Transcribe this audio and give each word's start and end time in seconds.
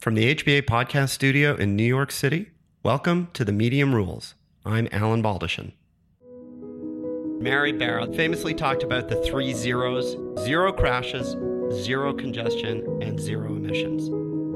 From 0.00 0.14
the 0.14 0.34
HBA 0.34 0.62
podcast 0.62 1.10
studio 1.10 1.54
in 1.56 1.76
New 1.76 1.84
York 1.84 2.10
City, 2.10 2.52
welcome 2.82 3.28
to 3.34 3.44
The 3.44 3.52
Medium 3.52 3.94
Rules. 3.94 4.34
I'm 4.64 4.88
Alan 4.92 5.22
Baldachin. 5.22 5.72
Mary 7.38 7.72
Barra 7.72 8.10
famously 8.14 8.54
talked 8.54 8.82
about 8.82 9.10
the 9.10 9.16
three 9.16 9.52
zeros 9.52 10.16
zero 10.42 10.72
crashes, 10.72 11.36
zero 11.84 12.14
congestion, 12.14 13.02
and 13.02 13.20
zero 13.20 13.48
emissions. 13.48 14.08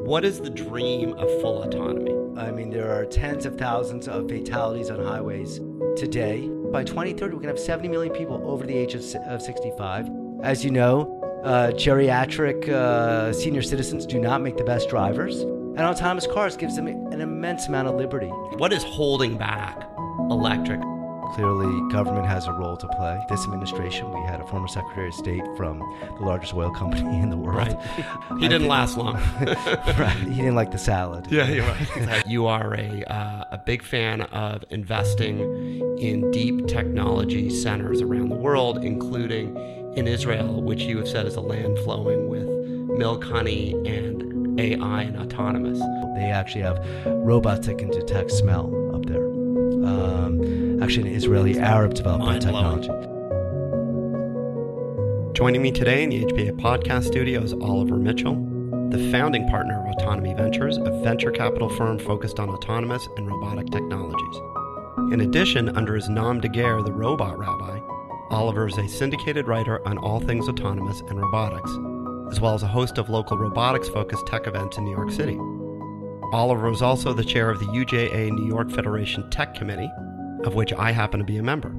What 0.08 0.24
is 0.24 0.40
the 0.40 0.48
dream 0.48 1.12
of 1.12 1.29
full 1.43 1.62
autonomy? 1.62 2.40
I 2.40 2.50
mean, 2.50 2.70
there 2.70 2.90
are 2.98 3.04
tens 3.04 3.45
of 3.45 3.58
thousands 3.58 4.08
of 4.08 4.30
fatalities 4.30 4.88
on 4.88 5.04
highways 5.04 5.61
today. 5.95 6.48
By 6.72 6.84
2030, 6.84 7.34
we're 7.34 7.42
going 7.42 7.42
to 7.42 7.48
have 7.48 7.58
70 7.58 7.88
million 7.88 8.14
people 8.14 8.40
over 8.46 8.64
the 8.64 8.74
age 8.74 8.95
of, 8.95 9.04
of 9.26 9.42
65. 9.42 10.08
As 10.42 10.64
you 10.64 10.70
know, 10.70 11.13
uh, 11.45 11.70
geriatric 11.72 12.68
uh, 12.68 13.32
senior 13.32 13.62
citizens 13.62 14.06
do 14.06 14.18
not 14.18 14.40
make 14.40 14.56
the 14.56 14.64
best 14.64 14.88
drivers, 14.88 15.40
and 15.40 15.80
autonomous 15.80 16.27
cars 16.27 16.56
gives 16.56 16.77
them 16.77 16.86
an 16.86 17.20
immense 17.20 17.69
amount 17.69 17.88
of 17.88 17.96
liberty. 17.96 18.28
What 18.56 18.73
is 18.73 18.82
holding 18.82 19.36
back 19.36 19.88
electric? 20.30 20.80
Clearly, 21.34 21.91
government 21.91 22.27
has 22.27 22.46
a 22.46 22.52
role 22.52 22.77
to 22.77 22.86
play. 22.86 23.20
This 23.28 23.45
administration, 23.45 24.12
we 24.12 24.20
had 24.20 24.41
a 24.41 24.46
former 24.46 24.69
Secretary 24.69 25.09
of 25.09 25.14
State 25.14 25.42
from 25.56 25.80
the 26.16 26.24
largest 26.24 26.55
oil 26.55 26.70
company 26.70 27.19
in 27.20 27.28
the 27.28 27.36
world. 27.36 27.56
Right. 27.56 28.38
He 28.38 28.47
didn't 28.47 28.69
last 28.69 28.97
long. 28.97 29.14
right. 29.98 30.16
He 30.28 30.36
didn't 30.36 30.55
like 30.55 30.70
the 30.70 30.78
salad. 30.78 31.27
Yeah, 31.30 31.48
you're 31.48 31.66
right. 31.66 32.27
you 32.27 32.47
are 32.47 32.74
a, 32.74 33.02
uh, 33.12 33.45
a 33.50 33.58
big 33.58 33.83
fan 33.83 34.22
of 34.22 34.64
investing 34.70 35.41
in 35.98 36.30
deep 36.30 36.69
technology 36.69 37.50
centers 37.50 38.00
around 38.00 38.28
the 38.28 38.36
world, 38.36 38.84
including 38.84 39.56
in 39.97 40.09
Israel, 40.09 40.62
which 40.62 40.83
you 40.83 40.98
have 40.98 41.09
said 41.09 41.27
is 41.27 41.37
a 41.37 41.41
land 41.41 41.79
flowing 41.80 42.29
with 42.29 42.48
milk, 42.98 43.25
honey, 43.25 43.73
and 43.87 44.61
AI 44.61 45.03
and 45.03 45.17
autonomous. 45.17 45.79
They 46.17 46.30
actually 46.30 46.62
have 46.62 46.84
robots 47.07 47.67
that 47.67 47.79
can 47.79 47.91
detect 47.91 48.30
smell 48.30 48.95
up 48.95 49.07
there. 49.07 49.25
Um, 49.25 50.83
actually, 50.83 51.11
an 51.11 51.14
Israeli 51.14 51.59
Arab 51.59 51.95
development 51.95 52.42
technology. 52.42 52.91
Joining 55.33 55.62
me 55.62 55.73
today 55.73 56.05
in 56.05 56.11
the 56.11 56.25
HBA 56.25 56.61
podcast 56.61 57.06
studio 57.06 57.42
is 57.42 57.53
Oliver 57.53 57.97
Mitchell, 57.97 58.36
the 58.91 59.11
founding 59.11 59.48
partner 59.48 59.81
of 59.81 59.95
Autonomy 59.97 60.33
Ventures, 60.34 60.77
a 60.77 60.91
venture 61.03 61.33
capital 61.33 61.69
firm 61.69 61.98
focused 61.98 62.39
on 62.39 62.48
autonomous 62.48 63.06
and 63.17 63.27
robotic 63.27 63.67
technologies. 63.70 64.36
In 65.12 65.23
addition, 65.23 65.77
under 65.77 65.97
his 65.97 66.08
nom 66.08 66.41
de 66.41 66.48
guerre, 66.48 66.83
the 66.83 66.92
Robot 66.92 67.36
Rabbi, 67.36 67.81
Oliver 68.30 68.67
is 68.67 68.78
a 68.78 68.89
syndicated 68.89 69.47
writer 69.47 69.86
on 69.86 69.98
all 69.98 70.19
things 70.19 70.48
autonomous 70.48 71.00
and 71.00 71.20
robotics, 71.20 71.70
as 72.30 72.41
well 72.41 72.55
as 72.55 72.62
a 72.62 72.69
host 72.69 72.97
of 72.97 73.11
local 73.11 73.36
robotics 73.36 73.89
focused 73.89 74.27
tech 74.27 74.47
events 74.47 74.78
in 74.78 74.84
New 74.84 74.92
York 74.92 75.11
City. 75.11 75.39
Oliver 76.33 76.70
is 76.70 76.80
also 76.80 77.12
the 77.12 77.22
chair 77.22 77.50
of 77.50 77.61
the 77.61 77.67
UJA 77.67 78.30
New 78.30 78.47
York 78.47 78.70
Federation 78.70 79.28
Tech 79.30 79.55
Committee, 79.55 79.91
of 80.45 80.55
which 80.55 80.72
I 80.72 80.91
happen 80.91 81.19
to 81.20 81.25
be 81.25 81.36
a 81.36 81.42
member. 81.42 81.75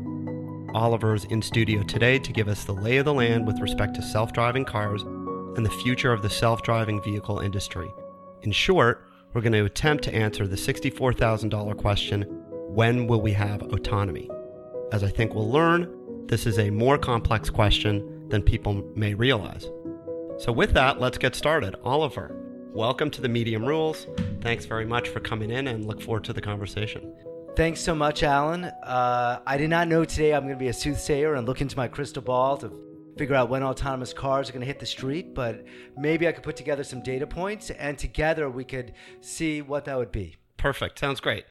Oliver 0.76 1.16
is 1.16 1.26
in 1.26 1.42
studio 1.42 1.82
today 1.82 2.20
to 2.20 2.32
give 2.32 2.48
us 2.48 2.64
the 2.64 2.74
lay 2.74 2.98
of 2.98 3.06
the 3.06 3.14
land 3.14 3.48
with 3.48 3.60
respect 3.60 3.96
to 3.96 4.02
self 4.04 4.32
driving 4.32 4.66
cars 4.66 5.02
and 5.02 5.66
the 5.66 5.70
future 5.70 6.14
of 6.14 6.22
the 6.22 6.30
self 6.30 6.62
driving 6.62 7.02
vehicle 7.02 7.40
industry. 7.40 7.88
In 8.44 8.52
short, 8.52 9.08
we're 9.34 9.42
going 9.42 9.54
to 9.54 9.66
attempt 9.66 10.04
to 10.04 10.14
answer 10.14 10.48
the 10.48 10.56
$64,000 10.56 11.76
question 11.78 12.22
when 12.70 13.08
will 13.08 13.22
we 13.22 13.32
have 13.32 13.64
autonomy? 13.64 14.30
As 14.92 15.04
I 15.04 15.10
think 15.10 15.34
we'll 15.34 15.50
learn, 15.50 16.05
this 16.28 16.48
is 16.48 16.58
a 16.58 16.72
more 16.72 16.98
complex 16.98 17.50
question 17.50 18.28
than 18.30 18.42
people 18.42 18.84
may 18.96 19.14
realize. 19.14 19.70
So, 20.40 20.52
with 20.52 20.74
that, 20.74 21.00
let's 21.00 21.18
get 21.18 21.36
started. 21.36 21.76
Oliver, 21.84 22.36
welcome 22.74 23.12
to 23.12 23.22
the 23.22 23.30
Medium 23.30 23.64
Rules. 23.64 24.08
Thanks 24.42 24.66
very 24.66 24.86
much 24.86 25.10
for 25.10 25.20
coming 25.20 25.52
in 25.52 25.68
and 25.68 25.86
look 25.86 26.02
forward 26.02 26.24
to 26.24 26.34
the 26.34 26.42
conversation. 26.42 27.14
Thanks 27.56 27.80
so 27.80 27.94
much, 27.94 28.24
Alan. 28.24 28.66
Uh, 28.66 29.40
I 29.46 29.58
did 29.58 29.70
not 29.70 29.88
know 29.88 30.04
today 30.04 30.34
I'm 30.34 30.42
going 30.42 30.56
to 30.56 30.60
be 30.60 30.68
a 30.68 30.74
soothsayer 30.74 31.36
and 31.36 31.48
look 31.48 31.62
into 31.62 31.78
my 31.78 31.88
crystal 31.88 32.22
ball 32.22 32.58
to 32.58 32.74
figure 33.18 33.36
out 33.36 33.50
when 33.50 33.64
autonomous 33.64 34.12
cars 34.12 34.50
are 34.50 34.54
going 34.54 34.62
to 34.62 34.68
hit 34.68 34.80
the 34.80 34.86
street, 34.86 35.34
but 35.34 35.64
maybe 35.96 36.28
I 36.28 36.32
could 36.32 36.44
put 36.44 36.58
together 36.58 36.84
some 36.84 37.02
data 37.02 37.28
points 37.28 37.70
and 37.70 37.98
together 37.98 38.50
we 38.50 38.66
could 38.66 38.94
see 39.22 39.62
what 39.62 39.86
that 39.86 39.98
would 39.98 40.12
be. 40.12 40.36
Perfect. 40.58 41.00
Sounds 41.00 41.20
great. 41.20 41.46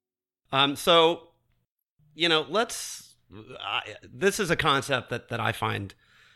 Um, 0.53 0.77
so, 0.77 1.29
you 2.15 2.29
know, 2.29 2.45
let's 2.49 3.14
I, 3.61 3.95
this 4.03 4.39
is 4.39 4.51
a 4.51 4.57
concept 4.57 5.11
that, 5.11 5.29
that 5.29 5.41
I 5.41 5.53
find 5.53 5.95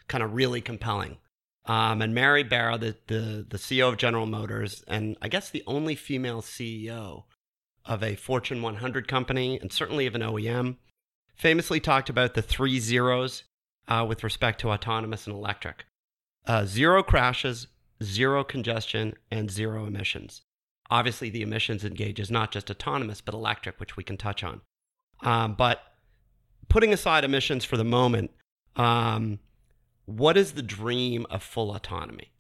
kind 0.09 0.23
of 0.23 0.35
really 0.35 0.61
compelling. 0.61 1.19
Um, 1.67 2.01
and 2.01 2.15
Mary 2.15 2.43
Barra, 2.43 2.79
the, 2.79 2.97
the, 3.09 3.47
the 3.49 3.59
CEO 3.59 3.89
of 3.89 3.99
General 3.99 4.27
Motors, 4.27 4.83
and 4.89 5.17
I 5.21 5.29
guess 5.29 5.51
the 5.51 5.63
only 5.67 5.95
female 5.95 6.41
CEO 6.41 7.25
of 7.85 8.03
a 8.03 8.17
Fortune 8.17 8.63
100 8.63 9.07
company, 9.07 9.59
and 9.61 9.73
certainly 9.73 10.07
of 10.07 10.15
an 10.15 10.23
OEM, 10.23 10.77
famously 11.35 11.79
talked 11.79 12.09
about 12.09 12.35
the 12.35 12.43
three 12.43 12.81
zeros 12.81 13.45
uh, 13.87 14.05
with 14.09 14.25
respect 14.25 14.61
to 14.61 14.71
autonomous 14.71 15.27
and 15.27 15.37
electric 15.37 15.85
uh, 16.47 16.65
zero 16.65 17.03
crashes, 17.03 17.67
zero 18.03 18.43
congestion, 18.43 19.15
and 19.31 19.51
zero 19.51 19.85
emissions. 19.85 20.43
Obviously, 20.91 21.29
the 21.29 21.43
emissions 21.43 21.85
engage 21.85 22.19
is 22.19 22.31
not 22.31 22.51
just 22.51 22.71
autonomous, 22.71 23.21
but 23.21 23.35
electric, 23.35 23.79
which 23.79 23.97
we 23.97 24.03
can 24.03 24.17
touch 24.17 24.43
on. 24.43 24.63
Um, 25.21 25.55
but 25.55 25.83
putting 26.69 26.93
aside 26.93 27.25
emissions 27.25 27.65
for 27.65 27.77
the 27.77 27.85
moment, 27.85 28.31
um, 28.77 29.39
what 30.07 30.37
is 30.37 30.53
the 30.53 30.63
dream 30.63 31.27
of 31.31 31.43
full 31.43 31.75
autonomy? 31.75 32.33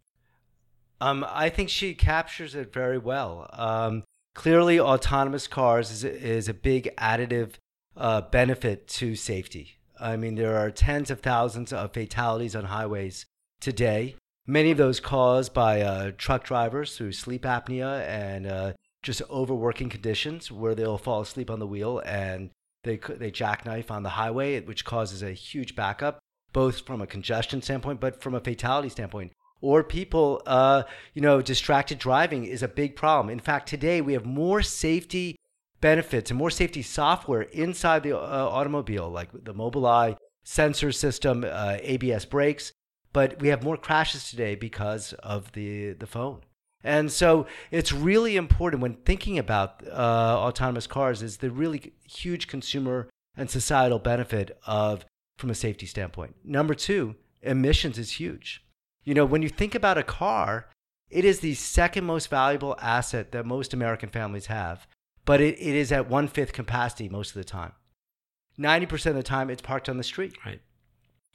Um, 1.00 1.24
I 1.28 1.48
think 1.48 1.68
she 1.68 1.94
captures 1.94 2.54
it 2.54 2.72
very 2.72 2.98
well. 2.98 3.48
Um, 3.52 4.04
clearly, 4.34 4.80
autonomous 4.80 5.46
cars 5.46 5.90
is, 5.90 6.04
is 6.04 6.48
a 6.48 6.54
big 6.54 6.94
additive 6.96 7.52
uh, 7.96 8.22
benefit 8.22 8.88
to 8.88 9.14
safety. 9.14 9.78
I 10.00 10.16
mean, 10.16 10.36
there 10.36 10.56
are 10.56 10.70
tens 10.70 11.10
of 11.10 11.20
thousands 11.20 11.72
of 11.72 11.92
fatalities 11.92 12.54
on 12.56 12.64
highways 12.64 13.26
today. 13.60 14.16
Many 14.46 14.70
of 14.70 14.78
those 14.78 15.00
caused 15.00 15.52
by 15.52 15.82
uh, 15.82 16.12
truck 16.16 16.44
drivers 16.44 16.96
through 16.96 17.12
sleep 17.12 17.42
apnea 17.42 18.06
and 18.06 18.46
uh, 18.46 18.72
just 19.02 19.22
overworking 19.28 19.88
conditions 19.88 20.50
where 20.50 20.74
they'll 20.74 20.98
fall 20.98 21.20
asleep 21.20 21.50
on 21.50 21.58
the 21.58 21.66
wheel 21.66 22.00
and 22.04 22.50
they 22.88 22.96
they 23.14 23.30
jackknife 23.30 23.90
on 23.90 24.02
the 24.02 24.08
highway, 24.10 24.60
which 24.60 24.84
causes 24.84 25.22
a 25.22 25.32
huge 25.32 25.76
backup, 25.76 26.18
both 26.52 26.86
from 26.86 27.02
a 27.02 27.06
congestion 27.06 27.60
standpoint, 27.60 28.00
but 28.00 28.22
from 28.22 28.34
a 28.34 28.40
fatality 28.40 28.88
standpoint. 28.88 29.32
Or 29.60 29.82
people, 29.82 30.40
uh, 30.46 30.84
you 31.14 31.20
know, 31.20 31.42
distracted 31.42 31.98
driving 31.98 32.44
is 32.44 32.62
a 32.62 32.68
big 32.68 32.96
problem. 32.96 33.28
In 33.28 33.40
fact, 33.40 33.68
today 33.68 34.00
we 34.00 34.12
have 34.12 34.24
more 34.24 34.62
safety 34.62 35.36
benefits 35.80 36.30
and 36.30 36.38
more 36.38 36.50
safety 36.50 36.82
software 36.82 37.42
inside 37.42 38.04
the 38.04 38.16
uh, 38.16 38.48
automobile, 38.48 39.10
like 39.10 39.30
the 39.32 39.54
Mobileye 39.54 40.16
sensor 40.44 40.92
system, 40.92 41.44
uh, 41.44 41.76
ABS 41.80 42.24
brakes. 42.24 42.72
But 43.12 43.40
we 43.40 43.48
have 43.48 43.64
more 43.64 43.76
crashes 43.76 44.30
today 44.30 44.54
because 44.54 45.12
of 45.14 45.52
the 45.52 45.92
the 45.92 46.06
phone. 46.06 46.40
And 46.88 47.12
so 47.12 47.46
it's 47.70 47.92
really 47.92 48.36
important 48.36 48.80
when 48.80 48.94
thinking 48.94 49.38
about 49.38 49.86
uh, 49.86 50.38
autonomous 50.38 50.86
cars 50.86 51.22
is 51.22 51.36
the 51.36 51.50
really 51.50 51.92
huge 52.04 52.48
consumer 52.48 53.10
and 53.36 53.50
societal 53.50 53.98
benefit 53.98 54.58
of 54.66 55.04
from 55.36 55.50
a 55.50 55.54
safety 55.54 55.84
standpoint. 55.84 56.36
Number 56.42 56.74
two, 56.74 57.14
emissions 57.42 57.98
is 57.98 58.12
huge. 58.12 58.64
You 59.04 59.12
know, 59.12 59.26
when 59.26 59.42
you 59.42 59.50
think 59.50 59.74
about 59.74 59.98
a 59.98 60.02
car, 60.02 60.70
it 61.10 61.26
is 61.26 61.40
the 61.40 61.52
second 61.56 62.04
most 62.04 62.30
valuable 62.30 62.74
asset 62.80 63.32
that 63.32 63.44
most 63.44 63.74
American 63.74 64.08
families 64.08 64.46
have, 64.46 64.86
but 65.26 65.42
it, 65.42 65.56
it 65.60 65.74
is 65.74 65.92
at 65.92 66.08
one 66.08 66.26
fifth 66.26 66.54
capacity 66.54 67.10
most 67.10 67.32
of 67.32 67.34
the 67.34 67.44
time. 67.44 67.72
90% 68.58 69.10
of 69.10 69.14
the 69.14 69.22
time, 69.22 69.50
it's 69.50 69.60
parked 69.60 69.90
on 69.90 69.98
the 69.98 70.02
street. 70.02 70.38
Right. 70.42 70.62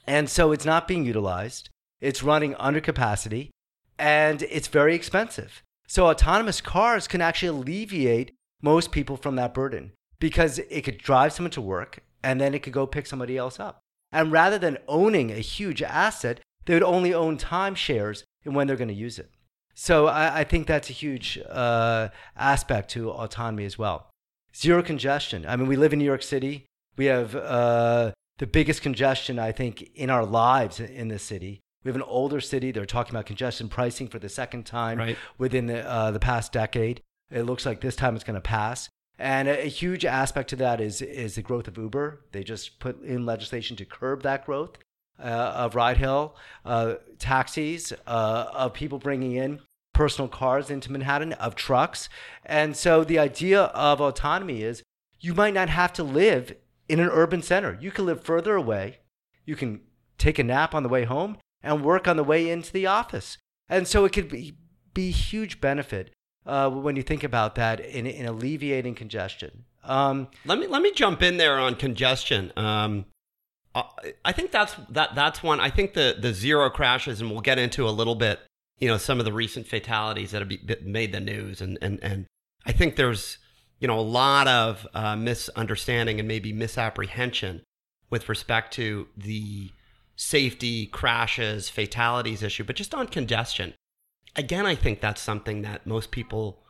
And 0.04 0.28
so 0.28 0.50
it's 0.50 0.66
not 0.66 0.88
being 0.88 1.04
utilized. 1.04 1.70
It's 2.00 2.24
running 2.24 2.56
under 2.56 2.80
capacity 2.80 3.52
and 3.98 4.42
it's 4.42 4.68
very 4.68 4.94
expensive. 4.94 5.62
So 5.86 6.06
autonomous 6.06 6.60
cars 6.60 7.06
can 7.06 7.20
actually 7.20 7.48
alleviate 7.48 8.32
most 8.62 8.92
people 8.92 9.16
from 9.16 9.36
that 9.36 9.54
burden 9.54 9.92
because 10.18 10.58
it 10.58 10.82
could 10.82 10.98
drive 10.98 11.32
someone 11.32 11.50
to 11.52 11.60
work 11.60 12.00
and 12.22 12.40
then 12.40 12.54
it 12.54 12.62
could 12.62 12.72
go 12.72 12.86
pick 12.86 13.06
somebody 13.06 13.36
else 13.36 13.60
up. 13.60 13.80
And 14.10 14.32
rather 14.32 14.58
than 14.58 14.78
owning 14.88 15.30
a 15.30 15.36
huge 15.36 15.82
asset, 15.82 16.40
they 16.64 16.74
would 16.74 16.82
only 16.82 17.12
own 17.12 17.36
timeshares 17.36 18.22
in 18.44 18.54
when 18.54 18.66
they're 18.66 18.76
going 18.76 18.88
to 18.88 18.94
use 18.94 19.18
it. 19.18 19.30
So 19.74 20.06
I, 20.06 20.40
I 20.40 20.44
think 20.44 20.66
that's 20.66 20.88
a 20.88 20.94
huge 20.94 21.38
uh, 21.50 22.08
aspect 22.36 22.90
to 22.90 23.10
autonomy 23.10 23.64
as 23.64 23.76
well. 23.76 24.10
Zero 24.56 24.82
congestion. 24.82 25.44
I 25.46 25.56
mean, 25.56 25.66
we 25.66 25.76
live 25.76 25.92
in 25.92 25.98
New 25.98 26.04
York 26.04 26.22
City. 26.22 26.64
We 26.96 27.06
have 27.06 27.34
uh, 27.34 28.12
the 28.38 28.46
biggest 28.46 28.82
congestion, 28.82 29.38
I 29.38 29.50
think, 29.50 29.90
in 29.94 30.10
our 30.10 30.24
lives 30.24 30.78
in 30.78 31.08
the 31.08 31.18
city. 31.18 31.60
We 31.84 31.90
have 31.90 31.96
an 31.96 32.02
older 32.02 32.40
city. 32.40 32.72
They're 32.72 32.86
talking 32.86 33.14
about 33.14 33.26
congestion 33.26 33.68
pricing 33.68 34.08
for 34.08 34.18
the 34.18 34.28
second 34.28 34.64
time 34.64 34.98
right. 34.98 35.16
within 35.36 35.66
the, 35.66 35.88
uh, 35.88 36.10
the 36.10 36.18
past 36.18 36.52
decade. 36.52 37.02
It 37.30 37.42
looks 37.42 37.66
like 37.66 37.80
this 37.80 37.94
time 37.96 38.14
it's 38.14 38.24
going 38.24 38.34
to 38.34 38.40
pass. 38.40 38.88
And 39.18 39.46
a, 39.48 39.66
a, 39.66 39.68
huge 39.68 40.04
aspect 40.04 40.50
to 40.50 40.56
that 40.56 40.80
is, 40.80 41.00
is 41.00 41.36
the 41.36 41.42
growth 41.42 41.68
of 41.68 41.78
Uber. 41.78 42.24
They 42.32 42.42
just 42.42 42.80
put 42.80 43.02
in 43.04 43.24
legislation 43.26 43.76
to 43.76 43.84
curb 43.84 44.22
that 44.22 44.44
growth 44.44 44.78
uh, 45.20 45.22
of 45.22 45.74
ride 45.74 45.98
hail, 45.98 46.36
uh, 46.64 46.94
taxis, 47.18 47.92
uh, 48.06 48.46
of 48.52 48.74
people 48.74 48.98
bringing 48.98 49.32
in 49.32 49.60
personal 49.92 50.28
cars 50.28 50.70
into 50.70 50.90
Manhattan, 50.90 51.34
of 51.34 51.54
trucks. 51.54 52.08
And 52.44 52.76
so 52.76 53.04
the 53.04 53.18
idea 53.18 53.62
of 53.62 54.00
autonomy 54.00 54.62
is 54.62 54.82
you 55.20 55.34
might 55.34 55.54
not 55.54 55.68
have 55.68 55.92
to 55.94 56.02
live 56.02 56.56
in 56.88 56.98
an 56.98 57.08
urban 57.08 57.42
center. 57.42 57.78
You 57.80 57.92
can 57.92 58.06
live 58.06 58.24
further 58.24 58.56
away. 58.56 58.98
You 59.44 59.54
can 59.54 59.80
take 60.18 60.38
a 60.38 60.44
nap 60.44 60.74
on 60.74 60.82
the 60.82 60.88
way 60.88 61.04
home 61.04 61.36
and 61.64 61.84
work 61.84 62.06
on 62.06 62.16
the 62.16 62.22
way 62.22 62.48
into 62.48 62.72
the 62.72 62.86
office. 62.86 63.38
And 63.68 63.88
so 63.88 64.04
it 64.04 64.12
could 64.12 64.28
be, 64.28 64.58
be 64.92 65.10
huge 65.10 65.60
benefit 65.60 66.12
uh, 66.46 66.70
when 66.70 66.94
you 66.94 67.02
think 67.02 67.24
about 67.24 67.56
that 67.56 67.80
in, 67.80 68.06
in 68.06 68.26
alleviating 68.26 68.94
congestion. 68.94 69.64
Um, 69.82 70.28
let 70.44 70.58
me 70.58 70.66
let 70.66 70.80
me 70.80 70.92
jump 70.92 71.22
in 71.22 71.36
there 71.36 71.58
on 71.58 71.74
congestion. 71.74 72.52
Um, 72.56 73.06
I 74.24 74.32
think 74.32 74.52
that's 74.52 74.74
that 74.90 75.14
that's 75.14 75.42
one. 75.42 75.60
I 75.60 75.68
think 75.68 75.94
the 75.94 76.16
the 76.18 76.32
zero 76.32 76.70
crashes, 76.70 77.20
and 77.20 77.30
we'll 77.30 77.40
get 77.40 77.58
into 77.58 77.88
a 77.88 77.90
little 77.90 78.14
bit. 78.14 78.40
You 78.78 78.88
know, 78.88 78.98
some 78.98 79.18
of 79.18 79.24
the 79.24 79.32
recent 79.32 79.66
fatalities 79.66 80.30
that 80.30 80.40
have 80.40 80.82
made 80.82 81.12
the 81.12 81.20
news, 81.20 81.60
and 81.60 81.76
and 81.82 81.98
and 82.02 82.26
I 82.64 82.72
think 82.72 82.96
there's 82.96 83.38
you 83.80 83.88
know 83.88 83.98
a 83.98 84.00
lot 84.00 84.46
of 84.46 84.86
uh, 84.94 85.16
misunderstanding 85.16 86.18
and 86.18 86.28
maybe 86.28 86.52
misapprehension 86.52 87.62
with 88.10 88.28
respect 88.28 88.72
to 88.74 89.08
the 89.16 89.70
safety 90.16 90.86
crashes 90.86 91.68
fatalities 91.68 92.42
issue 92.42 92.64
but 92.64 92.76
just 92.76 92.94
on 92.94 93.06
congestion. 93.06 93.74
Again 94.36 94.66
i 94.66 94.74
think 94.74 95.00
that's 95.00 95.20
something 95.20 95.62
that 95.62 95.86
most 95.86 96.10
people 96.10 96.64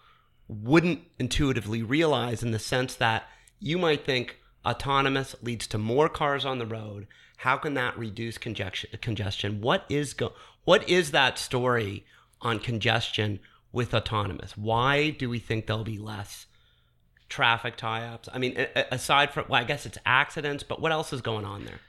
wouldn't 0.49 1.01
intuitively 1.19 1.83
realize 1.83 2.43
in 2.43 2.51
the 2.51 2.59
sense 2.59 2.95
that 2.97 3.29
you 3.59 3.79
might 3.79 4.05
think 4.05 4.39
autonomous 4.65 5.35
leads 5.43 5.67
to 5.69 5.79
more 5.79 6.09
cars 6.09 6.45
on 6.45 6.59
the 6.59 6.67
road. 6.67 7.07
How 7.39 7.57
can 7.57 7.75
that 7.75 7.99
reduce 7.99 8.39
congestion 8.39 9.61
what 9.61 9.85
is 9.89 10.15
go 10.15 10.33
what 10.65 10.89
is 10.89 11.11
that 11.11 11.39
story 11.39 12.05
on 12.41 12.59
congestion 12.59 13.41
with 13.73 13.93
autonomous? 13.93 14.57
Why 14.57 15.11
do 15.11 15.29
we 15.29 15.39
think 15.39 15.67
there'll 15.67 15.85
be 15.85 15.99
less 15.99 16.47
traffic 17.29 17.77
tie-ups? 17.77 18.29
I 18.33 18.39
mean 18.39 18.67
aside 18.91 19.33
from 19.33 19.47
well 19.49 19.61
i 19.61 19.65
guess 19.65 19.85
it's 19.85 19.99
accidents 20.07 20.63
but 20.63 20.81
what 20.81 20.93
else 20.93 21.13
is 21.13 21.21
going 21.21 21.45
on 21.45 21.65
there 21.65 21.81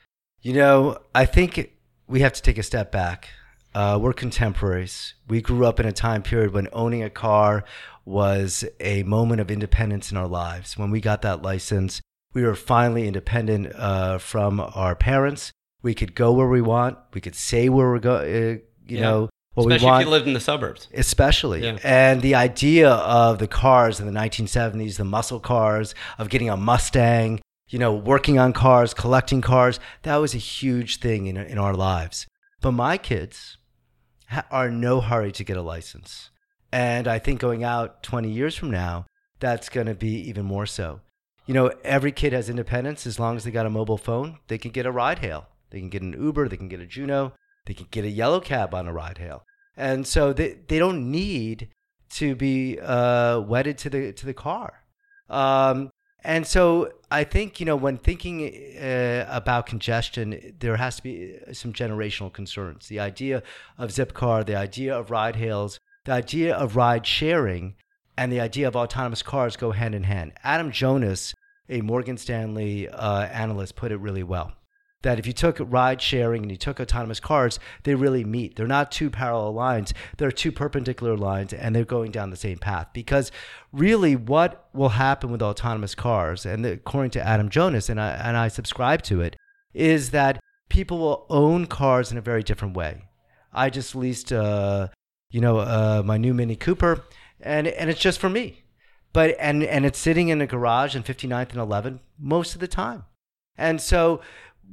you 0.46 0.54
know 0.54 0.98
i 1.14 1.26
think 1.26 1.72
we 2.08 2.20
have 2.22 2.34
to 2.34 2.42
take 2.42 2.58
a 2.58 2.64
step 2.64 2.92
back 2.92 3.30
uh, 3.76 4.00
we're 4.02 4.14
contemporaries. 4.14 5.16
We 5.28 5.42
grew 5.42 5.66
up 5.66 5.82
in 5.82 5.86
a 5.86 5.92
time 5.92 6.24
period 6.24 6.54
when 6.54 6.70
owning 6.72 7.04
a 7.04 7.10
car 7.10 7.66
was 8.06 8.64
a 8.80 9.04
moment 9.04 9.42
of 9.42 9.52
independence 9.52 10.12
in 10.12 10.18
our 10.18 10.30
lives. 10.30 10.78
When 10.78 10.92
we 10.92 11.02
got 11.02 11.24
that 11.24 11.42
license, 11.42 12.02
we 12.34 12.44
were 12.44 12.56
finally 12.56 13.06
independent 13.06 13.76
uh, 13.76 14.18
from 14.18 14.62
our 14.62 14.96
parents. 14.96 15.52
We 15.84 15.94
could 15.94 16.16
go 16.16 16.32
where 16.32 16.48
we 16.48 16.62
want. 16.62 16.98
We 17.14 17.20
could 17.20 17.36
say 17.36 17.68
where 17.68 17.90
we're 17.90 18.00
going. 18.00 18.26
Uh, 18.26 18.60
you 18.88 18.98
yeah. 18.98 19.02
know 19.02 19.30
what 19.56 19.64
especially 19.64 19.86
we 19.86 19.92
want. 19.92 20.02
if 20.02 20.06
you 20.06 20.12
lived 20.12 20.28
in 20.28 20.34
the 20.34 20.40
suburbs. 20.40 20.88
Especially, 20.94 21.64
yeah. 21.64 21.78
and 21.84 22.22
the 22.22 22.36
idea 22.36 22.92
of 22.92 23.40
the 23.40 23.48
cars 23.48 24.00
in 24.00 24.06
the 24.06 24.18
1970s, 24.18 24.96
the 24.96 25.04
muscle 25.04 25.42
cars, 25.42 25.94
of 26.18 26.30
getting 26.30 26.50
a 26.50 26.56
Mustang, 26.56 27.42
you 27.68 27.80
know, 27.80 27.94
working 27.94 28.38
on 28.38 28.54
cars, 28.54 28.94
collecting 28.94 29.42
cars, 29.42 29.80
that 30.04 30.18
was 30.18 30.34
a 30.34 30.40
huge 30.40 31.00
thing 31.00 31.28
in 31.28 31.38
in 31.38 31.58
our 31.58 31.74
lives. 31.74 32.28
But 32.62 32.72
my 32.72 32.98
kids 32.98 33.58
are 34.52 34.68
in 34.68 34.80
no 34.80 35.02
hurry 35.02 35.32
to 35.34 35.44
get 35.44 35.58
a 35.58 35.62
license. 35.62 36.32
And 36.72 37.08
I 37.08 37.20
think 37.20 37.40
going 37.40 37.64
out 37.64 38.04
20 38.04 38.30
years 38.30 38.56
from 38.56 38.72
now, 38.72 39.06
that's 39.40 39.70
going 39.70 39.88
to 39.88 39.96
be 39.96 40.14
even 40.30 40.46
more 40.46 40.66
so. 40.66 41.02
You 41.46 41.54
know, 41.54 41.72
every 41.84 42.12
kid 42.12 42.34
has 42.34 42.50
independence 42.50 43.06
as 43.06 43.20
long 43.20 43.38
as 43.38 43.44
they 43.44 43.52
got 43.52 43.66
a 43.66 43.70
mobile 43.70 43.98
phone, 43.98 44.40
they 44.48 44.58
can 44.58 44.72
get 44.72 44.86
a 44.86 44.92
ride 44.92 45.20
hail. 45.20 45.48
They 45.70 45.80
can 45.80 45.90
get 45.90 46.02
an 46.02 46.14
Uber, 46.14 46.48
they 46.48 46.58
can 46.58 46.70
get 46.70 46.80
a 46.80 46.86
Juno, 46.86 47.34
they 47.66 47.74
can 47.74 47.88
get 47.92 48.06
a 48.06 48.10
yellow 48.10 48.40
cab 48.40 48.74
on 48.74 48.88
a 48.88 48.94
ride 48.94 49.18
hail. 49.18 49.44
And 49.78 50.08
so 50.08 50.34
they, 50.34 50.58
they 50.68 50.80
don't 50.80 51.12
need 51.12 51.70
to 52.12 52.36
be 52.36 52.80
uh, 52.80 53.42
wedded 53.42 53.78
to 53.80 53.90
the 53.90 54.14
to 54.14 54.26
the 54.26 54.34
car. 54.34 54.84
Um, 55.30 55.92
and 56.26 56.48
so 56.48 56.92
I 57.12 57.24
think, 57.24 57.60
you 57.60 57.66
know, 57.66 57.76
when 57.76 57.98
thinking 57.98 58.52
uh, 58.82 59.26
about 59.30 59.68
congestion, 59.68 60.56
there 60.60 60.76
has 60.76 60.98
to 60.98 61.04
be 61.04 61.38
some 61.54 61.72
generational 61.72 62.34
concerns. 62.34 62.88
The 62.88 63.00
idea 63.00 63.44
of 63.78 63.92
Zipcar, 63.92 64.46
the 64.46 64.56
idea 64.56 64.98
of 64.98 65.12
ride 65.12 65.36
hails, 65.36 65.80
the 66.06 66.14
idea 66.14 66.56
of 66.56 66.76
ride 66.76 67.06
sharing, 67.06 67.76
and 68.18 68.32
the 68.32 68.40
idea 68.40 68.68
of 68.68 68.76
autonomous 68.76 69.22
cars 69.22 69.56
go 69.56 69.72
hand 69.72 69.94
in 69.94 70.04
hand. 70.04 70.34
Adam 70.44 70.72
Jonas, 70.72 71.36
a 71.70 71.82
Morgan 71.82 72.18
Stanley 72.18 72.90
uh, 72.90 73.24
analyst, 73.28 73.76
put 73.76 73.92
it 73.92 73.98
really 73.98 74.24
well 74.24 74.54
that 75.06 75.20
if 75.20 75.28
you 75.28 75.34
took 75.34 75.58
ride 75.60 76.02
sharing 76.02 76.42
and 76.42 76.50
you 76.50 76.58
took 76.58 76.80
autonomous 76.80 77.20
cars, 77.20 77.60
they 77.84 77.94
really 77.94 78.24
meet. 78.24 78.56
They're 78.56 78.66
not 78.66 78.92
two 78.92 79.12
parallel 79.12 79.54
lines, 79.54 79.94
they're 80.18 80.32
two 80.32 80.52
perpendicular 80.52 81.16
lines, 81.16 81.54
and 81.54 81.76
they're 81.76 81.86
going 81.86 82.10
down 82.10 82.32
the 82.32 82.36
same 82.36 82.58
path. 82.58 82.88
Because 82.92 83.32
really, 83.72 84.16
what 84.16 84.68
will 84.74 84.90
happen 84.90 85.32
with 85.32 85.44
autonomous 85.44 85.94
cars, 85.94 86.44
and 86.44 86.66
according 86.66 87.12
to 87.12 87.26
Adam 87.26 87.50
Jonas, 87.50 87.88
and 87.88 88.02
I, 88.02 88.14
and 88.14 88.36
I 88.36 88.48
subscribe 88.48 89.04
to 89.04 89.22
it, 89.22 89.38
is 89.76 90.10
that 90.10 90.40
people 90.70 90.98
will 90.98 91.28
own 91.30 91.68
cars 91.68 92.12
in 92.12 92.18
a 92.18 92.22
very 92.22 92.42
different 92.42 92.76
way. 92.76 93.04
I 93.54 93.70
just 93.70 93.96
leased, 93.96 94.34
uh, 94.34 94.88
you 95.30 95.40
know, 95.40 95.60
uh, 95.60 96.02
my 96.04 96.18
new 96.18 96.34
Mini 96.34 96.56
Cooper, 96.56 97.04
and 97.40 97.68
and 97.68 97.92
it's 97.92 98.02
just 98.02 98.20
for 98.20 98.30
me. 98.30 98.64
But 99.14 99.36
and 99.40 99.64
and 99.64 99.86
it's 99.86 100.00
sitting 100.00 100.30
in 100.30 100.42
a 100.42 100.48
garage 100.48 100.96
in 100.96 101.04
59th 101.04 101.52
and 101.52 101.60
11 101.60 102.00
most 102.18 102.56
of 102.56 102.60
the 102.60 102.68
time. 102.68 103.06
And 103.56 103.80
so 103.80 104.22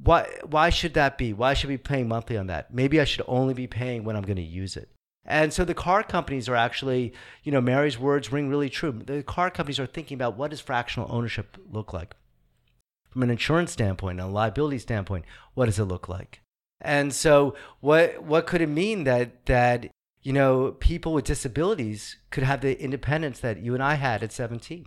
why 0.02 0.28
why 0.44 0.70
should 0.70 0.94
that 0.94 1.18
be? 1.18 1.32
Why 1.32 1.54
should 1.54 1.68
we 1.68 1.76
be 1.76 1.82
paying 1.82 2.08
monthly 2.08 2.36
on 2.36 2.46
that? 2.48 2.72
Maybe 2.72 3.00
I 3.00 3.04
should 3.04 3.24
only 3.26 3.54
be 3.54 3.66
paying 3.66 4.04
when 4.04 4.16
I'm 4.16 4.22
going 4.22 4.36
to 4.36 4.42
use 4.42 4.76
it. 4.76 4.88
And 5.24 5.52
so 5.52 5.64
the 5.64 5.74
car 5.74 6.02
companies 6.02 6.48
are 6.48 6.56
actually, 6.56 7.12
you 7.44 7.52
know, 7.52 7.60
Mary's 7.60 7.98
words 7.98 8.32
ring 8.32 8.48
really 8.48 8.68
true. 8.68 8.92
The 8.92 9.22
car 9.22 9.50
companies 9.50 9.78
are 9.78 9.86
thinking 9.86 10.16
about 10.16 10.36
what 10.36 10.50
does 10.50 10.60
fractional 10.60 11.08
ownership 11.12 11.56
look 11.70 11.92
like? 11.92 12.16
From 13.10 13.22
an 13.22 13.30
insurance 13.30 13.72
standpoint, 13.72 14.20
a 14.20 14.26
liability 14.26 14.78
standpoint, 14.78 15.24
what 15.54 15.66
does 15.66 15.78
it 15.78 15.84
look 15.84 16.08
like? 16.08 16.40
And 16.80 17.14
so 17.14 17.54
what 17.80 18.22
what 18.24 18.46
could 18.46 18.60
it 18.60 18.68
mean 18.68 19.04
that 19.04 19.46
that 19.46 19.86
you 20.22 20.32
know 20.32 20.72
people 20.72 21.12
with 21.12 21.24
disabilities 21.24 22.16
could 22.30 22.42
have 22.42 22.60
the 22.60 22.80
independence 22.80 23.38
that 23.40 23.60
you 23.60 23.74
and 23.74 23.82
I 23.82 23.94
had 23.94 24.24
at 24.24 24.32
17? 24.32 24.86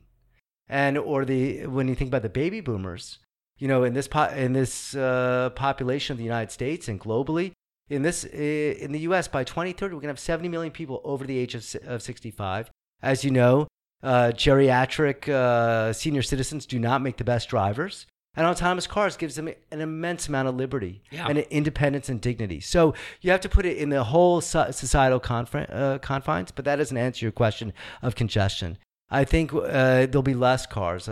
And 0.68 0.98
or 0.98 1.24
the 1.24 1.68
when 1.68 1.88
you 1.88 1.96
think 1.96 2.10
about 2.10 2.24
the 2.24 2.30
baby 2.30 2.60
boomers, 2.60 3.20
you 3.58 3.68
know, 3.68 3.84
in 3.84 3.94
this 3.94 4.08
po- 4.08 4.30
in 4.30 4.54
this 4.54 4.96
uh, 4.96 5.50
population 5.56 6.14
of 6.14 6.18
the 6.18 6.24
United 6.24 6.52
States 6.52 6.88
and 6.88 7.00
globally, 7.00 7.52
in 7.90 8.02
this 8.02 8.24
in 8.24 8.92
the 8.92 9.00
U.S. 9.00 9.28
by 9.28 9.44
2030, 9.44 9.94
we're 9.94 10.02
gonna 10.02 10.12
have 10.12 10.20
70 10.20 10.50
million 10.50 10.72
people 10.72 11.02
over 11.04 11.26
the 11.26 11.38
age 11.38 11.56
of, 11.56 11.66
of 11.86 12.02
65. 12.02 12.70
As 13.02 13.24
you 13.24 13.32
know, 13.32 13.68
uh, 14.04 14.32
geriatric 14.34 15.30
uh, 15.30 15.94
senior 15.94 16.22
citizens 16.22 16.66
do 16.66 16.80
not 16.80 17.02
make 17.02 17.18
the 17.18 17.24
best 17.24 17.50
drivers. 17.50 18.08
And 18.38 18.46
autonomous 18.46 18.86
cars 18.86 19.16
gives 19.16 19.36
them 19.36 19.48
an 19.72 19.80
immense 19.80 20.28
amount 20.28 20.50
of 20.50 20.56
liberty 20.56 21.02
yeah. 21.10 21.28
and 21.28 21.38
independence 21.38 22.10
and 22.10 22.20
dignity. 22.20 22.60
So 22.60 22.94
you 23.22 23.32
have 23.32 23.40
to 23.42 23.50
put 23.50 23.66
it 23.66 23.78
in 23.78 23.90
the 23.90 24.04
whole 24.04 24.42
societal 24.42 25.22
uh, 25.24 26.00
confines, 26.00 26.52
but 26.52 26.66
that 26.66 26.76
doesn't 26.76 26.98
answer 26.98 27.24
your 27.24 27.32
question 27.32 27.72
of 28.02 28.16
congestion. 28.16 28.78
I 29.10 29.24
think 29.24 29.54
uh, 29.54 30.08
there'll 30.08 30.22
be 30.22 30.34
less 30.34 30.66
cars 30.66 31.08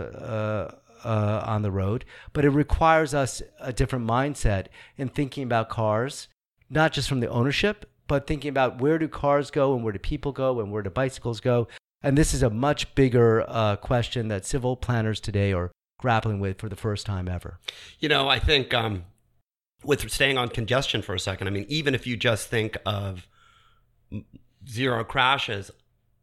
uh, 1.04 1.42
on 1.46 1.62
the 1.62 1.70
road, 1.70 2.04
but 2.32 2.44
it 2.44 2.50
requires 2.50 3.14
us 3.14 3.42
a 3.60 3.72
different 3.72 4.06
mindset 4.06 4.66
in 4.96 5.08
thinking 5.08 5.44
about 5.44 5.68
cars, 5.68 6.28
not 6.70 6.92
just 6.92 7.08
from 7.08 7.20
the 7.20 7.28
ownership, 7.28 7.88
but 8.06 8.26
thinking 8.26 8.48
about 8.48 8.80
where 8.80 8.98
do 8.98 9.08
cars 9.08 9.50
go 9.50 9.74
and 9.74 9.84
where 9.84 9.92
do 9.92 9.98
people 9.98 10.32
go 10.32 10.60
and 10.60 10.72
where 10.72 10.82
do 10.82 10.90
bicycles 10.90 11.40
go. 11.40 11.68
And 12.02 12.18
this 12.18 12.34
is 12.34 12.42
a 12.42 12.50
much 12.50 12.94
bigger 12.94 13.44
uh, 13.48 13.76
question 13.76 14.28
that 14.28 14.44
civil 14.44 14.76
planners 14.76 15.20
today 15.20 15.52
are 15.52 15.70
grappling 15.98 16.38
with 16.38 16.58
for 16.58 16.68
the 16.68 16.76
first 16.76 17.06
time 17.06 17.28
ever. 17.28 17.58
You 17.98 18.10
know, 18.10 18.28
I 18.28 18.38
think 18.38 18.74
um, 18.74 19.04
with 19.82 20.10
staying 20.10 20.36
on 20.36 20.50
congestion 20.50 21.00
for 21.00 21.14
a 21.14 21.20
second, 21.20 21.46
I 21.46 21.50
mean, 21.50 21.66
even 21.68 21.94
if 21.94 22.06
you 22.06 22.16
just 22.16 22.48
think 22.48 22.76
of 22.84 23.26
zero 24.68 25.02
crashes, 25.02 25.70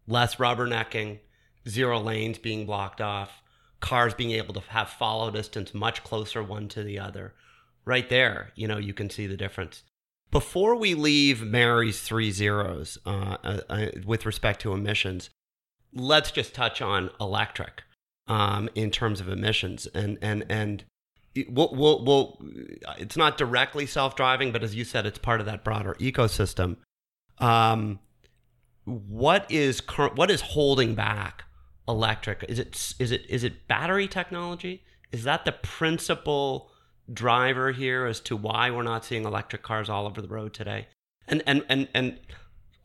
less 0.08 0.36
rubbernecking, 0.36 1.20
zero 1.68 2.00
lanes 2.00 2.38
being 2.38 2.66
blocked 2.66 3.02
off, 3.02 3.41
cars 3.82 4.14
being 4.14 4.32
able 4.32 4.54
to 4.54 4.62
have 4.70 4.90
follow 4.90 5.30
distance 5.32 5.74
much 5.74 6.04
closer 6.04 6.42
one 6.42 6.68
to 6.70 6.84
the 6.84 7.00
other. 7.00 7.34
Right 7.84 8.08
there, 8.10 8.52
you 8.56 8.68
know, 8.68 8.78
you 8.78 8.94
can 8.94 9.10
see 9.10 9.28
the 9.28 9.36
difference. 9.36 9.84
Before 10.30 10.76
we 10.76 10.94
leave 10.94 11.42
Mary's 11.42 12.00
three 12.00 12.32
zeros 12.32 12.98
uh, 13.06 13.38
uh, 13.44 13.60
uh, 13.70 13.86
with 14.06 14.26
respect 14.26 14.62
to 14.62 14.74
emissions, 14.74 15.30
let's 15.94 16.32
just 16.32 16.54
touch 16.54 16.82
on 16.82 17.10
electric 17.20 17.84
um, 18.28 18.70
in 18.76 18.92
terms 18.92 19.20
of 19.20 19.28
emissions. 19.28 19.88
And, 19.94 20.18
and, 20.22 20.46
and 20.48 20.86
we'll, 21.50 21.76
we'll, 21.76 22.06
we'll, 22.06 22.42
it's 22.98 23.18
not 23.18 23.38
directly 23.38 23.86
self 23.86 24.16
driving, 24.16 24.52
but 24.52 24.64
as 24.64 24.74
you 24.74 24.86
said, 24.86 25.06
it's 25.06 25.20
part 25.20 25.42
of 25.42 25.48
that 25.48 25.64
broader 25.64 25.96
ecosystem. 26.00 26.78
Um, 27.40 28.00
what 28.86 29.50
is 29.50 29.82
current, 29.82 30.16
what 30.16 30.32
is 30.32 30.42
holding 30.42 30.96
back 30.96 31.44
electric? 31.88 32.44
Is 32.48 32.60
it 32.60 32.94
is 33.00 33.12
it 33.12 33.26
is 33.30 33.44
it 33.44 33.68
battery 33.68 34.08
technology? 34.08 34.84
Is 35.12 35.24
that 35.24 35.46
the 35.46 35.52
principal 35.52 36.72
driver 37.12 37.72
here 37.72 38.06
as 38.06 38.20
to 38.22 38.38
why 38.38 38.72
we're 38.72 38.84
not 38.84 39.04
seeing 39.04 39.26
electric 39.26 39.64
cars 39.64 39.90
all 39.90 40.06
over 40.06 40.22
the 40.22 40.28
road 40.28 40.54
today? 40.54 40.88
And 41.28 41.44
and 41.46 41.66
and 41.70 41.88
and 41.94 42.20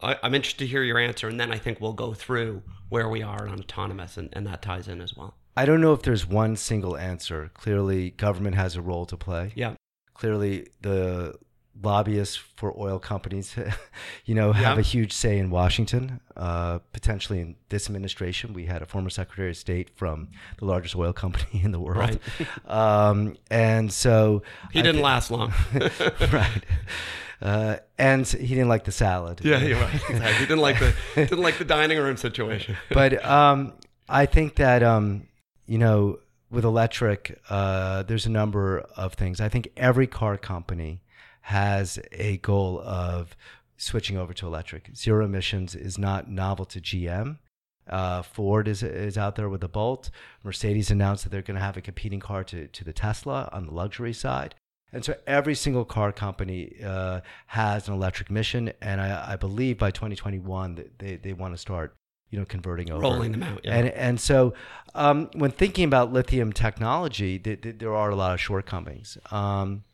I, 0.00 0.16
am 0.22 0.34
interested 0.34 0.64
to 0.64 0.66
hear 0.66 0.82
your 0.82 0.98
answer, 0.98 1.28
and 1.28 1.40
then 1.40 1.52
I 1.52 1.58
think 1.58 1.80
we'll 1.80 1.92
go 1.92 2.12
through 2.12 2.62
where 2.88 3.08
we 3.08 3.22
are 3.22 3.48
on 3.48 3.58
autonomous, 3.58 4.16
and, 4.16 4.28
and 4.32 4.46
that 4.46 4.62
ties 4.62 4.88
in 4.88 5.00
as 5.00 5.16
well. 5.16 5.36
I 5.56 5.64
don't 5.64 5.80
know 5.80 5.94
if 5.94 6.02
there's 6.02 6.26
one 6.26 6.56
single 6.56 6.96
answer. 6.96 7.50
Clearly, 7.54 8.10
government 8.10 8.56
has 8.56 8.76
a 8.76 8.82
role 8.82 9.06
to 9.06 9.16
play. 9.16 9.52
Yeah. 9.54 9.74
Clearly, 10.14 10.68
the 10.82 11.34
lobbyists 11.82 12.36
for 12.36 12.74
oil 12.78 12.98
companies, 12.98 13.54
you 14.24 14.34
know, 14.34 14.52
have 14.52 14.78
a 14.78 14.82
huge 14.82 15.12
say 15.12 15.38
in 15.38 15.50
Washington. 15.50 16.20
Uh, 16.36 16.78
potentially 16.92 17.40
in 17.40 17.56
this 17.68 17.86
administration, 17.86 18.52
we 18.52 18.66
had 18.66 18.82
a 18.82 18.86
former 18.86 19.10
Secretary 19.10 19.50
of 19.50 19.56
State 19.56 19.90
from 19.94 20.28
the 20.58 20.64
largest 20.64 20.96
oil 20.96 21.12
company 21.12 21.60
in 21.64 21.72
the 21.72 21.80
world, 21.80 22.18
um, 22.66 23.36
and 23.50 23.92
so 23.92 24.42
He 24.72 24.80
I 24.80 24.82
didn't 24.82 24.96
thi- 24.96 25.02
last 25.02 25.30
long. 25.30 25.52
right. 26.32 26.64
Uh, 27.42 27.76
and 27.98 28.26
he 28.26 28.48
didn't 28.48 28.68
like 28.68 28.84
the 28.84 28.92
salad. 28.92 29.40
yeah, 29.44 29.58
you're 29.58 29.78
right. 29.78 29.94
Exactly. 29.94 30.32
He 30.32 30.46
didn't 30.46 30.60
like 30.60 30.78
the 30.78 30.94
didn't 31.14 31.42
like 31.42 31.58
the 31.58 31.66
dining 31.66 31.98
room 31.98 32.16
situation. 32.16 32.76
but 32.90 33.22
um, 33.24 33.74
I 34.08 34.24
think 34.24 34.54
that 34.56 34.82
um, 34.82 35.28
you 35.66 35.76
know, 35.76 36.18
with 36.50 36.64
electric, 36.64 37.38
uh, 37.50 38.04
there's 38.04 38.24
a 38.24 38.30
number 38.30 38.86
of 38.96 39.12
things. 39.14 39.40
I 39.40 39.50
think 39.50 39.68
every 39.76 40.06
car 40.06 40.38
company 40.38 41.02
has 41.46 41.96
a 42.10 42.38
goal 42.38 42.80
of 42.80 43.36
switching 43.76 44.16
over 44.16 44.32
to 44.34 44.46
electric. 44.48 44.90
Zero 44.96 45.24
emissions 45.24 45.76
is 45.76 45.96
not 45.96 46.28
novel 46.28 46.64
to 46.64 46.80
GM. 46.80 47.38
Uh, 47.88 48.20
Ford 48.22 48.66
is 48.66 48.82
is 48.82 49.16
out 49.16 49.36
there 49.36 49.48
with 49.48 49.60
the 49.60 49.68
Bolt. 49.68 50.10
Mercedes 50.42 50.90
announced 50.90 51.22
that 51.22 51.30
they're 51.30 51.42
going 51.42 51.54
to 51.54 51.62
have 51.62 51.76
a 51.76 51.80
competing 51.80 52.18
car 52.18 52.42
to 52.44 52.66
to 52.66 52.82
the 52.82 52.92
Tesla 52.92 53.48
on 53.52 53.66
the 53.66 53.72
luxury 53.72 54.12
side. 54.12 54.56
And 54.92 55.04
so 55.04 55.14
every 55.24 55.54
single 55.54 55.84
car 55.84 56.10
company 56.10 56.76
uh, 56.84 57.20
has 57.46 57.86
an 57.86 57.94
electric 57.94 58.28
mission, 58.28 58.72
and 58.80 59.00
I, 59.00 59.32
I 59.32 59.36
believe 59.36 59.78
by 59.78 59.90
2021 59.92 60.84
they, 60.98 61.16
they 61.16 61.32
want 61.32 61.54
to 61.54 61.58
start, 61.58 61.94
you 62.30 62.38
know, 62.40 62.44
converting 62.44 62.90
over, 62.90 63.02
Rolling 63.02 63.32
them 63.32 63.42
out. 63.44 63.60
Yeah. 63.62 63.76
and 63.76 63.88
and 63.90 64.20
so 64.20 64.54
um, 64.96 65.30
when 65.34 65.52
thinking 65.52 65.84
about 65.84 66.12
lithium 66.12 66.52
technology, 66.52 67.38
th- 67.38 67.60
th- 67.62 67.78
there 67.78 67.94
are 67.94 68.10
a 68.10 68.16
lot 68.16 68.32
of 68.34 68.40
shortcomings. 68.40 69.16
Um, 69.30 69.84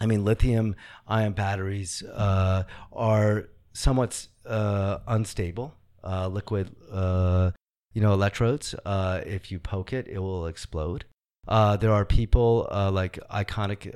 I 0.00 0.06
mean, 0.06 0.24
lithium 0.24 0.76
ion 1.06 1.32
batteries 1.32 2.02
uh, 2.02 2.64
are 2.92 3.48
somewhat 3.72 4.26
uh, 4.44 4.98
unstable. 5.06 5.74
Uh, 6.04 6.28
liquid, 6.28 6.70
uh, 6.92 7.50
you 7.92 8.00
know, 8.00 8.12
electrodes. 8.12 8.76
Uh, 8.84 9.20
if 9.26 9.50
you 9.50 9.58
poke 9.58 9.92
it, 9.92 10.06
it 10.06 10.20
will 10.20 10.46
explode. 10.46 11.04
Uh, 11.48 11.76
there 11.76 11.92
are 11.92 12.04
people 12.04 12.68
like 12.92 13.18
iconic, 13.28 13.92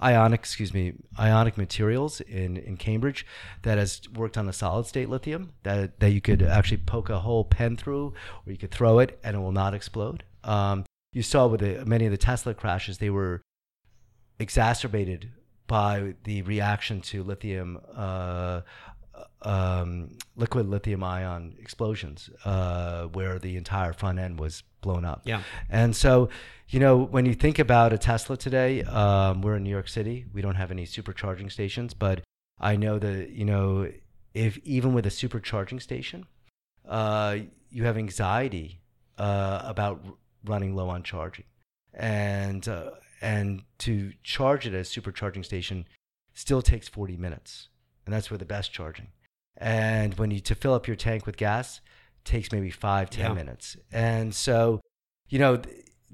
ionic, 0.00 0.40
excuse 0.40 0.72
me, 0.72 0.92
ionic 1.18 1.58
materials 1.58 2.20
in, 2.20 2.56
in 2.56 2.76
Cambridge 2.76 3.26
that 3.62 3.78
has 3.78 4.00
worked 4.14 4.38
on 4.38 4.48
a 4.48 4.52
solid 4.52 4.86
state 4.86 5.08
lithium 5.08 5.52
that 5.64 5.98
that 5.98 6.10
you 6.10 6.20
could 6.20 6.42
actually 6.42 6.76
poke 6.78 7.10
a 7.10 7.18
whole 7.18 7.44
pen 7.44 7.76
through, 7.76 8.12
or 8.46 8.52
you 8.52 8.58
could 8.58 8.70
throw 8.70 9.00
it 9.00 9.18
and 9.24 9.34
it 9.36 9.40
will 9.40 9.50
not 9.50 9.74
explode. 9.74 10.22
Um, 10.44 10.84
you 11.12 11.22
saw 11.22 11.48
with 11.48 11.60
the, 11.60 11.84
many 11.84 12.06
of 12.06 12.12
the 12.12 12.18
Tesla 12.18 12.54
crashes, 12.54 12.98
they 12.98 13.10
were 13.10 13.42
exacerbated 14.40 15.30
by 15.66 16.14
the 16.24 16.42
reaction 16.42 17.00
to 17.00 17.22
lithium, 17.22 17.78
uh, 17.94 18.62
um, 19.42 20.18
liquid 20.34 20.66
lithium 20.68 21.04
ion 21.04 21.54
explosions, 21.60 22.28
uh, 22.44 23.04
where 23.04 23.38
the 23.38 23.56
entire 23.56 23.92
front 23.92 24.18
end 24.18 24.40
was 24.40 24.64
blown 24.80 25.04
up. 25.04 25.22
Yeah. 25.24 25.42
And 25.68 25.94
so, 25.94 26.28
you 26.68 26.80
know, 26.80 26.98
when 26.98 27.26
you 27.26 27.34
think 27.34 27.58
about 27.58 27.92
a 27.92 27.98
Tesla 27.98 28.36
today, 28.36 28.82
um, 28.82 29.42
we're 29.42 29.56
in 29.56 29.62
New 29.62 29.70
York 29.70 29.88
City. 29.88 30.24
We 30.32 30.42
don't 30.42 30.56
have 30.56 30.70
any 30.70 30.86
supercharging 30.86 31.52
stations, 31.52 31.94
but 31.94 32.22
I 32.58 32.76
know 32.76 32.98
that, 32.98 33.30
you 33.30 33.44
know, 33.44 33.88
if 34.34 34.58
even 34.58 34.94
with 34.94 35.06
a 35.06 35.10
supercharging 35.10 35.80
station, 35.80 36.26
uh, 36.88 37.36
you 37.70 37.84
have 37.84 37.96
anxiety 37.96 38.80
uh, 39.18 39.62
about 39.64 40.04
running 40.44 40.74
low 40.74 40.88
on 40.88 41.02
charging. 41.02 41.44
And, 41.94 42.66
uh, 42.66 42.90
and 43.20 43.62
to 43.78 44.12
charge 44.22 44.66
it 44.66 44.74
at 44.74 44.80
a 44.80 44.82
supercharging 44.82 45.44
station 45.44 45.86
still 46.34 46.62
takes 46.62 46.88
40 46.88 47.16
minutes. 47.16 47.68
And 48.06 48.14
that's 48.14 48.30
where 48.30 48.38
the 48.38 48.44
best 48.44 48.72
charging. 48.72 49.08
And 49.56 50.14
when 50.14 50.30
you 50.30 50.40
to 50.40 50.54
fill 50.54 50.74
up 50.74 50.86
your 50.86 50.96
tank 50.96 51.26
with 51.26 51.36
gas, 51.36 51.80
takes 52.24 52.50
maybe 52.52 52.70
five 52.70 53.10
ten 53.10 53.30
Yeah. 53.30 53.34
minutes. 53.34 53.76
And 53.92 54.34
so, 54.34 54.80
you 55.28 55.38
know, 55.38 55.60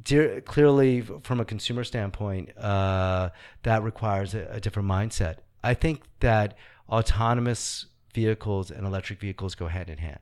dear, 0.03 0.41
clearly 0.41 1.01
from 1.01 1.41
a 1.41 1.45
consumer 1.45 1.85
standpoint, 1.85 2.57
uh, 2.59 3.31
that 3.63 3.83
requires 3.83 4.35
a, 4.35 4.47
a 4.51 4.61
different 4.61 4.89
mindset. 4.89 5.37
I 5.63 5.75
think 5.75 6.03
that 6.21 6.57
autonomous 6.89 7.87
vehicles 8.15 8.71
and 8.71 8.87
electric 8.87 9.21
vehicles 9.21 9.55
go 9.55 9.69
hand 9.69 9.91
in 9.91 9.99
hand. 9.99 10.21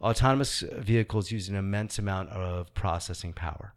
Autonomous 0.00 0.60
vehicles 0.72 1.30
use 1.30 1.48
an 1.48 1.56
immense 1.56 1.98
amount 1.98 2.30
of 2.30 2.72
processing 2.74 3.32
power. 3.32 3.74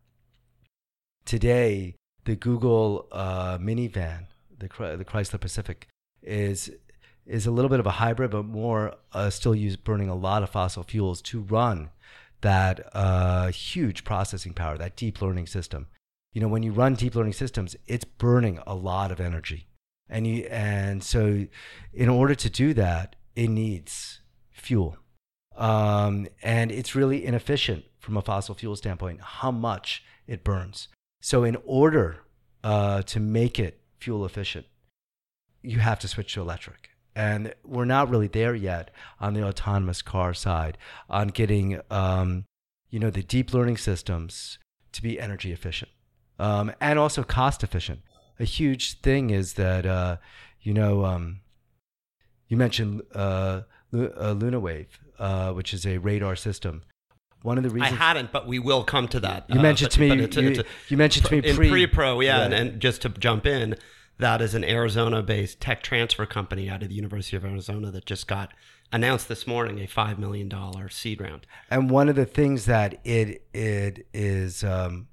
Today, 1.25 1.95
the 2.27 2.35
Google 2.35 3.07
uh, 3.13 3.57
minivan, 3.57 4.25
the, 4.59 4.67
the 4.97 5.05
Chrysler 5.05 5.39
Pacific, 5.39 5.87
is 6.21 6.69
is 7.25 7.45
a 7.45 7.51
little 7.51 7.69
bit 7.69 7.79
of 7.79 7.85
a 7.85 7.91
hybrid, 7.91 8.31
but 8.31 8.43
more 8.43 8.95
uh, 9.13 9.29
still 9.29 9.55
use 9.55 9.77
burning 9.77 10.09
a 10.09 10.15
lot 10.15 10.43
of 10.43 10.49
fossil 10.49 10.83
fuels 10.83 11.21
to 11.21 11.41
run 11.41 11.89
that 12.41 12.89
uh, 12.93 13.47
huge 13.47 14.03
processing 14.03 14.53
power, 14.53 14.77
that 14.77 14.95
deep 14.95 15.21
learning 15.21 15.47
system. 15.47 15.87
You 16.33 16.41
know, 16.41 16.47
when 16.49 16.63
you 16.63 16.71
run 16.73 16.95
deep 16.95 17.15
learning 17.15 17.33
systems, 17.33 17.77
it's 17.87 18.03
burning 18.03 18.59
a 18.67 18.75
lot 18.75 19.09
of 19.11 19.21
energy, 19.21 19.67
and 20.09 20.27
you 20.27 20.43
and 20.51 21.01
so 21.01 21.47
in 21.93 22.09
order 22.09 22.35
to 22.35 22.49
do 22.49 22.73
that, 22.73 23.15
it 23.37 23.47
needs 23.47 24.19
fuel, 24.51 24.97
um, 25.55 26.27
and 26.43 26.73
it's 26.73 26.93
really 26.93 27.25
inefficient 27.25 27.85
from 27.99 28.17
a 28.17 28.21
fossil 28.21 28.53
fuel 28.53 28.75
standpoint 28.75 29.21
how 29.21 29.51
much 29.51 30.03
it 30.27 30.43
burns. 30.43 30.89
So 31.27 31.43
in 31.43 31.57
order 31.65 32.19
uh, 32.63 33.01
to 33.01 33.19
make 33.19 33.59
it 33.59 33.81
fuel 33.99 34.23
efficient, 34.23 34.65
you 35.61 35.79
have 35.79 35.99
to 35.99 36.07
switch 36.07 36.33
to 36.35 36.41
electric. 36.41 36.91
And 37.17 37.53
we're 37.65 37.83
not 37.83 38.09
really 38.09 38.29
there 38.29 38.55
yet 38.55 38.91
on 39.19 39.33
the 39.33 39.43
autonomous 39.43 40.01
car 40.01 40.33
side 40.33 40.77
on 41.09 41.27
getting, 41.27 41.81
um, 41.91 42.45
you 42.89 42.97
know, 42.97 43.09
the 43.09 43.23
deep 43.23 43.53
learning 43.53 43.75
systems 43.75 44.57
to 44.93 45.01
be 45.01 45.19
energy 45.19 45.51
efficient 45.51 45.91
um, 46.39 46.71
and 46.79 46.97
also 46.97 47.23
cost 47.23 47.61
efficient. 47.61 48.03
A 48.39 48.45
huge 48.45 49.01
thing 49.01 49.29
is 49.29 49.55
that, 49.55 49.85
uh, 49.85 50.17
you 50.61 50.73
know, 50.73 51.03
um, 51.03 51.41
you 52.47 52.55
mentioned 52.55 53.01
uh, 53.13 53.63
Lu- 53.91 54.13
uh, 54.15 54.33
Lunewave, 54.33 54.87
uh, 55.19 55.51
which 55.51 55.73
is 55.73 55.85
a 55.85 55.97
radar 55.97 56.37
system. 56.37 56.83
One 57.43 57.57
of 57.57 57.63
the 57.63 57.69
reasons 57.69 57.93
I 57.93 57.95
hadn't, 57.95 58.31
but 58.31 58.47
we 58.47 58.59
will 58.59 58.83
come 58.83 59.07
to 59.09 59.19
that. 59.21 59.45
you 59.49 59.59
Uh, 59.59 59.61
mentioned 59.63 59.89
but- 59.89 59.93
to 59.95 59.99
me, 60.01 60.09
but 60.09 60.19
it's 60.19 60.35
you, 60.37 60.47
it's 60.49 60.59
a- 60.59 60.65
you 60.89 60.97
mentioned 60.97 61.25
to 61.27 61.31
me 61.41 61.47
in 61.49 61.55
pre, 61.55 61.69
pre-pro, 61.69 62.19
yeah, 62.21 62.41
and, 62.43 62.53
Right. 62.53 62.61
and 62.61 62.79
just 62.81 63.01
to 63.03 63.09
jump 63.09 63.45
in, 63.45 63.75
that 64.17 64.41
is 64.41 64.55
an 64.55 64.63
Arizona-based 64.63 65.59
tech 65.61 65.83
transfer 65.83 66.25
company 66.25 66.69
out 66.69 66.81
of 66.83 66.89
the 66.89 66.95
University 66.95 67.37
of 67.37 67.45
Arizona 67.45 67.91
that 67.91 68.05
just 68.05 68.27
got 68.27 68.51
announced 68.91 69.27
this 69.29 69.45
morning 69.45 69.79
a 69.79 69.85
five 69.85 70.17
million 70.17 70.49
dollar 70.49 70.89
seed 70.89 71.21
round. 71.21 71.45
And 71.69 71.89
one 71.89 72.09
of 72.09 72.15
the 72.15 72.25
things 72.25 72.65
that 72.65 72.99
it 73.05 73.43
it 73.53 74.07
is 74.13 74.63
um, 74.63 75.07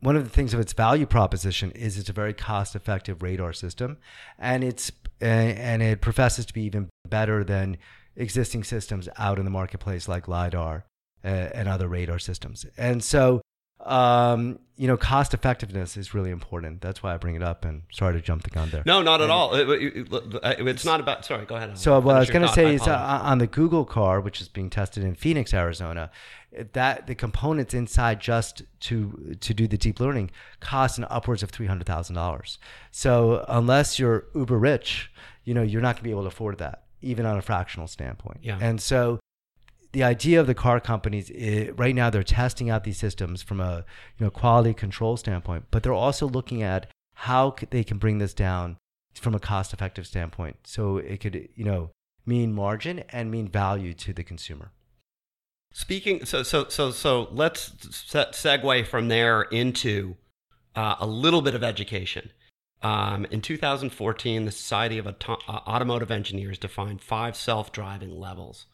one 0.00 0.16
of 0.16 0.24
the 0.24 0.30
things 0.30 0.54
of 0.54 0.60
its 0.60 0.72
value 0.72 1.04
proposition 1.06 1.70
is 1.72 1.98
it's 1.98 2.08
a 2.08 2.12
very 2.12 2.32
cost 2.32 2.74
effective 2.76 3.22
radar 3.22 3.52
system, 3.52 3.98
and 4.38 4.62
it's 4.64 4.90
and 5.20 5.58
and 5.58 5.82
it 5.82 6.00
professes 6.00 6.46
to 6.46 6.54
be 6.54 6.62
even 6.62 6.88
better 7.08 7.44
than 7.44 7.76
existing 8.16 8.64
systems 8.64 9.08
out 9.18 9.38
in 9.38 9.44
the 9.44 9.50
marketplace 9.50 10.08
like 10.08 10.28
lidar 10.28 10.84
uh, 11.24 11.28
and 11.28 11.68
other 11.68 11.88
radar 11.88 12.18
systems. 12.18 12.66
And 12.76 13.02
so. 13.02 13.40
Um, 13.80 14.60
you 14.76 14.86
know, 14.86 14.96
cost 14.96 15.34
effectiveness 15.34 15.96
is 15.96 16.14
really 16.14 16.30
important. 16.30 16.80
That's 16.80 17.02
why 17.02 17.12
I 17.12 17.18
bring 17.18 17.34
it 17.34 17.42
up. 17.42 17.64
And 17.66 17.82
sorry 17.92 18.14
to 18.14 18.20
jump 18.20 18.42
the 18.44 18.50
gun 18.50 18.70
there. 18.70 18.82
No, 18.86 19.02
not 19.02 19.20
at 19.20 19.28
all. 19.28 19.54
It- 19.54 19.68
it- 19.68 20.12
it- 20.12 20.68
it's 20.68 20.84
not 20.86 21.00
about. 21.00 21.24
Sorry, 21.24 21.44
go 21.44 21.56
ahead. 21.56 21.76
So 21.76 21.98
what 22.00 22.16
I 22.16 22.20
was 22.20 22.30
going 22.30 22.46
to 22.46 22.52
say 22.52 22.74
is 22.74 22.86
uh, 22.86 23.20
on 23.22 23.38
the 23.38 23.46
Google 23.46 23.84
car, 23.84 24.20
which 24.20 24.40
is 24.40 24.48
being 24.48 24.70
tested 24.70 25.04
in 25.04 25.14
Phoenix, 25.16 25.52
Arizona, 25.52 26.10
that 26.72 27.06
the 27.06 27.14
components 27.14 27.74
inside 27.74 28.20
just 28.20 28.62
to 28.80 29.36
to 29.40 29.52
do 29.52 29.66
the 29.66 29.76
deep 29.76 30.00
learning 30.00 30.30
cost 30.60 30.96
an 30.96 31.04
upwards 31.10 31.42
of 31.42 31.50
three 31.50 31.66
hundred 31.66 31.86
thousand 31.86 32.14
dollars. 32.14 32.58
So 32.90 33.44
unless 33.48 33.98
you're 33.98 34.26
uber 34.34 34.58
rich, 34.58 35.12
you 35.44 35.52
know 35.52 35.62
you're 35.62 35.82
not 35.82 35.96
going 35.96 36.04
to 36.04 36.04
be 36.04 36.10
able 36.10 36.22
to 36.22 36.28
afford 36.28 36.58
that, 36.58 36.83
even 37.04 37.26
on 37.26 37.36
a 37.36 37.42
fractional 37.42 37.86
standpoint. 37.86 38.38
Yeah. 38.42 38.58
And 38.60 38.80
so 38.80 39.20
the 39.92 40.02
idea 40.02 40.40
of 40.40 40.48
the 40.48 40.54
car 40.54 40.80
companies 40.80 41.30
i 41.30 41.70
right 41.76 41.94
now 41.94 42.10
they're 42.10 42.24
testing 42.24 42.68
out 42.68 42.82
these 42.82 42.98
systems 42.98 43.42
from 43.42 43.60
a 43.60 43.84
you 44.18 44.24
know 44.24 44.30
quality 44.30 44.74
control 44.74 45.16
standpoint, 45.16 45.66
but 45.70 45.82
they're 45.82 45.92
also 45.92 46.28
looking 46.28 46.62
at 46.62 46.90
how 47.14 47.54
they 47.70 47.84
can 47.84 47.98
bring 47.98 48.18
this 48.18 48.34
down 48.34 48.76
from 49.14 49.34
a 49.34 49.38
cost 49.38 49.72
effective 49.72 50.06
standpoint, 50.06 50.56
so 50.64 50.98
it 50.98 51.20
could 51.20 51.48
you 51.54 51.64
know 51.64 51.90
mean 52.26 52.52
margin 52.52 53.04
and 53.10 53.30
mean 53.30 53.48
value 53.48 53.94
to 53.94 54.12
the 54.12 54.24
consumer. 54.24 54.72
Speaking, 55.72 56.24
so 56.24 56.42
so 56.42 56.68
so 56.68 56.90
so 56.90 57.28
let's 57.32 57.72
se- 57.90 58.32
segue 58.32 58.86
from 58.86 59.08
there 59.08 59.42
into 59.42 60.16
uh, 60.74 60.96
a 60.98 61.06
little 61.06 61.42
bit 61.42 61.54
of 61.54 61.62
education. 61.62 62.30
Um, 62.84 63.24
in 63.30 63.40
2014, 63.40 64.44
the 64.44 64.52
Society 64.52 64.98
of 64.98 65.06
Auto- 65.06 65.38
uh, 65.48 65.60
Automotive 65.66 66.10
Engineers 66.10 66.58
defined 66.58 67.00
five 67.00 67.34
self 67.34 67.72
driving 67.72 68.10
levels, 68.10 68.66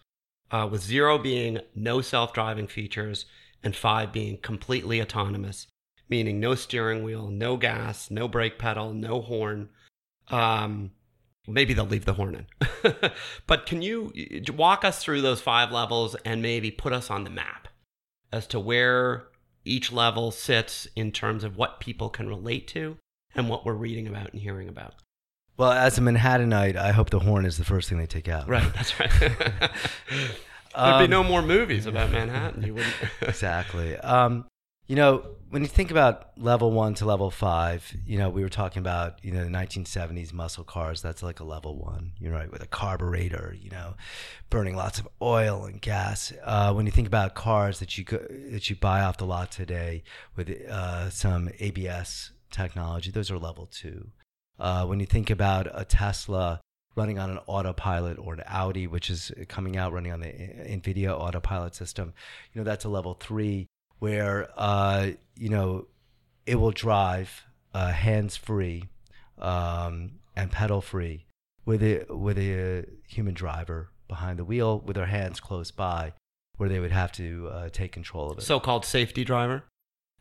uh, 0.50 0.68
with 0.70 0.82
zero 0.82 1.16
being 1.16 1.60
no 1.76 2.00
self 2.00 2.32
driving 2.32 2.66
features 2.66 3.24
and 3.62 3.74
five 3.76 4.12
being 4.12 4.38
completely 4.38 5.00
autonomous, 5.00 5.68
meaning 6.08 6.40
no 6.40 6.56
steering 6.56 7.04
wheel, 7.04 7.28
no 7.28 7.56
gas, 7.56 8.10
no 8.10 8.26
brake 8.26 8.58
pedal, 8.58 8.92
no 8.92 9.20
horn. 9.20 9.68
Um, 10.28 10.90
maybe 11.46 11.72
they'll 11.72 11.86
leave 11.86 12.04
the 12.04 12.14
horn 12.14 12.34
in. 12.34 12.94
but 13.46 13.64
can 13.64 13.80
you 13.80 14.12
walk 14.56 14.84
us 14.84 15.00
through 15.00 15.20
those 15.20 15.40
five 15.40 15.70
levels 15.70 16.16
and 16.24 16.42
maybe 16.42 16.72
put 16.72 16.92
us 16.92 17.10
on 17.10 17.22
the 17.22 17.30
map 17.30 17.68
as 18.32 18.48
to 18.48 18.58
where 18.58 19.28
each 19.64 19.92
level 19.92 20.32
sits 20.32 20.88
in 20.96 21.12
terms 21.12 21.44
of 21.44 21.56
what 21.56 21.78
people 21.78 22.08
can 22.08 22.26
relate 22.26 22.66
to 22.66 22.96
and 23.34 23.48
what 23.48 23.64
we're 23.64 23.74
reading 23.74 24.06
about 24.06 24.32
and 24.32 24.40
hearing 24.40 24.68
about? 24.68 24.94
Well, 25.56 25.72
as 25.72 25.98
a 25.98 26.00
Manhattanite, 26.00 26.76
I 26.76 26.92
hope 26.92 27.10
the 27.10 27.18
horn 27.18 27.44
is 27.44 27.58
the 27.58 27.64
first 27.64 27.88
thing 27.88 27.98
they 27.98 28.06
take 28.06 28.28
out. 28.28 28.48
Right, 28.48 28.72
that's 28.74 28.98
right. 28.98 29.10
There'd 30.74 31.00
be 31.00 31.08
no 31.08 31.22
more 31.22 31.42
movies 31.42 31.86
about 31.86 32.10
Manhattan. 32.10 32.62
You 32.62 32.74
wouldn't. 32.74 32.94
exactly. 33.22 33.96
Um, 33.96 34.46
you 34.86 34.96
know, 34.96 35.24
when 35.50 35.62
you 35.62 35.68
think 35.68 35.90
about 35.90 36.30
level 36.38 36.70
one 36.70 36.94
to 36.94 37.04
level 37.04 37.30
five, 37.30 37.92
you 38.06 38.18
know, 38.18 38.30
we 38.30 38.42
were 38.42 38.48
talking 38.48 38.80
about, 38.80 39.22
you 39.22 39.32
know, 39.32 39.44
the 39.44 39.50
1970s 39.50 40.32
muscle 40.32 40.64
cars. 40.64 41.02
That's 41.02 41.22
like 41.22 41.40
a 41.40 41.44
level 41.44 41.76
one, 41.76 42.12
you 42.18 42.30
know, 42.30 42.36
right, 42.36 42.50
with 42.50 42.62
a 42.62 42.66
carburetor, 42.66 43.54
you 43.60 43.70
know, 43.70 43.94
burning 44.48 44.76
lots 44.76 44.98
of 44.98 45.08
oil 45.20 45.64
and 45.64 45.80
gas. 45.80 46.32
Uh, 46.42 46.72
when 46.72 46.86
you 46.86 46.92
think 46.92 47.06
about 47.06 47.34
cars 47.34 47.80
that 47.80 47.98
you 47.98 48.04
that 48.50 48.70
you 48.70 48.76
buy 48.76 49.02
off 49.02 49.18
the 49.18 49.26
lot 49.26 49.50
today 49.50 50.04
with 50.36 50.50
uh, 50.68 51.10
some 51.10 51.50
ABS 51.58 52.30
technology, 52.50 53.10
those 53.10 53.30
are 53.30 53.38
level 53.38 53.66
two. 53.66 54.08
Uh, 54.58 54.84
when 54.86 55.00
you 55.00 55.06
think 55.06 55.30
about 55.30 55.66
a 55.72 55.84
Tesla 55.84 56.60
running 56.96 57.18
on 57.18 57.30
an 57.30 57.38
autopilot 57.46 58.18
or 58.18 58.34
an 58.34 58.42
Audi, 58.46 58.86
which 58.86 59.08
is 59.10 59.32
coming 59.48 59.76
out 59.76 59.92
running 59.92 60.12
on 60.12 60.20
the 60.20 60.26
NVIDIA 60.26 61.10
autopilot 61.10 61.74
system, 61.74 62.12
you 62.52 62.60
know, 62.60 62.64
that's 62.64 62.84
a 62.84 62.88
level 62.88 63.14
three 63.14 63.66
where 64.00 64.48
uh, 64.56 65.10
you 65.36 65.48
know 65.48 65.86
it 66.46 66.56
will 66.56 66.72
drive 66.72 67.44
uh, 67.72 67.92
hands 67.92 68.36
free 68.36 68.88
um, 69.38 70.12
and 70.36 70.50
pedal 70.50 70.80
free 70.80 71.26
with 71.64 71.82
a 71.82 72.04
with 72.10 72.38
a 72.38 72.84
human 73.06 73.34
driver 73.34 73.90
behind 74.08 74.38
the 74.38 74.44
wheel 74.44 74.80
with 74.80 74.96
their 74.96 75.06
hands 75.06 75.38
close 75.38 75.70
by, 75.70 76.12
where 76.56 76.68
they 76.68 76.80
would 76.80 76.90
have 76.90 77.12
to 77.12 77.48
uh, 77.52 77.68
take 77.68 77.92
control 77.92 78.30
of 78.30 78.38
it. 78.38 78.42
So-called 78.42 78.84
safety 78.84 79.24
driver. 79.24 79.62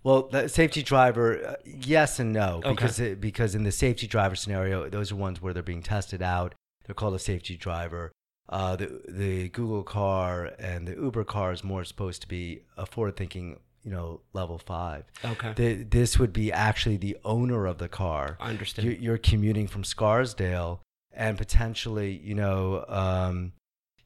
Well, 0.03 0.23
the 0.23 0.47
safety 0.47 0.81
driver, 0.81 1.45
uh, 1.45 1.55
yes 1.65 2.19
and 2.19 2.31
no, 2.31 2.61
okay. 2.63 2.69
because 2.69 2.99
it, 2.99 3.21
because 3.21 3.55
in 3.55 3.63
the 3.63 3.71
safety 3.71 4.07
driver 4.07 4.35
scenario, 4.35 4.89
those 4.89 5.11
are 5.11 5.15
ones 5.15 5.41
where 5.41 5.53
they're 5.53 5.63
being 5.63 5.83
tested 5.83 6.21
out. 6.21 6.55
They're 6.85 6.95
called 6.95 7.15
a 7.15 7.19
safety 7.19 7.57
driver. 7.57 8.11
Uh, 8.47 8.75
the 8.75 9.01
the 9.07 9.49
Google 9.49 9.83
car 9.83 10.51
and 10.57 10.87
the 10.87 10.93
Uber 10.93 11.23
car 11.25 11.51
is 11.51 11.63
more 11.63 11.83
supposed 11.83 12.21
to 12.21 12.27
be 12.27 12.63
a 12.77 12.85
forward-thinking 12.85 13.59
you 13.83 13.91
know 13.91 14.21
level 14.33 14.57
five. 14.57 15.03
Okay. 15.23 15.53
The, 15.55 15.83
this 15.83 16.17
would 16.17 16.33
be 16.33 16.51
actually 16.51 16.97
the 16.97 17.17
owner 17.23 17.65
of 17.65 17.77
the 17.77 17.89
car. 17.89 18.37
I 18.39 18.49
understand. 18.49 18.87
You, 18.87 18.97
you're 18.99 19.17
commuting 19.17 19.67
from 19.67 19.83
Scarsdale 19.83 20.81
and 21.13 21.37
potentially, 21.37 22.19
you 22.23 22.35
know, 22.35 22.85
um, 22.87 23.53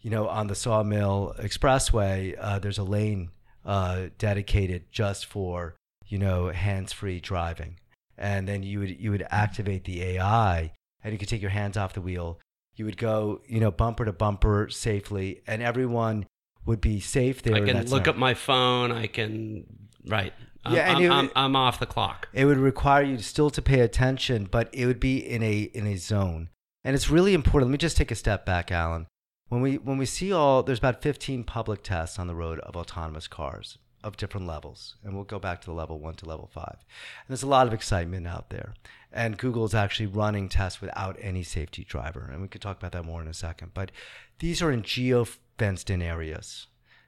you 0.01 0.09
know, 0.09 0.27
on 0.27 0.47
the 0.47 0.55
Sawmill 0.55 1.35
Expressway, 1.39 2.35
uh, 2.39 2.59
there's 2.59 2.77
a 2.77 2.83
lane 2.83 3.29
uh, 3.65 4.07
dedicated 4.17 4.91
just 4.91 5.25
for 5.25 5.75
you 6.07 6.17
know 6.17 6.49
hands-free 6.49 7.19
driving, 7.19 7.79
and 8.17 8.47
then 8.47 8.63
you 8.63 8.79
would 8.79 8.99
you 8.99 9.11
would 9.11 9.25
activate 9.29 9.85
the 9.85 10.03
AI, 10.03 10.71
and 11.03 11.11
you 11.11 11.17
could 11.17 11.29
take 11.29 11.41
your 11.41 11.51
hands 11.51 11.77
off 11.77 11.93
the 11.93 12.01
wheel. 12.01 12.39
You 12.75 12.85
would 12.85 12.97
go, 12.97 13.41
you 13.47 13.59
know, 13.59 13.71
bumper 13.71 14.05
to 14.05 14.13
bumper 14.13 14.69
safely, 14.69 15.41
and 15.45 15.61
everyone 15.61 16.25
would 16.65 16.81
be 16.81 16.99
safe 16.99 17.41
there. 17.43 17.55
I 17.55 17.61
can 17.61 17.85
look 17.89 18.07
up 18.07 18.17
my 18.17 18.33
phone. 18.33 18.91
I 18.91 19.07
can 19.07 19.65
right. 20.05 20.33
Yeah, 20.69 20.89
I'm, 20.89 20.95
and 20.95 20.97
I'm, 20.97 21.03
it, 21.03 21.11
I'm, 21.11 21.31
I'm, 21.35 21.55
off 21.57 21.79
the 21.79 21.85
clock. 21.85 22.29
It 22.31 22.45
would 22.45 22.57
require 22.57 23.03
you 23.03 23.19
still 23.19 23.49
to 23.49 23.61
pay 23.61 23.81
attention, 23.81 24.47
but 24.49 24.69
it 24.73 24.85
would 24.85 24.99
be 24.99 25.17
in 25.17 25.43
a 25.43 25.63
in 25.73 25.85
a 25.85 25.97
zone, 25.97 26.49
and 26.83 26.95
it's 26.95 27.09
really 27.09 27.33
important. 27.33 27.69
Let 27.69 27.73
me 27.73 27.77
just 27.77 27.97
take 27.97 28.11
a 28.11 28.15
step 28.15 28.45
back, 28.45 28.71
Alan. 28.71 29.07
When 29.49 29.61
we 29.61 29.77
when 29.77 29.97
we 29.97 30.05
see 30.05 30.31
all, 30.31 30.63
there's 30.63 30.79
about 30.79 31.01
15 31.01 31.43
public 31.43 31.83
tests 31.83 32.17
on 32.17 32.27
the 32.27 32.35
road 32.35 32.59
of 32.59 32.75
autonomous 32.75 33.27
cars 33.27 33.77
of 34.03 34.17
different 34.17 34.45
levels, 34.45 34.95
and 35.03 35.15
we'll 35.15 35.23
go 35.23 35.39
back 35.39 35.61
to 35.61 35.65
the 35.67 35.73
level 35.73 35.99
one 35.99 36.15
to 36.15 36.25
level 36.25 36.49
five. 36.51 36.77
And 36.79 37.29
there's 37.29 37.43
a 37.43 37.47
lot 37.47 37.67
of 37.67 37.73
excitement 37.73 38.27
out 38.27 38.49
there, 38.49 38.73
and 39.11 39.37
Google 39.37 39.65
is 39.65 39.73
actually 39.73 40.07
running 40.07 40.49
tests 40.49 40.81
without 40.81 41.17
any 41.21 41.43
safety 41.43 41.83
driver, 41.83 42.29
and 42.31 42.41
we 42.41 42.47
could 42.47 42.61
talk 42.61 42.77
about 42.77 42.91
that 42.91 43.05
more 43.05 43.21
in 43.21 43.27
a 43.27 43.33
second. 43.33 43.71
But 43.73 43.91
these 44.39 44.61
are 44.61 44.71
in 44.71 44.83
geo 44.83 45.25
fenced 45.57 45.89
in 45.89 46.01
areas. 46.01 46.67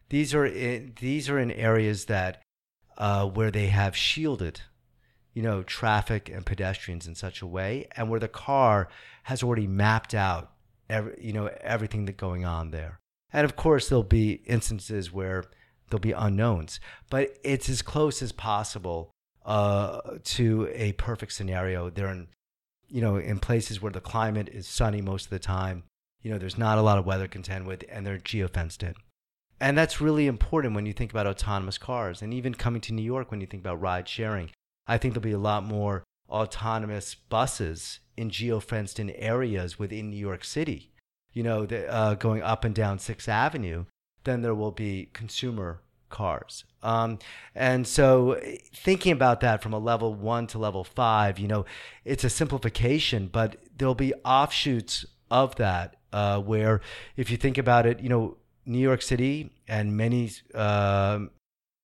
These 0.09 0.33
are 0.33 0.45
in, 0.45 0.93
these 0.99 1.29
are 1.29 1.39
in 1.39 1.51
areas 1.51 2.05
that 2.05 2.41
uh, 2.97 3.27
where 3.27 3.51
they 3.51 3.67
have 3.67 3.95
shielded, 3.95 4.61
you 5.33 5.41
know, 5.41 5.63
traffic 5.63 6.29
and 6.29 6.45
pedestrians 6.45 7.07
in 7.07 7.15
such 7.15 7.41
a 7.41 7.47
way, 7.47 7.87
and 7.95 8.09
where 8.09 8.19
the 8.19 8.27
car 8.27 8.87
has 9.23 9.43
already 9.43 9.67
mapped 9.67 10.13
out, 10.13 10.51
every, 10.89 11.15
you 11.19 11.33
know, 11.33 11.49
everything 11.61 12.05
that's 12.05 12.17
going 12.17 12.45
on 12.45 12.71
there. 12.71 12.99
And 13.33 13.43
of 13.43 13.57
course, 13.57 13.89
there'll 13.89 14.03
be 14.03 14.43
instances 14.45 15.11
where 15.11 15.43
there'll 15.89 16.01
be 16.01 16.11
unknowns, 16.11 16.79
but 17.09 17.37
it's 17.43 17.69
as 17.69 17.81
close 17.81 18.21
as 18.21 18.31
possible 18.31 19.11
uh, 19.45 19.99
to 20.23 20.69
a 20.73 20.93
perfect 20.93 21.33
scenario. 21.33 21.89
They're 21.89 22.09
in, 22.09 22.27
you 22.87 23.01
know, 23.01 23.17
in 23.17 23.39
places 23.39 23.81
where 23.81 23.91
the 23.91 24.01
climate 24.01 24.49
is 24.49 24.67
sunny 24.67 25.01
most 25.01 25.25
of 25.25 25.29
the 25.31 25.39
time 25.39 25.83
you 26.25 26.31
know, 26.31 26.39
there's 26.39 26.57
not 26.57 26.79
a 26.79 26.81
lot 26.81 26.97
of 26.97 27.05
weather 27.05 27.25
to 27.25 27.31
contend 27.31 27.67
with, 27.67 27.83
and 27.87 28.03
they're 28.03 28.17
geofenced 28.17 28.81
in. 28.81 28.95
And 29.61 29.77
that's 29.77 30.01
really 30.01 30.25
important 30.25 30.73
when 30.73 30.87
you 30.87 30.91
think 30.91 31.11
about 31.11 31.27
autonomous 31.27 31.77
cars. 31.77 32.23
And 32.23 32.33
even 32.33 32.55
coming 32.55 32.81
to 32.81 32.95
New 32.95 33.03
York, 33.03 33.29
when 33.29 33.41
you 33.41 33.45
think 33.45 33.61
about 33.61 33.79
ride 33.79 34.09
sharing, 34.09 34.49
I 34.87 34.97
think 34.97 35.13
there'll 35.13 35.23
be 35.23 35.33
a 35.33 35.37
lot 35.37 35.63
more 35.63 36.03
autonomous 36.27 37.13
buses 37.13 37.99
in 38.17 38.31
geofenced 38.31 38.97
in 38.97 39.11
areas 39.11 39.77
within 39.77 40.09
New 40.09 40.17
York 40.17 40.43
City, 40.43 40.93
you 41.31 41.43
know, 41.43 41.67
the, 41.67 41.87
uh, 41.93 42.15
going 42.15 42.41
up 42.41 42.63
and 42.63 42.73
down 42.73 42.97
Sixth 42.97 43.29
Avenue, 43.29 43.85
than 44.25 44.41
there 44.41 44.53
will 44.53 44.71
be 44.71 45.09
consumer 45.13 45.79
cars. 46.09 46.65
Um, 46.83 47.19
and 47.55 47.87
so 47.87 48.39
thinking 48.73 49.11
about 49.11 49.39
that 49.39 49.63
from 49.63 49.73
a 49.73 49.79
level 49.79 50.13
one 50.13 50.47
to 50.47 50.59
level 50.59 50.83
five, 50.83 51.39
you 51.39 51.47
know, 51.47 51.65
it's 52.03 52.23
a 52.23 52.29
simplification, 52.29 53.27
but 53.27 53.57
there'll 53.75 53.95
be 53.95 54.13
offshoots 54.23 55.05
of 55.31 55.55
that 55.55 55.95
uh, 56.13 56.39
where 56.39 56.81
if 57.17 57.31
you 57.31 57.37
think 57.37 57.57
about 57.57 57.85
it, 57.85 57.99
you 57.99 58.09
know, 58.09 58.37
New 58.65 58.79
York 58.79 59.01
City 59.01 59.51
and 59.67 59.95
many 59.97 60.31
uh, 60.53 61.19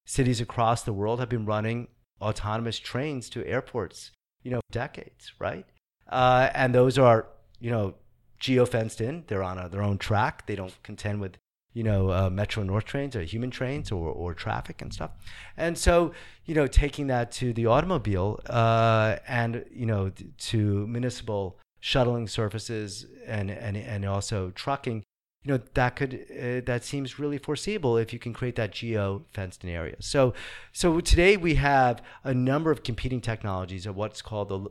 cities 0.06 0.42
across 0.42 0.84
the 0.84 0.94
world 0.94 1.20
have 1.20 1.30
been 1.30 1.46
running 1.46 1.88
autonomous 2.22 2.80
trains 2.80 3.30
to 3.30 3.46
airports, 3.46 4.12
you 4.44 4.52
know, 4.52 4.62
decades, 4.72 5.34
right? 5.40 5.66
Uh, 6.10 6.50
and 6.54 6.74
those 6.74 6.98
are, 6.98 7.28
you 7.60 7.72
know, 7.72 7.96
geo 8.40 8.66
fenced 8.66 9.02
in. 9.02 9.24
They're 9.28 9.44
on 9.44 9.58
a, 9.58 9.70
their 9.70 9.82
own 9.82 9.98
track. 9.98 10.46
They 10.48 10.56
don't 10.56 10.74
contend 10.84 11.22
with, 11.22 11.38
you 11.74 11.84
know, 11.84 12.12
uh, 12.12 12.30
Metro 12.30 12.64
North 12.64 12.86
trains 12.86 13.16
or 13.16 13.24
human 13.24 13.50
trains 13.50 13.92
or, 13.92 14.10
or 14.10 14.34
traffic 14.34 14.82
and 14.82 14.94
stuff. 14.94 15.12
And 15.56 15.78
so, 15.78 16.12
you 16.46 16.54
know, 16.54 16.68
taking 16.68 17.08
that 17.08 17.32
to 17.34 17.54
the 17.54 17.66
automobile 17.66 18.40
uh, 18.48 19.18
and, 19.28 19.66
you 19.72 19.86
know, 19.86 20.12
to 20.38 20.88
municipal 20.88 21.58
shuttling 21.80 22.28
services 22.28 23.06
and, 23.26 23.50
and, 23.50 23.78
and 23.78 24.06
also 24.06 24.52
trucking, 24.52 25.04
you 25.44 25.54
know, 25.54 25.60
that 25.74 25.96
could, 25.96 26.14
uh, 26.14 26.62
that 26.66 26.84
seems 26.84 27.18
really 27.18 27.38
foreseeable 27.38 27.98
if 27.98 28.12
you 28.12 28.20
can 28.20 28.34
create 28.34 28.56
that 28.58 28.72
geo 28.72 29.24
fenced 29.32 29.64
in 29.64 29.70
area. 29.70 29.96
So, 30.00 30.34
so 30.74 31.00
today 31.00 31.38
we 31.38 31.56
have 31.56 32.02
a 32.24 32.34
number 32.34 32.70
of 32.70 32.84
competing 32.84 33.22
technologies 33.22 33.86
of 33.86 33.96
what's 33.96 34.22
called 34.22 34.50
the 34.50 34.70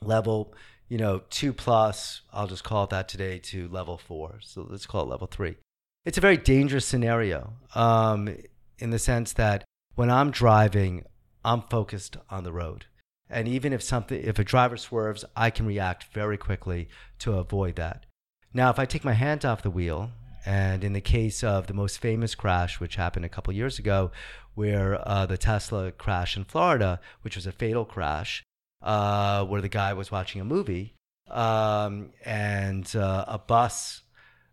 level, 0.00 0.54
you 0.88 0.98
know, 0.98 1.22
two 1.30 1.52
plus, 1.52 2.22
I'll 2.32 2.46
just 2.46 2.64
call 2.64 2.84
it 2.84 2.90
that 2.90 3.08
today 3.08 3.38
to 3.40 3.68
level 3.68 3.98
four. 3.98 4.38
So 4.40 4.66
let's 4.68 4.86
call 4.86 5.02
it 5.02 5.08
level 5.08 5.26
three. 5.26 5.56
It's 6.04 6.18
a 6.18 6.20
very 6.20 6.36
dangerous 6.36 6.84
scenario 6.84 7.54
um, 7.74 8.36
in 8.78 8.90
the 8.90 8.98
sense 8.98 9.32
that 9.32 9.64
when 9.94 10.10
I'm 10.10 10.30
driving, 10.30 11.04
I'm 11.42 11.62
focused 11.62 12.18
on 12.28 12.44
the 12.44 12.52
road. 12.52 12.84
And 13.30 13.48
even 13.48 13.72
if 13.72 13.82
something, 13.82 14.22
if 14.22 14.38
a 14.38 14.44
driver 14.44 14.76
swerves, 14.76 15.24
I 15.34 15.48
can 15.48 15.64
react 15.64 16.12
very 16.12 16.36
quickly 16.36 16.88
to 17.20 17.38
avoid 17.38 17.76
that. 17.76 18.04
Now, 18.52 18.68
if 18.68 18.78
I 18.78 18.84
take 18.84 19.02
my 19.02 19.14
hand 19.14 19.46
off 19.46 19.62
the 19.62 19.70
wheel, 19.70 20.10
and 20.44 20.84
in 20.84 20.92
the 20.92 21.00
case 21.00 21.42
of 21.42 21.68
the 21.68 21.74
most 21.74 21.98
famous 21.98 22.34
crash, 22.34 22.80
which 22.80 22.96
happened 22.96 23.24
a 23.24 23.30
couple 23.30 23.54
years 23.54 23.78
ago, 23.78 24.10
where 24.54 25.00
uh, 25.08 25.24
the 25.24 25.38
Tesla 25.38 25.90
crash 25.90 26.36
in 26.36 26.44
Florida, 26.44 27.00
which 27.22 27.34
was 27.34 27.46
a 27.46 27.52
fatal 27.52 27.86
crash, 27.86 28.44
uh, 28.82 29.42
where 29.46 29.62
the 29.62 29.70
guy 29.70 29.94
was 29.94 30.12
watching 30.12 30.42
a 30.42 30.44
movie 30.44 30.92
um, 31.30 32.10
and 32.26 32.94
uh, 32.94 33.24
a 33.26 33.38
bus, 33.38 34.02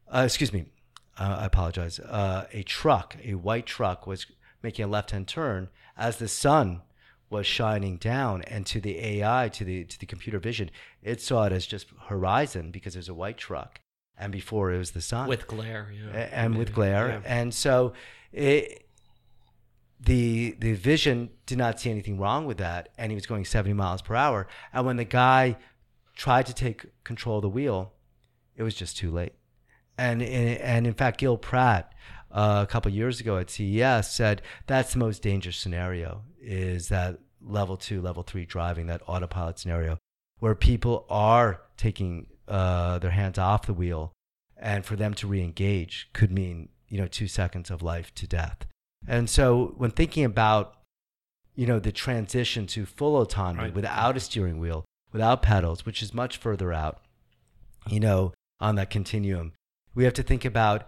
uh, 0.07 0.23
excuse 0.25 0.53
me, 0.53 0.65
uh, 1.21 1.37
I 1.41 1.45
apologize, 1.45 1.99
uh, 1.99 2.45
a 2.51 2.63
truck, 2.63 3.15
a 3.23 3.35
white 3.35 3.65
truck 3.75 3.99
was 4.07 4.25
making 4.63 4.85
a 4.85 4.87
left 4.87 5.11
hand 5.11 5.27
turn 5.27 5.69
as 5.97 6.17
the 6.17 6.27
sun 6.27 6.81
was 7.29 7.45
shining 7.45 7.95
down, 7.97 8.41
and 8.43 8.65
to 8.65 8.81
the 8.81 8.97
AI, 9.11 9.49
to 9.49 9.63
the 9.63 9.77
to 9.85 9.97
the 9.99 10.05
computer 10.05 10.39
vision, 10.39 10.69
it 11.11 11.21
saw 11.21 11.45
it 11.45 11.53
as 11.53 11.65
just 11.65 11.87
horizon 12.07 12.71
because 12.71 12.93
there's 12.93 13.07
a 13.09 13.13
white 13.23 13.37
truck, 13.37 13.79
and 14.17 14.31
before 14.31 14.71
it 14.73 14.77
was 14.77 14.91
the 14.91 15.01
sun 15.01 15.27
with 15.29 15.47
glare, 15.47 15.85
yeah, 15.93 16.29
and 16.41 16.57
with 16.57 16.73
glare, 16.73 17.07
Yeah. 17.07 17.21
and 17.39 17.53
so 17.53 17.93
it, 18.33 18.85
the 19.99 20.55
the 20.59 20.73
vision 20.73 21.29
did 21.45 21.57
not 21.57 21.79
see 21.79 21.89
anything 21.91 22.17
wrong 22.19 22.45
with 22.45 22.57
that, 22.57 22.89
and 22.97 23.11
he 23.11 23.15
was 23.15 23.25
going 23.25 23.45
70 23.45 23.73
miles 23.73 24.01
per 24.01 24.15
hour. 24.15 24.47
And 24.73 24.85
when 24.85 24.97
the 24.97 25.05
guy 25.05 25.57
tried 26.15 26.45
to 26.47 26.53
take 26.53 26.85
control 27.03 27.37
of 27.37 27.43
the 27.43 27.49
wheel, 27.49 27.93
it 28.55 28.63
was 28.63 28.75
just 28.75 28.97
too 28.97 29.11
late. 29.11 29.33
And 30.01 30.21
and 30.23 30.87
in 30.87 30.93
fact, 30.93 31.19
Gil 31.19 31.37
Pratt 31.37 31.93
uh, 32.31 32.65
a 32.67 32.71
couple 32.71 32.91
years 32.91 33.19
ago 33.19 33.37
at 33.37 33.49
CES 33.51 34.11
said 34.11 34.41
that's 34.65 34.93
the 34.93 34.99
most 34.99 35.21
dangerous 35.21 35.57
scenario 35.57 36.23
is 36.41 36.87
that 36.89 37.19
level 37.39 37.77
two, 37.77 38.01
level 38.01 38.23
three 38.23 38.45
driving, 38.45 38.87
that 38.87 39.01
autopilot 39.07 39.59
scenario, 39.59 39.97
where 40.39 40.55
people 40.55 41.05
are 41.09 41.61
taking 41.77 42.27
uh, 42.47 42.97
their 42.99 43.11
hands 43.11 43.37
off 43.37 43.67
the 43.67 43.73
wheel, 43.73 44.11
and 44.57 44.85
for 44.85 44.95
them 44.95 45.13
to 45.13 45.27
re-engage 45.27 46.09
could 46.13 46.31
mean 46.31 46.69
you 46.87 46.97
know 46.99 47.07
two 47.07 47.27
seconds 47.27 47.69
of 47.69 47.81
life 47.83 48.13
to 48.15 48.25
death. 48.27 48.65
And 49.07 49.29
so 49.29 49.73
when 49.77 49.91
thinking 49.91 50.25
about 50.25 50.77
you 51.55 51.67
know 51.67 51.79
the 51.79 51.91
transition 51.91 52.65
to 52.67 52.85
full 52.87 53.21
autonomy 53.21 53.65
Right. 53.65 53.75
without 53.75 54.17
a 54.17 54.19
steering 54.19 54.59
wheel, 54.59 54.83
without 55.11 55.43
pedals, 55.43 55.85
which 55.85 56.01
is 56.01 56.11
much 56.13 56.37
further 56.37 56.73
out, 56.73 57.01
you 57.87 57.99
know, 57.99 58.33
on 58.59 58.75
that 58.75 58.89
continuum, 58.89 59.53
we 59.93 60.03
have 60.03 60.13
to 60.13 60.23
think 60.23 60.45
about 60.45 60.87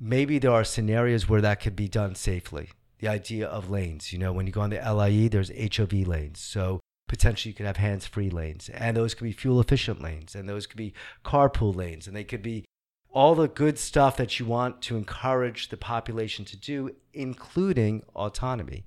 maybe 0.00 0.38
there 0.38 0.52
are 0.52 0.64
scenarios 0.64 1.28
where 1.28 1.40
that 1.40 1.60
could 1.60 1.76
be 1.76 1.88
done 1.88 2.14
safely. 2.14 2.70
The 2.98 3.08
idea 3.08 3.46
of 3.46 3.70
lanes, 3.70 4.12
you 4.12 4.18
know, 4.18 4.32
when 4.32 4.46
you 4.46 4.52
go 4.52 4.60
on 4.60 4.70
the 4.70 4.80
LIE, 4.80 5.28
there's 5.28 5.52
HOV 5.76 5.92
lanes. 6.06 6.40
So 6.40 6.80
potentially 7.08 7.50
you 7.50 7.54
could 7.54 7.66
have 7.66 7.76
hands 7.78 8.06
free 8.06 8.30
lanes, 8.30 8.68
and 8.68 8.96
those 8.96 9.14
could 9.14 9.24
be 9.24 9.32
fuel 9.32 9.60
efficient 9.60 10.00
lanes, 10.00 10.34
and 10.34 10.48
those 10.48 10.66
could 10.66 10.76
be 10.76 10.94
carpool 11.24 11.74
lanes, 11.74 12.06
and 12.06 12.14
they 12.14 12.24
could 12.24 12.42
be 12.42 12.64
all 13.10 13.34
the 13.34 13.48
good 13.48 13.78
stuff 13.78 14.16
that 14.18 14.38
you 14.38 14.46
want 14.46 14.82
to 14.82 14.96
encourage 14.96 15.68
the 15.68 15.76
population 15.76 16.44
to 16.44 16.56
do, 16.56 16.90
including 17.14 18.02
autonomy. 18.14 18.84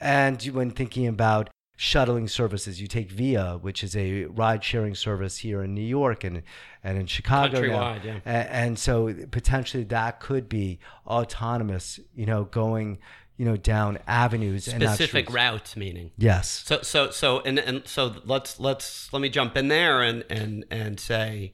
And 0.00 0.42
when 0.42 0.70
thinking 0.70 1.06
about 1.06 1.48
shuttling 1.82 2.28
services, 2.28 2.80
you 2.80 2.86
take 2.86 3.10
Via, 3.10 3.58
which 3.60 3.82
is 3.82 3.96
a 3.96 4.26
ride 4.26 4.62
sharing 4.62 4.94
service 4.94 5.38
here 5.38 5.64
in 5.64 5.74
New 5.74 5.80
York 5.82 6.22
and, 6.22 6.44
and 6.84 6.96
in 6.96 7.06
Chicago. 7.06 7.60
Countrywide, 7.60 8.04
yeah. 8.04 8.20
A- 8.24 8.54
And, 8.54 8.78
so 8.78 9.12
potentially 9.32 9.82
that 9.84 10.20
could 10.20 10.48
be 10.48 10.78
autonomous, 11.08 11.98
you 12.14 12.24
know, 12.24 12.44
going, 12.44 12.98
you 13.36 13.44
know, 13.44 13.56
down 13.56 13.98
avenues 14.06 14.66
specific 14.66 15.28
routes, 15.32 15.76
meaning. 15.76 16.12
Yes. 16.16 16.62
So 16.64 16.82
so 16.82 17.10
so 17.10 17.40
and 17.40 17.58
and 17.58 17.82
so 17.84 18.14
let's 18.24 18.60
let's 18.60 19.12
let 19.12 19.20
me 19.20 19.28
jump 19.28 19.56
in 19.56 19.66
there 19.66 20.02
and 20.02 20.24
and 20.30 20.64
and 20.70 21.00
say 21.00 21.52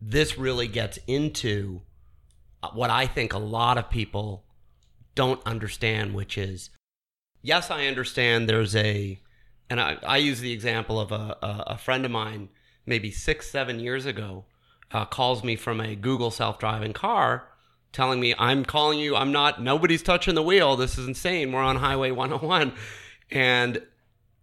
this 0.00 0.38
really 0.38 0.66
gets 0.66 0.98
into 1.06 1.82
what 2.72 2.88
I 2.88 3.06
think 3.06 3.34
a 3.34 3.38
lot 3.38 3.76
of 3.76 3.90
people 3.90 4.46
don't 5.14 5.42
understand, 5.44 6.14
which 6.14 6.38
is 6.38 6.70
yes, 7.42 7.70
I 7.70 7.84
understand 7.86 8.48
there's 8.48 8.74
a 8.74 9.20
and 9.72 9.80
I, 9.80 9.96
I 10.06 10.16
use 10.18 10.40
the 10.40 10.52
example 10.52 11.00
of 11.00 11.12
a, 11.12 11.38
a, 11.40 11.78
friend 11.78 12.04
of 12.04 12.10
mine 12.10 12.50
maybe 12.84 13.10
six, 13.10 13.50
seven 13.50 13.80
years 13.80 14.04
ago 14.04 14.44
uh, 14.90 15.06
calls 15.06 15.42
me 15.42 15.56
from 15.56 15.80
a 15.80 15.96
Google 15.96 16.30
self 16.30 16.58
driving 16.58 16.92
car 16.92 17.48
telling 17.90 18.20
me, 18.20 18.34
I'm 18.38 18.66
calling 18.66 18.98
you, 18.98 19.16
I'm 19.16 19.32
not, 19.32 19.62
nobody's 19.62 20.02
touching 20.02 20.34
the 20.34 20.42
wheel. 20.42 20.76
This 20.76 20.98
is 20.98 21.08
insane. 21.08 21.52
We're 21.52 21.62
on 21.62 21.76
Highway 21.76 22.10
101. 22.10 22.74
And 23.30 23.80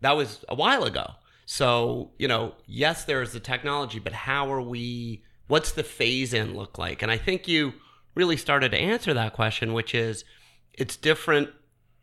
that 0.01 0.17
was 0.17 0.43
a 0.49 0.55
while 0.55 0.83
ago. 0.83 1.11
So, 1.45 2.09
you 2.17 2.27
know, 2.27 2.55
yes, 2.65 3.05
there's 3.05 3.31
the 3.31 3.39
technology, 3.39 3.99
but 3.99 4.13
how 4.13 4.51
are 4.51 4.61
we, 4.61 5.23
what's 5.45 5.73
the 5.73 5.83
phase 5.83 6.33
in 6.33 6.55
look 6.55 6.79
like? 6.79 7.03
And 7.03 7.11
I 7.11 7.17
think 7.17 7.47
you 7.47 7.73
really 8.15 8.37
started 8.37 8.71
to 8.71 8.79
answer 8.79 9.13
that 9.13 9.33
question, 9.33 9.73
which 9.73 9.93
is 9.93 10.25
it's 10.73 10.97
different. 10.97 11.49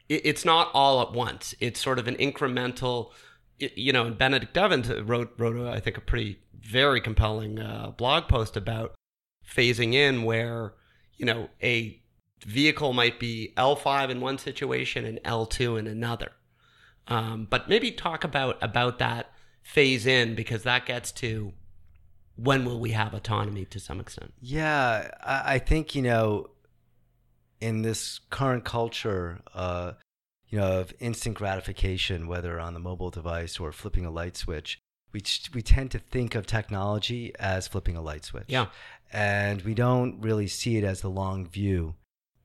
It- 0.08 0.22
It's 0.24 0.44
not 0.44 0.70
all 0.74 1.00
at 1.02 1.12
once. 1.12 1.54
It's 1.60 1.80
sort 1.80 1.98
of 1.98 2.06
an 2.08 2.16
incremental, 2.16 3.12
you 3.58 3.92
know, 3.92 4.06
and 4.06 4.16
Benedict 4.18 4.56
Evans 4.56 4.88
wrote, 4.88 5.32
wrote 5.38 5.66
I 5.68 5.80
think, 5.80 5.96
a 5.96 6.00
pretty, 6.00 6.38
very 6.54 7.00
compelling 7.00 7.58
uh, 7.58 7.90
blog 7.90 8.28
post 8.28 8.56
about 8.56 8.94
phasing 9.48 9.94
in 9.94 10.24
where, 10.24 10.74
you 11.16 11.24
know, 11.24 11.48
a 11.62 12.00
vehicle 12.44 12.92
might 12.92 13.18
be 13.20 13.52
L5 13.56 14.10
in 14.10 14.20
one 14.20 14.38
situation 14.38 15.04
and 15.04 15.18
L2 15.24 15.78
in 15.78 15.86
another. 15.86 16.32
Um, 17.08 17.46
but 17.48 17.68
maybe 17.68 17.90
talk 17.92 18.24
about 18.24 18.60
about 18.62 18.98
that 18.98 19.32
phase 19.62 20.06
in 20.06 20.34
because 20.34 20.64
that 20.64 20.86
gets 20.86 21.12
to 21.12 21.52
when 22.34 22.64
will 22.64 22.78
we 22.80 22.90
have 22.90 23.14
autonomy 23.14 23.64
to 23.66 23.80
some 23.80 24.00
extent. 24.00 24.34
Yeah, 24.40 25.10
I, 25.22 25.54
I 25.54 25.58
think 25.60 25.94
you 25.94 26.02
know, 26.02 26.48
in 27.60 27.82
this 27.82 28.20
current 28.30 28.64
culture, 28.64 29.40
uh, 29.54 29.92
you 30.48 30.58
know, 30.58 30.80
of 30.80 30.92
instant 31.00 31.36
gratification, 31.36 32.28
whether 32.28 32.60
on 32.60 32.74
the 32.74 32.80
mobile 32.80 33.10
device 33.10 33.58
or 33.58 33.72
flipping 33.72 34.04
a 34.06 34.10
light 34.10 34.36
switch, 34.36 34.78
we 35.12 35.22
we 35.54 35.62
tend 35.62 35.90
to 35.92 35.98
think 35.98 36.34
of 36.34 36.46
technology 36.46 37.32
as 37.38 37.66
flipping 37.68 37.96
a 37.96 38.02
light 38.02 38.24
switch. 38.24 38.44
Yeah. 38.48 38.66
and 39.12 39.62
we 39.62 39.74
don't 39.74 40.20
really 40.20 40.46
see 40.48 40.76
it 40.76 40.84
as 40.84 41.00
the 41.00 41.08
long 41.10 41.46
view 41.46 41.94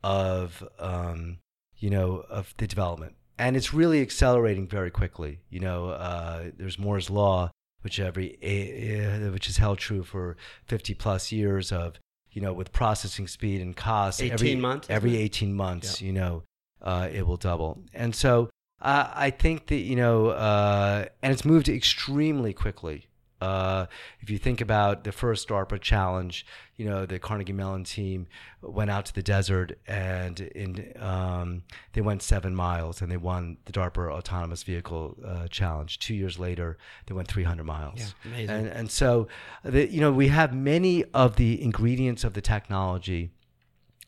of 0.03 0.63
um, 0.79 1.39
you 1.77 1.89
know 1.89 2.23
of 2.29 2.53
the 2.57 2.67
development, 2.67 3.15
and 3.37 3.55
it's 3.57 3.73
really 3.73 4.01
accelerating 4.01 4.67
very 4.67 4.91
quickly. 4.91 5.39
You 5.49 5.59
know, 5.59 5.89
uh, 5.89 6.51
there's 6.57 6.79
Moore's 6.79 7.09
law, 7.09 7.51
which 7.81 7.99
every 7.99 8.37
eh, 8.41 9.29
which 9.29 9.49
is 9.49 9.57
held 9.57 9.79
true 9.79 10.03
for 10.03 10.37
50 10.65 10.93
plus 10.95 11.31
years 11.31 11.71
of 11.71 11.99
you 12.31 12.41
know 12.41 12.53
with 12.53 12.71
processing 12.71 13.27
speed 13.27 13.61
and 13.61 13.75
cost. 13.75 14.21
18 14.21 14.33
every, 14.33 14.55
months, 14.55 14.89
Every 14.89 15.17
18 15.17 15.53
months, 15.53 16.01
you 16.01 16.13
know, 16.13 16.43
uh, 16.81 17.09
it 17.11 17.25
will 17.25 17.37
double, 17.37 17.83
and 17.93 18.15
so. 18.15 18.49
Uh, 18.83 19.11
I 19.13 19.29
think 19.29 19.67
that 19.67 19.75
you 19.75 19.95
know, 19.95 20.29
uh, 20.29 21.05
and 21.21 21.31
it's 21.31 21.45
moved 21.45 21.69
extremely 21.69 22.51
quickly. 22.51 23.05
Uh, 23.41 23.87
if 24.19 24.29
you 24.29 24.37
think 24.37 24.61
about 24.61 25.03
the 25.03 25.11
first 25.11 25.47
DARPA 25.49 25.81
challenge, 25.81 26.45
you 26.75 26.85
know, 26.85 27.05
the 27.05 27.19
Carnegie 27.19 27.53
Mellon 27.53 27.83
team 27.83 28.27
went 28.61 28.91
out 28.91 29.05
to 29.05 29.15
the 29.15 29.23
desert 29.23 29.77
and 29.87 30.39
in, 30.39 30.93
um, 30.99 31.63
they 31.93 32.01
went 32.01 32.21
seven 32.21 32.55
miles 32.55 33.01
and 33.01 33.11
they 33.11 33.17
won 33.17 33.57
the 33.65 33.71
DARPA 33.71 34.11
autonomous 34.11 34.63
vehicle 34.63 35.17
uh, 35.25 35.47
challenge. 35.47 35.99
Two 35.99 36.13
years 36.13 36.37
later, 36.37 36.77
they 37.07 37.13
went 37.13 37.27
300 37.27 37.63
miles. 37.63 37.99
Yeah, 37.99 38.05
amazing. 38.25 38.49
And, 38.55 38.67
and 38.67 38.91
so, 38.91 39.27
the, 39.63 39.91
you 39.91 40.01
know, 40.01 40.11
we 40.11 40.27
have 40.27 40.53
many 40.53 41.03
of 41.13 41.35
the 41.35 41.61
ingredients 41.61 42.23
of 42.23 42.33
the 42.33 42.41
technology 42.41 43.31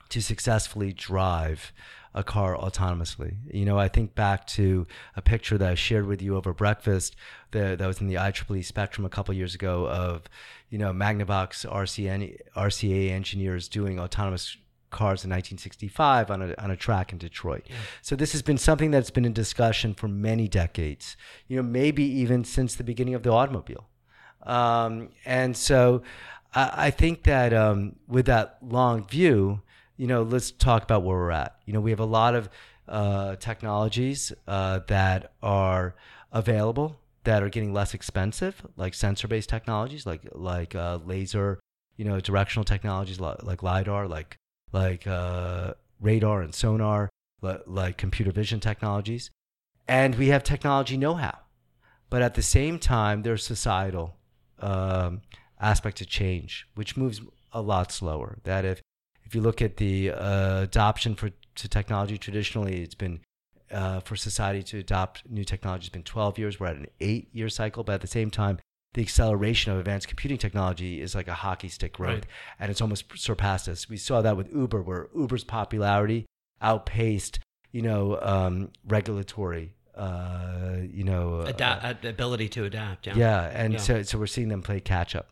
to 0.10 0.22
successfully 0.22 0.94
drive 0.94 1.74
a 2.14 2.24
car 2.24 2.56
autonomously. 2.56 3.36
You 3.52 3.66
know, 3.66 3.78
I 3.78 3.88
think 3.88 4.16
back 4.16 4.46
to 4.48 4.86
a 5.16 5.22
picture 5.22 5.58
that 5.58 5.72
I 5.72 5.76
shared 5.76 6.06
with 6.06 6.22
you 6.22 6.36
over 6.36 6.54
breakfast 6.54 7.16
that, 7.52 7.80
that 7.80 7.88
was 7.88 8.02
in 8.02 8.08
the 8.08 8.16
IEEE 8.16 8.64
Spectrum 8.64 9.06
a 9.06 9.10
couple 9.10 9.34
years 9.34 9.56
ago 9.56 9.88
of, 9.88 10.24
you 10.70 10.78
know, 10.78 10.92
Magnavox 10.92 11.66
RCN, 11.70 12.38
RCA 12.56 13.10
engineers 13.10 13.68
doing 13.68 14.00
autonomous 14.00 14.58
cars 14.92 15.26
in 15.26 15.30
1965 15.32 16.32
on 16.32 16.42
a, 16.42 16.56
on 16.58 16.72
a 16.72 16.78
track 16.78 17.12
in 17.12 17.18
Detroit. 17.18 17.66
So 18.02 18.16
this 18.16 18.32
has 18.32 18.42
been 18.42 18.58
something 18.58 18.92
that's 18.92 19.10
been 19.10 19.26
in 19.26 19.34
discussion 19.34 19.94
for 19.94 20.08
many 20.08 20.48
decades, 20.48 21.18
you 21.48 21.58
know, 21.58 21.64
maybe 21.64 22.04
even 22.04 22.44
since 22.44 22.76
the 22.76 22.84
beginning 22.84 23.16
of 23.16 23.24
the 23.24 23.32
automobile. 23.32 23.90
Um, 24.44 25.10
and 25.26 25.58
so 25.58 26.04
I, 26.54 26.72
I 26.74 26.90
think 26.92 27.24
that 27.24 27.54
um, 27.54 27.96
with 28.08 28.28
that 28.28 28.58
long 28.62 29.06
view, 29.06 29.62
you 29.98 30.08
know, 30.08 30.24
let's 30.24 30.52
talk 30.52 30.84
about 30.84 31.04
where 31.04 31.18
we're 31.18 31.32
at. 31.32 31.58
You 31.66 31.74
know, 31.74 31.82
we 31.82 31.92
have 31.92 32.00
a 32.00 32.06
lot 32.06 32.36
of 32.36 32.50
uh, 32.88 33.36
technologies 33.38 34.34
uh, 34.48 34.80
that 34.88 35.34
are 35.42 35.96
available 36.32 37.00
that 37.24 37.42
are 37.42 37.50
getting 37.50 37.74
less 37.74 37.94
expensive, 37.94 38.66
like 38.76 38.94
sensor-based 38.94 39.50
technologies, 39.50 40.06
like 40.06 40.22
like 40.34 40.76
uh, 40.76 41.00
laser, 41.06 41.60
you 41.96 42.06
know, 42.06 42.20
directional 42.20 42.64
technologies 42.64 43.20
like 43.20 43.64
lidar, 43.64 44.08
like 44.08 44.36
like 44.72 45.08
uh, 45.08 45.74
radar 46.02 46.42
and 46.42 46.54
sonar, 46.54 47.10
li- 47.42 47.58
like 47.66 47.98
computer 47.98 48.32
vision 48.32 48.60
technologies, 48.60 49.32
and 49.88 50.16
we 50.16 50.28
have 50.28 50.44
technology 50.44 50.98
know-how. 50.98 51.38
But 52.10 52.22
at 52.22 52.36
the 52.36 52.42
same 52.42 52.78
time, 52.78 53.24
there's 53.24 53.46
societal 53.46 54.18
um, 54.60 55.22
aspect 55.60 56.02
of 56.02 56.08
change, 56.08 56.68
which 56.76 56.98
moves 56.98 57.22
a 57.52 57.62
lot 57.62 57.92
slower. 57.92 58.40
That 58.44 58.66
if 58.66 58.82
if 59.26 59.36
you 59.36 59.42
look 59.42 59.62
at 59.62 59.78
the 59.78 60.12
uh, 60.12 60.62
adoption 60.62 61.16
for 61.16 61.32
to 61.56 61.68
technology, 61.68 62.18
traditionally 62.18 62.82
it's 62.82 62.96
been 62.96 63.20
uh, 63.72 64.00
for 64.02 64.16
society 64.16 64.64
to 64.64 64.80
adopt 64.80 65.24
new 65.30 65.44
technology 65.44 65.84
has 65.86 65.90
been 65.90 66.04
12 66.04 66.38
years. 66.40 66.60
We're 66.60 66.68
at 66.68 66.76
an 66.78 66.88
eight-year 67.00 67.50
cycle, 67.50 67.84
but 67.84 67.94
at 67.94 68.02
the 68.02 68.08
same 68.08 68.30
time, 68.32 68.60
the 68.94 69.02
acceleration 69.02 69.72
of 69.72 69.80
advanced 69.80 70.08
computing 70.08 70.38
technology 70.38 71.02
is 71.02 71.16
like 71.16 71.28
a 71.28 71.34
hockey 71.34 71.68
stick 71.70 71.94
growth, 71.94 72.14
Right. 72.14 72.26
and 72.60 72.70
it's 72.72 72.82
almost 72.82 73.06
surpassed 73.16 73.68
us. 73.68 73.90
We 73.90 73.98
saw 73.98 74.22
that 74.22 74.38
with 74.38 74.52
Uber, 74.54 74.82
where 74.84 75.08
Uber's 75.16 75.44
popularity 75.44 76.26
outpaced, 76.62 77.40
you 77.72 77.82
know, 77.82 78.20
um, 78.22 78.72
regulatory 78.88 79.74
uh, 79.96 80.78
you 80.92 81.04
know, 81.04 81.42
uh, 81.42 81.94
ability 82.04 82.50
to 82.50 82.66
adapt. 82.66 83.06
Yeah. 83.06 83.14
yeah, 83.16 83.52
and 83.54 83.74
Yeah. 83.74 83.80
so 83.80 84.02
so 84.02 84.18
we're 84.18 84.26
seeing 84.26 84.48
them 84.50 84.64
play 84.64 84.80
catch 84.80 85.16
up. 85.16 85.30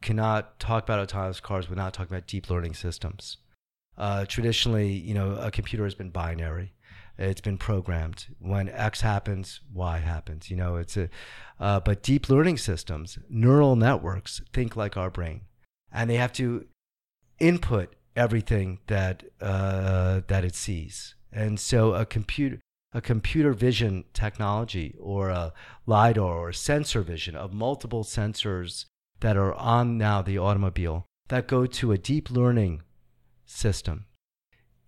Cannot 0.00 0.58
talk 0.60 0.84
about 0.84 1.00
autonomous 1.00 1.40
cars 1.40 1.68
without 1.68 1.92
talking 1.94 2.14
about 2.14 2.26
deep 2.26 2.50
learning 2.50 2.74
systems. 2.74 3.38
Uh, 3.96 4.26
traditionally, 4.26 4.92
you 4.92 5.14
know, 5.14 5.36
a 5.36 5.50
computer 5.50 5.84
has 5.84 5.94
been 5.94 6.10
binary. 6.10 6.72
It's 7.18 7.40
been 7.40 7.56
programmed. 7.56 8.26
When 8.38 8.68
X 8.68 9.00
happens, 9.00 9.60
Y 9.72 9.98
happens. 9.98 10.50
You 10.50 10.56
know, 10.56 10.76
it's 10.76 10.96
a. 10.96 11.08
Uh, 11.58 11.80
but 11.80 12.02
deep 12.02 12.28
learning 12.28 12.58
systems, 12.58 13.18
neural 13.30 13.74
networks, 13.74 14.42
think 14.52 14.76
like 14.76 14.96
our 14.98 15.10
brain, 15.10 15.42
and 15.90 16.10
they 16.10 16.16
have 16.16 16.32
to 16.34 16.66
input 17.38 17.94
everything 18.14 18.80
that 18.88 19.24
uh, 19.40 20.20
that 20.26 20.44
it 20.44 20.54
sees. 20.54 21.14
And 21.32 21.58
so, 21.58 21.94
a 21.94 22.04
computer 22.04 22.60
a 22.92 23.00
computer 23.00 23.52
vision 23.52 24.04
technology 24.14 24.94
or 24.98 25.28
a 25.28 25.52
lidar 25.86 26.38
or 26.38 26.52
sensor 26.52 27.02
vision 27.02 27.36
of 27.36 27.52
multiple 27.52 28.04
sensors 28.04 28.86
that 29.20 29.36
are 29.36 29.54
on 29.54 29.98
now 29.98 30.22
the 30.22 30.38
automobile 30.38 31.06
that 31.28 31.48
go 31.48 31.66
to 31.66 31.92
a 31.92 31.98
deep 31.98 32.30
learning 32.30 32.82
system. 33.44 34.06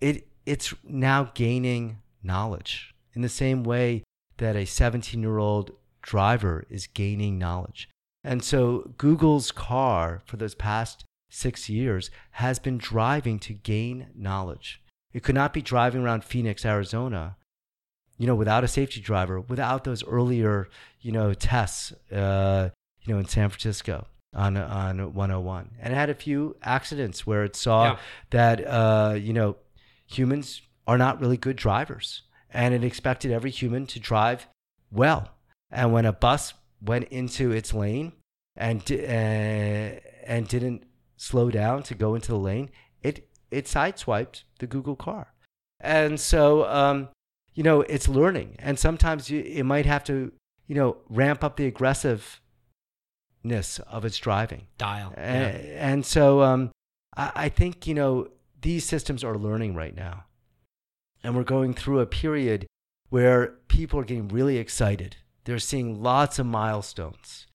It 0.00 0.28
it's 0.46 0.74
now 0.84 1.30
gaining 1.34 1.98
knowledge 2.22 2.94
in 3.14 3.22
the 3.22 3.28
same 3.28 3.62
way 3.64 4.02
that 4.38 4.56
a 4.56 4.64
17 4.64 5.20
year 5.20 5.38
old 5.38 5.72
driver 6.02 6.64
is 6.70 6.86
gaining 6.86 7.38
knowledge. 7.38 7.88
And 8.24 8.42
so 8.42 8.92
google's 8.96 9.50
car 9.50 10.22
for 10.24 10.36
those 10.36 10.54
past 10.54 11.04
six 11.30 11.68
years 11.68 12.10
has 12.32 12.58
been 12.58 12.78
driving 12.78 13.38
to 13.40 13.52
gain 13.52 14.08
knowledge. 14.14 14.82
It 15.12 15.22
could 15.22 15.34
not 15.34 15.52
be 15.52 15.62
driving 15.62 16.02
around 16.02 16.24
phoenix 16.24 16.64
arizona 16.64 17.36
you 18.18 18.26
know, 18.26 18.34
without 18.34 18.64
a 18.64 18.68
safety 18.68 19.00
driver, 19.00 19.40
without 19.40 19.84
those 19.84 20.02
earlier, 20.04 20.68
you 21.00 21.12
know, 21.12 21.32
tests, 21.32 21.92
uh, 22.12 22.68
you 23.02 23.14
know, 23.14 23.20
in 23.20 23.26
San 23.26 23.48
Francisco 23.48 24.08
on 24.34 24.56
on 24.56 25.14
101, 25.14 25.70
and 25.80 25.92
it 25.92 25.96
had 25.96 26.10
a 26.10 26.14
few 26.14 26.56
accidents 26.62 27.26
where 27.26 27.44
it 27.44 27.56
saw 27.56 27.84
Yeah. 27.84 27.98
that 28.30 28.66
uh, 28.66 29.14
you 29.18 29.32
know 29.32 29.56
humans 30.06 30.62
are 30.86 30.98
not 30.98 31.20
really 31.20 31.36
good 31.36 31.56
drivers, 31.56 32.22
and 32.50 32.74
it 32.74 32.84
expected 32.84 33.30
every 33.32 33.50
human 33.50 33.86
to 33.86 34.00
drive 34.00 34.46
well. 34.90 35.30
And 35.70 35.92
when 35.92 36.04
a 36.06 36.12
bus 36.12 36.54
went 36.80 37.08
into 37.08 37.50
its 37.52 37.74
lane 37.74 38.12
and 38.56 38.82
uh, 38.90 38.94
and 40.26 40.46
didn't 40.48 40.84
slow 41.16 41.50
down 41.50 41.82
to 41.84 41.94
go 41.94 42.14
into 42.14 42.28
the 42.32 42.38
lane, 42.38 42.70
it 43.02 43.28
it 43.50 43.64
sideswiped 43.66 44.42
the 44.58 44.66
Google 44.66 44.96
car, 44.96 45.32
and 45.80 46.18
so. 46.20 46.68
Um, 46.68 47.08
you 47.54 47.64
know, 47.64 47.80
it's 47.80 48.08
learning. 48.08 48.54
And 48.60 48.78
sometimes 48.78 49.30
you, 49.30 49.40
it 49.40 49.64
might 49.64 49.84
have 49.84 50.04
to, 50.04 50.30
you 50.68 50.76
know, 50.76 50.98
ramp 51.08 51.42
up 51.42 51.56
the 51.56 51.64
aggressiveness 53.50 53.80
of 53.90 54.04
its 54.04 54.18
driving. 54.18 54.66
Dial. 54.78 55.12
A- 55.16 55.20
Yeah. 55.20 55.92
And 55.92 56.04
so 56.04 56.42
um, 56.42 56.70
I, 57.16 57.32
I 57.34 57.48
think, 57.48 57.86
you 57.86 57.94
know, 57.94 58.28
these 58.60 58.84
systems 58.84 59.24
are 59.24 59.36
learning 59.36 59.74
right 59.74 59.94
now. 59.96 60.24
And 61.22 61.34
we're 61.34 61.44
going 61.44 61.74
through 61.74 62.00
a 62.00 62.06
period 62.06 62.66
where 63.10 63.54
people 63.68 63.98
are 64.00 64.04
getting 64.04 64.28
really 64.28 64.58
excited. 64.58 65.16
They're 65.44 65.58
seeing 65.58 66.02
lots 66.02 66.38
of 66.38 66.46
milestones 66.46 67.46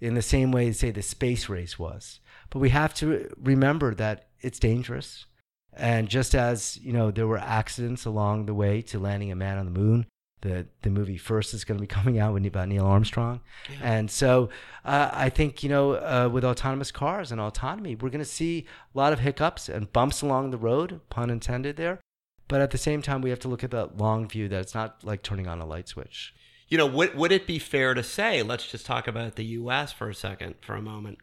in 0.00 0.14
the 0.14 0.22
same 0.22 0.52
way, 0.52 0.72
say, 0.72 0.90
the 0.90 1.02
space 1.02 1.48
race 1.48 1.78
was. 1.78 2.20
But 2.48 2.60
we 2.60 2.70
have 2.70 2.94
to 2.94 3.28
remember 3.36 3.94
that 3.94 4.28
it's 4.40 4.58
dangerous. 4.58 5.26
And 5.72 6.08
just 6.08 6.34
as 6.34 6.78
you 6.78 6.92
know, 6.92 7.10
there 7.10 7.26
were 7.26 7.38
accidents 7.38 8.04
along 8.04 8.46
the 8.46 8.54
way 8.54 8.82
to 8.82 8.98
landing 8.98 9.30
a 9.30 9.36
man 9.36 9.58
on 9.58 9.66
the 9.66 9.78
moon. 9.80 10.06
The 10.42 10.66
the 10.82 10.90
movie 10.90 11.18
First 11.18 11.52
is 11.54 11.64
going 11.64 11.76
to 11.78 11.82
be 11.82 11.86
coming 11.98 12.18
out 12.18 12.32
with 12.32 12.46
about 12.46 12.68
Neil 12.68 12.86
Armstrong, 12.86 13.40
Yeah. 13.70 13.76
and 13.82 14.10
so 14.10 14.48
uh, 14.84 15.10
I 15.12 15.28
think 15.28 15.62
you 15.62 15.68
know 15.68 15.92
uh, 15.92 16.28
with 16.32 16.44
autonomous 16.44 16.90
cars 16.90 17.30
and 17.30 17.40
autonomy, 17.40 17.94
we're 17.94 18.08
going 18.10 18.20
to 18.20 18.24
see 18.24 18.66
a 18.94 18.98
lot 18.98 19.12
of 19.12 19.18
hiccups 19.20 19.68
and 19.68 19.92
bumps 19.92 20.22
along 20.22 20.50
the 20.50 20.56
road, 20.58 21.00
pun 21.10 21.28
intended 21.30 21.76
there. 21.76 22.00
But 22.48 22.60
at 22.60 22.70
the 22.72 22.78
same 22.78 23.00
time, 23.00 23.20
we 23.20 23.30
have 23.30 23.38
to 23.40 23.48
look 23.48 23.62
at 23.62 23.70
that 23.70 23.98
long 23.98 24.28
view 24.28 24.48
that 24.48 24.60
it's 24.60 24.74
not 24.74 25.04
like 25.04 25.22
turning 25.22 25.46
on 25.46 25.60
a 25.60 25.66
light 25.66 25.86
switch. 25.88 26.34
You 26.68 26.78
know, 26.78 26.86
would, 26.86 27.14
would 27.14 27.30
it 27.32 27.46
be 27.46 27.58
fair 27.60 27.94
to 27.94 28.02
say, 28.02 28.42
let's 28.42 28.66
just 28.66 28.86
talk 28.86 29.06
about 29.06 29.36
the 29.36 29.44
US 29.44 29.92
for 29.92 30.08
a 30.08 30.14
second, 30.14 30.54
for 30.60 30.74
a 30.74 30.82
moment, 30.82 31.18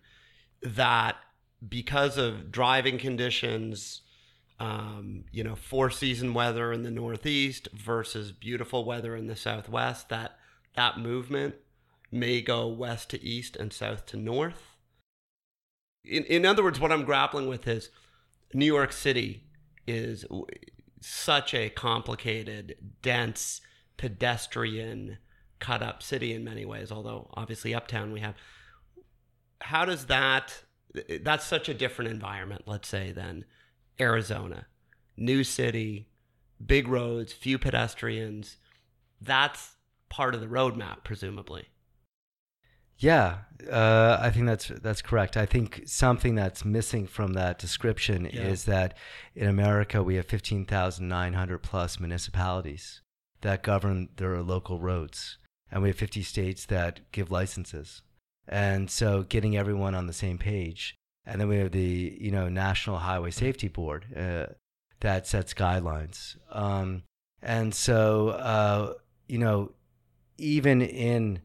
that 0.61 1.15
because 1.67 2.17
of 2.17 2.51
driving 2.51 2.97
conditions, 2.97 4.01
um, 4.59 5.25
you 5.31 5.43
know, 5.43 5.55
four 5.55 5.89
season 5.89 6.33
weather 6.33 6.73
in 6.73 6.83
the 6.83 6.91
Northeast 6.91 7.67
versus 7.73 8.31
beautiful 8.31 8.85
weather 8.85 9.15
in 9.15 9.27
the 9.27 9.35
Southwest, 9.35 10.09
that 10.09 10.37
that 10.75 10.97
movement 10.99 11.55
may 12.11 12.41
go 12.41 12.67
west 12.67 13.09
to 13.11 13.23
east 13.23 13.55
and 13.55 13.71
south 13.71 14.05
to 14.07 14.17
north? 14.17 14.75
In, 16.03 16.23
in 16.23 16.45
other 16.45 16.63
words, 16.63 16.79
what 16.79 16.91
I'm 16.91 17.05
grappling 17.05 17.47
with 17.47 17.67
is 17.67 17.89
New 18.53 18.65
York 18.65 18.91
City 18.91 19.43
is 19.85 20.25
such 21.01 21.53
a 21.53 21.69
complicated, 21.69 22.75
dense, 23.01 23.61
pedestrian, 23.97 25.17
cut 25.59 25.81
up 25.81 26.03
city 26.03 26.33
in 26.33 26.43
many 26.43 26.65
ways, 26.65 26.91
although 26.91 27.29
obviously 27.33 27.73
uptown 27.73 28.11
we 28.11 28.19
have. 28.19 28.35
How 29.61 29.85
does 29.85 30.05
that, 30.05 30.63
that's 31.21 31.45
such 31.45 31.67
a 31.67 31.73
different 31.73 32.11
environment, 32.11 32.63
let's 32.65 32.87
say, 32.87 33.11
than 33.11 33.45
Arizona. 33.99 34.67
New 35.15 35.43
city, 35.43 36.07
big 36.63 36.87
roads, 36.87 37.33
few 37.33 37.57
pedestrians. 37.57 38.57
That's 39.21 39.75
part 40.09 40.35
of 40.35 40.41
the 40.41 40.47
roadmap, 40.47 41.03
presumably. 41.03 41.69
Yeah, 42.99 43.39
uh, 43.71 44.17
I 44.19 44.31
think 44.31 44.47
that's 44.47 44.67
that's 44.69 45.03
correct. 45.03 45.37
I 45.37 45.45
think 45.45 45.83
something 45.85 46.33
that's 46.33 46.65
missing 46.65 47.05
from 47.05 47.33
that 47.33 47.59
description 47.59 48.25
Yeah. 48.25 48.41
is 48.41 48.65
that 48.65 48.97
in 49.35 49.47
America 49.47 50.01
we 50.01 50.15
have 50.15 50.25
fifteen 50.25 50.65
thousand 50.65 51.07
nine 51.07 51.33
hundred 51.33 51.59
plus 51.59 51.99
municipalities 51.99 53.01
that 53.41 53.61
govern 53.61 54.09
their 54.17 54.41
local 54.41 54.79
roads, 54.79 55.37
and 55.71 55.83
we 55.83 55.89
have 55.89 55.97
fifty 55.97 56.23
states 56.23 56.65
that 56.65 57.11
give 57.11 57.29
licenses. 57.29 58.01
And 58.47 58.89
so, 58.89 59.21
getting 59.23 59.55
everyone 59.55 59.93
on 59.93 60.07
the 60.07 60.13
same 60.13 60.39
page, 60.39 60.95
and 61.27 61.41
then 61.41 61.49
we 61.49 61.57
have 61.57 61.71
the 61.71 62.17
you 62.19 62.31
know 62.31 62.49
National 62.49 62.97
Highway 62.97 63.31
Safety 63.31 63.67
Board 63.67 64.05
uh, 64.15 64.47
that 65.01 65.27
sets 65.27 65.53
guidelines. 65.53 66.37
Um, 66.51 67.03
and 67.41 67.75
so, 67.75 68.29
uh, 68.29 68.93
you 69.27 69.37
know, 69.37 69.73
even 70.37 70.81
in 70.81 71.41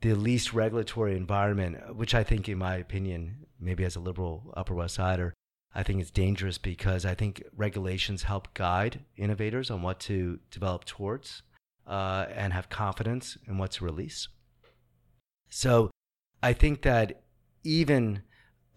the 0.00 0.14
least 0.14 0.52
regulatory 0.52 1.16
environment, 1.16 1.94
which 1.94 2.14
I 2.14 2.24
think, 2.24 2.48
in 2.48 2.58
my 2.58 2.76
opinion, 2.76 3.46
maybe 3.60 3.84
as 3.84 3.96
a 3.96 4.00
liberal 4.00 4.52
Upper 4.56 4.74
West 4.74 4.96
Sider, 4.96 5.34
I 5.74 5.82
think 5.82 6.00
it's 6.00 6.10
dangerous 6.10 6.58
because 6.58 7.04
I 7.04 7.14
think 7.14 7.42
regulations 7.56 8.24
help 8.24 8.54
guide 8.54 9.04
innovators 9.16 9.70
on 9.70 9.82
what 9.82 10.00
to 10.00 10.40
develop 10.50 10.84
towards 10.84 11.42
uh, 11.86 12.26
and 12.34 12.52
have 12.52 12.68
confidence 12.68 13.36
in 13.46 13.58
what 13.58 13.72
to 13.72 13.84
release. 13.84 14.28
So 15.50 15.90
I 16.42 16.52
think 16.52 16.82
that 16.82 17.22
even 17.64 18.22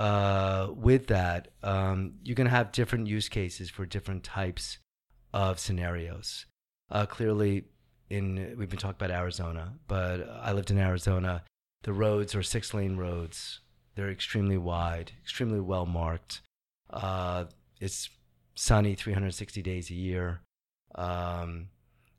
uh, 0.02 0.72
with 0.76 1.06
that, 1.08 1.50
um, 1.62 2.14
you're 2.24 2.34
going 2.34 2.46
to 2.46 2.56
have 2.56 2.72
different 2.72 3.06
use 3.06 3.30
cases 3.30 3.70
for 3.70 3.86
different 3.86 4.24
types 4.24 4.80
of 5.32 5.60
scenarios. 5.60 6.48
Uh, 6.90 7.06
clearly, 7.06 7.66
in 8.10 8.56
we've 8.58 8.68
been 8.68 8.80
talking 8.80 8.96
about 9.00 9.16
Arizona, 9.16 9.74
but 9.88 10.28
I 10.42 10.54
lived 10.54 10.72
in 10.72 10.80
Arizona. 10.80 11.44
The 11.84 11.94
roads 11.94 12.34
are 12.34 12.42
six 12.42 12.74
lane 12.74 12.98
roads. 12.98 13.60
They're 13.94 14.10
extremely 14.10 14.58
wide, 14.58 15.12
extremely 15.22 15.60
well 15.60 15.86
marked. 15.86 16.42
Uh, 16.90 17.46
it's 17.80 18.10
sunny 18.56 18.96
360 18.96 19.62
days 19.62 19.92
a 19.92 19.94
year. 19.94 20.42
Um, 20.96 21.68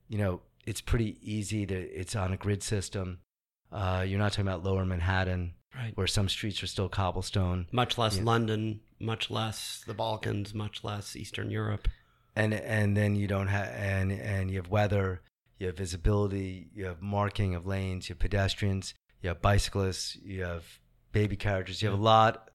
you 0.08 0.18
know, 0.18 0.42
it's 0.66 0.80
pretty 0.80 1.18
easy 1.20 1.66
to. 1.66 1.74
It's 1.74 2.14
on 2.14 2.32
a 2.32 2.36
grid 2.36 2.62
system. 2.62 3.18
Uh, 3.72 4.04
you're 4.06 4.20
not 4.20 4.30
talking 4.34 4.46
about 4.46 4.62
Lower 4.62 4.84
Manhattan, 4.84 5.54
Right. 5.74 5.96
where 5.96 6.06
some 6.06 6.28
streets 6.28 6.62
are 6.62 6.66
still 6.66 6.88
cobblestone. 6.88 7.66
Much 7.72 7.96
less. 7.96 8.20
London, 8.20 8.80
much 9.00 9.30
less 9.30 9.82
the 9.86 9.94
Balkans, 9.94 10.52
much 10.52 10.84
less 10.84 11.16
Eastern 11.16 11.50
Europe. 11.50 11.88
and 12.36 12.52
and 12.54 12.96
then 12.96 13.16
you 13.16 13.26
don't 13.26 13.48
have 13.48 13.68
and 13.68 14.12
and 14.12 14.50
you 14.50 14.58
have 14.58 14.68
weather, 14.68 15.22
you 15.58 15.68
have 15.68 15.76
visibility, 15.76 16.68
you 16.74 16.84
have 16.84 17.00
marking 17.00 17.54
of 17.54 17.66
lanes, 17.66 18.08
you 18.08 18.14
have 18.14 18.20
pedestrians, 18.20 18.94
you 19.22 19.28
have 19.28 19.40
bicyclists, 19.40 20.16
you 20.16 20.42
have 20.42 20.64
baby 21.12 21.36
carriages, 21.36 21.82
you 21.82 21.88
have 21.88 21.98
a 21.98 22.02
lot 22.02 22.50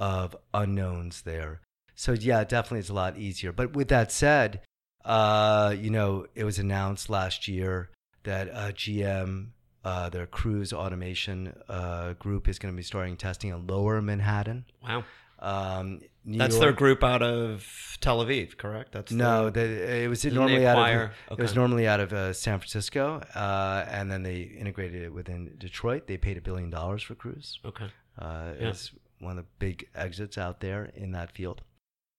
of 0.00 0.36
unknowns 0.54 1.22
there. 1.22 1.60
So 1.94 2.12
yeah, 2.12 2.42
definitely 2.44 2.80
it's 2.80 2.88
a 2.88 2.94
lot 2.94 3.16
easier. 3.18 3.52
But 3.52 3.74
with 3.74 3.88
that 3.88 4.10
said, 4.10 4.62
uh, 5.04 5.74
you 5.78 5.90
know, 5.90 6.26
it 6.34 6.44
was 6.44 6.58
announced 6.58 7.10
last 7.10 7.48
year 7.48 7.90
that 8.24 8.48
uh, 8.52 8.72
GM, 8.72 9.48
uh, 9.84 10.08
their 10.10 10.26
cruise 10.26 10.72
automation 10.72 11.54
uh, 11.68 12.12
group, 12.14 12.48
is 12.48 12.58
going 12.58 12.72
to 12.72 12.76
be 12.76 12.82
starting 12.82 13.16
testing 13.16 13.50
in 13.50 13.66
Lower 13.66 14.00
Manhattan 14.02 14.64
Wow. 14.82 15.04
um, 15.40 16.00
New 16.24 16.38
That's 16.38 16.54
York. 16.54 16.62
their 16.62 16.72
group 16.72 17.02
out 17.02 17.20
of 17.22 17.66
Tel 18.00 18.24
Aviv, 18.24 18.56
correct? 18.56 18.92
That's 18.92 19.10
No, 19.10 19.50
the, 19.50 19.60
the, 19.60 20.02
it 20.04 20.08
was 20.08 20.24
normally 20.24 20.66
out 20.66 20.78
of 20.78 21.10
it 21.32 21.42
was 21.42 21.54
normally 21.56 21.88
out 21.88 21.98
of 21.98 22.12
uh, 22.12 22.32
San 22.32 22.58
Francisco, 22.60 23.20
uh, 23.34 23.84
and 23.90 24.08
then 24.10 24.22
they 24.22 24.42
integrated 24.42 25.02
it 25.02 25.12
within 25.12 25.54
Detroit. 25.58 26.06
They 26.06 26.16
paid 26.16 26.36
a 26.36 26.40
billion 26.40 26.70
dollars 26.70 27.02
for 27.02 27.16
Cruise. 27.16 27.58
okay. 27.64 27.86
Uh, 28.18 28.52
Yeah. 28.60 28.68
It's 28.68 28.92
one 29.18 29.36
of 29.38 29.44
the 29.44 29.50
big 29.58 29.88
exits 29.96 30.38
out 30.38 30.60
there 30.60 30.90
in 30.94 31.10
that 31.12 31.32
field. 31.32 31.62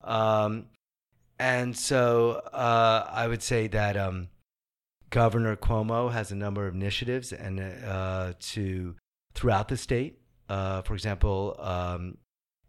Um, 0.04 0.66
and 1.40 1.76
so 1.78 2.42
uh, 2.52 3.08
I 3.10 3.28
would 3.28 3.42
say 3.42 3.68
that 3.68 3.96
um, 3.98 4.28
Governor 5.14 5.56
Cuomo 5.56 6.12
has 6.12 6.32
a 6.32 6.36
number 6.36 6.66
of 6.66 6.74
initiatives 6.74 7.32
and 7.32 7.60
uh, 7.60 8.34
to 8.40 8.96
throughout 9.36 9.68
the 9.68 9.78
state. 9.78 10.20
Uh, 10.50 10.82
for 10.82 10.96
example, 10.96 11.56
um, 11.60 12.18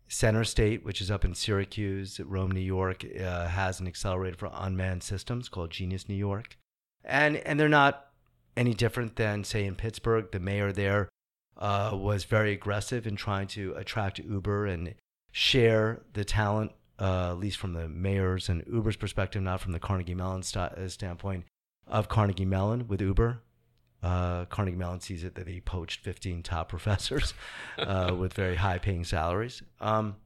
Center 0.08 0.44
State, 0.44 0.84
which 0.84 1.00
is 1.00 1.10
up 1.10 1.24
in 1.24 1.34
Syracuse, 1.34 2.20
Rome, 2.20 2.50
New 2.50 2.60
York, 2.60 3.02
uh, 3.18 3.48
has 3.48 3.80
an 3.80 3.86
accelerator 3.86 4.36
for 4.36 4.50
unmanned 4.52 5.02
systems 5.02 5.48
called 5.48 5.70
Genius 5.70 6.06
New 6.06 6.14
York, 6.14 6.58
and 7.02 7.38
and 7.38 7.58
they're 7.58 7.66
not 7.70 8.08
any 8.58 8.74
different 8.74 9.16
than 9.16 9.42
say 9.42 9.64
in 9.64 9.74
Pittsburgh. 9.74 10.30
The 10.30 10.38
mayor 10.38 10.70
there 10.70 11.08
uh, 11.56 11.92
was 11.94 12.24
very 12.24 12.52
aggressive 12.52 13.06
in 13.06 13.16
trying 13.16 13.46
to 13.48 13.72
attract 13.74 14.18
Uber 14.18 14.66
and 14.66 14.94
share 15.32 16.02
the 16.12 16.26
talent, 16.26 16.72
uh, 16.98 17.30
at 17.30 17.38
least 17.38 17.56
from 17.56 17.72
the 17.72 17.88
mayor's 17.88 18.50
and 18.50 18.62
Uber's 18.70 18.96
perspective, 18.96 19.40
not 19.40 19.62
from 19.62 19.72
the 19.72 19.80
Carnegie 19.80 20.14
Mellon 20.14 20.42
st- 20.42 20.90
standpoint 20.90 21.46
of 21.86 22.08
Carnegie 22.08 22.44
Mellon 22.44 22.88
with 22.88 23.00
Uber. 23.00 23.42
Uh, 24.02 24.44
Carnegie 24.46 24.76
Mellon 24.76 25.00
sees 25.00 25.24
it 25.24 25.34
that 25.34 25.48
he 25.48 25.60
poached 25.60 26.00
15 26.00 26.42
top 26.42 26.68
professors 26.74 27.34
uh, 27.78 28.14
with 28.18 28.34
very 28.34 28.56
high 28.56 28.78
paying 28.78 29.04
salaries. 29.04 29.62
Um, 29.80 30.16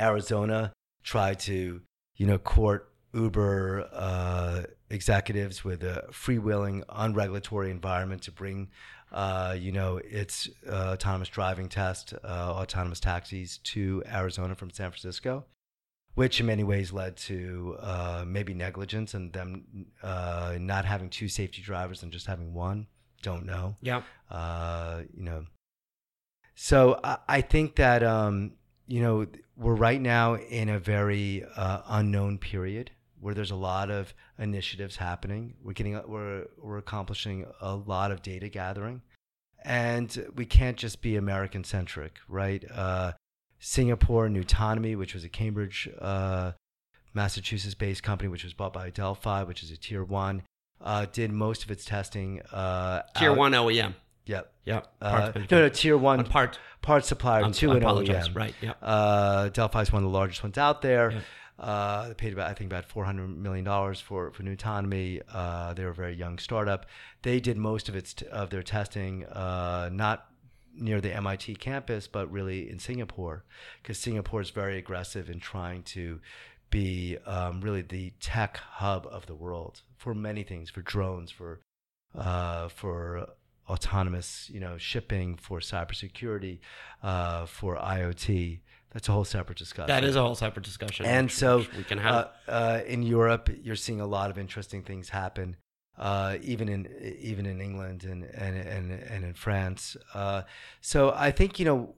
Arizona 0.00 0.72
tried 1.02 1.40
to, 1.40 1.80
you 2.16 2.26
know, 2.26 2.38
court 2.38 2.90
Uber 3.12 3.88
uh, 3.92 4.62
executives 4.90 5.64
with 5.64 5.82
a 5.82 6.06
freewheeling, 6.10 6.82
unregulatory 6.88 7.70
environment 7.70 8.22
to 8.22 8.32
bring, 8.32 8.70
uh, 9.12 9.56
you 9.58 9.72
know, 9.72 9.98
its 9.98 10.48
uh, 10.68 10.92
autonomous 10.92 11.28
driving 11.28 11.68
test, 11.68 12.12
uh, 12.24 12.26
autonomous 12.26 13.00
taxis 13.00 13.58
to 13.58 14.02
Arizona 14.12 14.54
from 14.54 14.70
San 14.70 14.90
Francisco, 14.90 15.44
which 16.14 16.40
in 16.40 16.46
many 16.46 16.64
ways 16.64 16.92
led 16.92 17.16
to 17.16 17.76
uh, 17.80 18.24
maybe 18.26 18.54
negligence 18.54 19.14
and 19.14 19.32
them 19.32 19.64
uh, 20.02 20.56
not 20.60 20.84
having 20.84 21.10
two 21.10 21.28
safety 21.28 21.62
drivers 21.62 22.02
and 22.02 22.12
just 22.12 22.26
having 22.26 22.54
one. 22.54 22.86
Don't 23.22 23.46
know 23.46 23.76
Yeah. 23.80 24.02
uh, 24.30 25.02
you 25.16 25.22
know. 25.24 25.46
So 26.54 27.00
I, 27.02 27.18
I 27.28 27.40
think 27.40 27.76
that 27.76 28.02
um, 28.02 28.52
you 28.86 29.00
know 29.00 29.26
we're 29.56 29.74
right 29.74 30.00
now 30.00 30.34
in 30.36 30.68
a 30.68 30.78
very 30.78 31.44
uh, 31.56 31.80
unknown 31.88 32.38
period 32.38 32.90
where 33.20 33.34
there's 33.34 33.50
a 33.50 33.56
lot 33.56 33.90
of 33.90 34.12
initiatives 34.38 34.96
happening. 34.96 35.54
We're 35.62 35.72
getting 35.72 36.00
we're 36.06 36.46
we're 36.58 36.78
accomplishing 36.78 37.46
a 37.60 37.74
lot 37.74 38.10
of 38.10 38.20
data 38.22 38.48
gathering, 38.50 39.00
and 39.64 40.26
we 40.36 40.44
can't 40.44 40.76
just 40.76 41.00
be 41.00 41.16
American 41.16 41.64
centric, 41.64 42.18
right? 42.28 42.62
Singapore, 43.64 44.28
Nutonomy, 44.28 44.94
which 44.96 45.14
was 45.14 45.24
a 45.24 45.28
Cambridge, 45.30 45.88
uh, 45.98 46.52
Massachusetts-based 47.14 48.02
company, 48.02 48.28
which 48.28 48.44
was 48.44 48.52
bought 48.52 48.74
by 48.74 48.90
Delphi, 48.90 49.42
which 49.44 49.62
is 49.62 49.70
a 49.70 49.76
tier 49.78 50.04
one, 50.04 50.42
uh, 50.82 51.06
did 51.12 51.32
most 51.32 51.64
of 51.64 51.70
its 51.70 51.84
testing. 51.84 52.42
Uh, 52.52 53.02
Tier 53.16 53.30
out- 53.30 53.38
one 53.38 53.52
OEM. 53.54 53.94
Yep. 54.26 54.52
Yep. 54.66 54.92
Uh, 55.00 55.32
no, 55.50 55.60
no, 55.60 55.68
tier 55.70 55.96
one 55.96 56.18
On 56.20 56.26
part. 56.26 56.58
part 56.82 57.04
supplier 57.06 57.42
I'm- 57.42 57.52
to 57.52 57.70
an 57.70 57.78
apologize. 57.78 58.28
OEM. 58.28 58.34
Right. 58.36 58.54
Yep. 58.60 58.76
Uh, 58.82 59.48
Delphi's 59.50 59.92
one 59.92 60.02
of 60.04 60.10
the 60.10 60.14
largest 60.16 60.42
ones 60.42 60.58
out 60.58 60.82
there. 60.82 61.10
Yeah. 61.12 61.20
Uh, 61.58 62.08
they 62.08 62.14
paid 62.14 62.32
about, 62.32 62.50
I 62.50 62.54
think, 62.54 62.70
about 62.70 62.84
four 62.84 63.04
hundred 63.04 63.28
million 63.28 63.64
dollars 63.64 64.00
for 64.00 64.30
for 64.32 64.42
Nutonomy. 64.42 65.22
Uh, 65.32 65.72
they 65.72 65.84
were 65.84 65.90
a 65.90 65.94
very 65.94 66.14
young 66.14 66.36
startup. 66.38 66.84
They 67.22 67.38
did 67.38 67.56
most 67.56 67.88
of 67.88 67.94
its 67.96 68.12
t- 68.12 68.26
of 68.26 68.50
their 68.50 68.62
testing 68.62 69.24
uh, 69.26 69.88
not 69.92 70.26
near 70.76 71.00
the 71.00 71.14
MIT 71.14 71.56
campus, 71.56 72.06
but 72.06 72.30
really 72.30 72.68
in 72.70 72.78
Singapore, 72.78 73.44
because 73.82 73.98
Singapore 73.98 74.40
is 74.40 74.50
very 74.50 74.78
aggressive 74.78 75.28
in 75.30 75.40
trying 75.40 75.82
to 75.84 76.20
be 76.70 77.16
um, 77.26 77.60
really 77.60 77.82
the 77.82 78.12
tech 78.20 78.56
hub 78.56 79.06
of 79.10 79.26
the 79.26 79.34
world 79.34 79.82
for 79.96 80.14
many 80.14 80.42
things, 80.42 80.70
for 80.70 80.82
drones, 80.82 81.30
for 81.30 81.60
uh, 82.16 82.68
for 82.68 83.28
autonomous, 83.68 84.50
you 84.52 84.60
know, 84.60 84.76
shipping, 84.78 85.36
for 85.36 85.58
cybersecurity, 85.60 86.58
uh, 87.02 87.46
for 87.46 87.76
IoT. 87.76 88.60
That's 88.92 89.08
a 89.08 89.12
whole 89.12 89.24
separate 89.24 89.58
discussion. 89.58 89.88
That 89.88 90.04
is 90.04 90.14
a 90.14 90.22
whole 90.22 90.36
separate 90.36 90.64
discussion. 90.64 91.06
And 91.06 91.26
which- 91.26 91.34
so 91.34 91.58
which 91.58 91.76
we 91.76 91.82
can 91.84 91.98
have. 91.98 92.14
uh, 92.14 92.50
uh, 92.50 92.80
in 92.86 93.02
Europe, 93.02 93.50
you're 93.62 93.74
seeing 93.74 94.00
a 94.00 94.06
lot 94.06 94.30
of 94.30 94.38
interesting 94.38 94.82
things 94.82 95.08
happen. 95.08 95.56
Uh, 95.96 96.36
even 96.42 96.68
in 96.68 96.88
even 97.20 97.46
in 97.46 97.60
England 97.60 98.02
and 98.04 98.24
and 98.24 98.56
and, 98.56 98.90
and 98.90 99.24
in 99.24 99.34
France. 99.34 99.96
Uh, 100.12 100.42
so 100.80 101.12
I 101.14 101.30
think 101.30 101.58
you 101.60 101.64
know, 101.64 101.94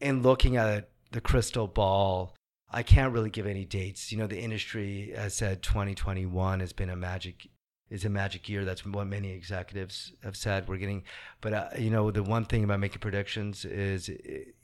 in 0.00 0.22
looking 0.22 0.56
at 0.56 0.90
the 1.12 1.20
crystal 1.20 1.68
ball, 1.68 2.34
I 2.70 2.82
can't 2.82 3.12
really 3.12 3.30
give 3.30 3.46
any 3.46 3.64
dates. 3.64 4.10
You 4.10 4.18
know, 4.18 4.26
the 4.26 4.40
industry 4.40 5.12
has 5.16 5.34
said 5.34 5.62
2021 5.62 6.60
has 6.60 6.72
been 6.72 6.90
a 6.90 6.96
magic 6.96 7.48
is 7.90 8.04
a 8.04 8.10
magic 8.10 8.48
year. 8.48 8.64
That's 8.64 8.84
what 8.84 9.06
many 9.06 9.30
executives 9.30 10.12
have 10.22 10.36
said. 10.36 10.68
We're 10.68 10.76
getting, 10.76 11.04
but 11.40 11.52
uh, 11.52 11.68
you 11.78 11.90
know, 11.90 12.10
the 12.10 12.22
one 12.22 12.44
thing 12.44 12.64
about 12.64 12.80
making 12.80 13.00
predictions 13.00 13.64
is 13.64 14.08
uh, 14.08 14.14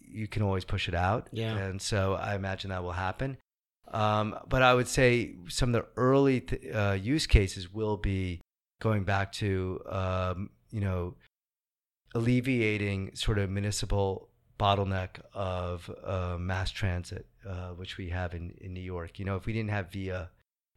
you 0.01 0.29
can 0.29 0.43
always 0.43 0.65
push 0.65 0.89
it 0.89 0.95
out. 0.95 1.29
Yeah. 1.33 1.57
And 1.57 1.81
so 1.81 2.15
I 2.15 2.35
imagine 2.35 2.71
that 2.71 2.83
will 2.83 2.93
happen. 2.93 3.39
Um, 3.93 4.37
but 4.49 4.63
I 4.63 4.75
would 4.75 4.89
say 4.89 5.35
some 5.49 5.75
of 5.75 5.83
the 5.83 5.89
early 5.97 6.41
th- 6.41 6.75
uh, 6.75 6.97
use 7.01 7.27
cases 7.27 7.73
will 7.73 7.97
be 7.97 8.41
going 8.85 9.03
back 9.03 9.33
to, 9.33 9.81
um, 9.89 10.51
you 10.71 10.81
know, 10.81 11.15
alleviating 12.15 13.11
sort 13.15 13.39
of 13.39 13.49
municipal 13.51 14.29
bottleneck 14.61 15.21
of 15.33 15.91
uh, 16.05 16.37
mass 16.39 16.71
transit, 16.71 17.27
uh, 17.49 17.71
which 17.71 17.97
we 17.97 18.11
have 18.11 18.35
in, 18.35 18.53
in 18.61 18.75
New 18.75 18.83
York. 18.83 19.19
You 19.19 19.25
know, 19.25 19.37
if 19.37 19.47
we 19.47 19.53
didn't 19.55 19.71
have 19.71 19.91
VIA 19.91 20.29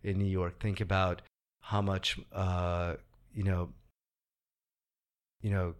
in 0.03 0.17
New 0.17 0.25
York, 0.39 0.59
think 0.59 0.79
about 0.79 1.21
how 1.61 1.81
much, 1.81 2.17
uh, 2.31 2.93
you 3.33 3.43
know, 3.43 3.69
you 5.41 5.51
know, 5.51 5.75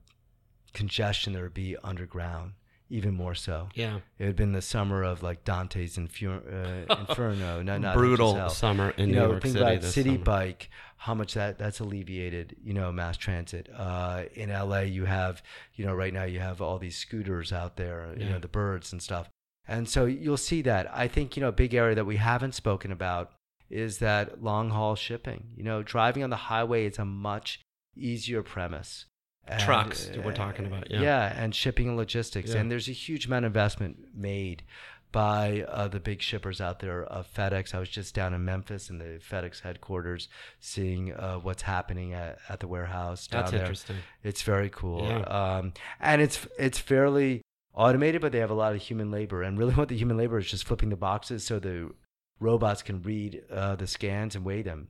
congestion 0.74 1.32
there 1.34 1.44
would 1.44 1.54
be 1.54 1.78
underground, 1.82 2.52
even 2.90 3.14
more 3.14 3.34
so. 3.34 3.70
yeah. 3.74 4.00
It 4.20 4.26
had 4.26 4.36
been 4.36 4.52
the 4.52 4.62
summer 4.62 5.02
of 5.04 5.24
like 5.24 5.44
Dante's 5.46 5.98
Infer- 5.98 6.86
uh, 6.90 6.96
Inferno. 7.08 7.64
No, 7.64 7.78
not 7.78 7.96
Brutal 7.96 8.50
summer 8.50 8.92
in 8.92 9.10
you 9.10 9.16
New 9.16 9.22
know, 9.22 9.30
York 9.32 9.44
think 9.44 9.54
City. 9.58 9.66
about 9.66 9.84
City 9.84 10.10
summer. 10.12 10.24
Bike, 10.24 10.70
how 10.98 11.14
much 11.14 11.34
that 11.36 11.58
that's 11.58 11.80
alleviated. 11.80 12.56
You 12.62 12.74
know, 12.74 12.92
mass 12.92 13.18
transit. 13.18 13.70
Uh, 13.76 14.24
in 14.34 14.50
LA, 14.50 14.82
you 14.82 15.06
have 15.06 15.42
you 15.76 15.86
know 15.86 15.94
right 15.94 16.14
now 16.14 16.24
you 16.24 16.40
have 16.40 16.62
all 16.62 16.78
these 16.78 16.98
scooters 16.98 17.54
out 17.54 17.78
there. 17.78 18.14
You 18.18 18.30
know, 18.30 18.40
the 18.40 18.48
birds 18.48 18.92
and 18.92 19.02
stuff. 19.02 19.30
And 19.68 19.88
so 19.90 20.06
you'll 20.06 20.38
see 20.38 20.62
that. 20.64 20.90
I 20.94 21.08
think 21.08 21.36
you 21.36 21.42
know 21.42 21.50
a 21.50 21.54
big 21.54 21.74
area 21.74 21.96
that 21.96 22.06
we 22.06 22.18
haven't 22.18 22.56
spoken 22.56 22.92
about 22.92 23.32
is 23.70 24.00
that 24.00 24.44
long 24.44 24.70
haul 24.70 24.96
shipping. 24.96 25.46
You 25.56 25.64
know, 25.64 25.84
driving 25.84 26.24
on 26.24 26.30
the 26.30 26.36
highway 26.36 26.86
is 26.86 26.98
a 26.98 27.06
much 27.06 27.62
easier 27.96 28.44
premise. 28.44 29.06
And, 29.50 29.62
Trucks, 29.62 30.12
we're 30.26 30.34
talking 30.34 30.66
about, 30.66 30.92
yeah. 30.92 31.02
yeah, 31.02 31.42
and 31.42 31.56
shipping 31.56 31.88
and 31.88 31.96
logistics. 31.96 32.54
Yeah. 32.54 32.60
And 32.60 32.70
there's 32.70 32.90
a 32.90 32.94
huge 32.94 33.28
amount 33.28 33.46
of 33.46 33.52
investment 33.52 33.98
made 34.14 34.64
by 35.12 35.64
uh, 35.70 35.88
the 35.88 36.00
big 36.00 36.22
shippers 36.22 36.60
out 36.62 36.80
there 36.80 37.04
of 37.04 37.28
FedEx. 37.34 37.74
I 37.74 37.80
was 37.80 37.90
just 37.90 38.14
down 38.14 38.34
in 38.34 38.44
Memphis 38.46 38.90
in 38.90 38.98
the 38.98 39.20
FedEx 39.30 39.62
headquarters, 39.62 40.28
seeing 40.60 41.14
uh, 41.14 41.38
what's 41.38 41.64
happening 41.64 42.14
at, 42.14 42.38
at 42.50 42.60
the 42.60 42.68
warehouse 42.68 43.28
down 43.28 43.42
That's 43.42 43.52
there. 43.52 43.62
interesting. 43.62 43.96
It's 44.24 44.42
very 44.42 44.70
cool, 44.70 45.08
Yeah. 45.08 45.20
um, 45.22 45.74
and 46.00 46.22
it's 46.22 46.46
it's 46.60 46.78
fairly 46.80 47.42
automated, 47.74 48.22
but 48.22 48.32
they 48.32 48.40
have 48.40 48.50
a 48.52 48.56
lot 48.56 48.74
of 48.76 48.82
human 48.82 49.10
labor. 49.12 49.42
And 49.44 49.58
really, 49.58 49.74
what 49.76 49.88
the 49.90 49.98
human 49.98 50.18
labor 50.18 50.38
is 50.38 50.50
just 50.52 50.66
flipping 50.68 50.90
the 50.90 50.96
boxes 50.98 51.44
so 51.44 51.60
the 51.60 51.92
robots 52.40 52.84
can 52.84 53.02
read 53.02 53.42
uh, 53.52 53.76
the 53.76 53.88
scans 53.88 54.36
and 54.36 54.44
weigh 54.46 54.62
them. 54.62 54.90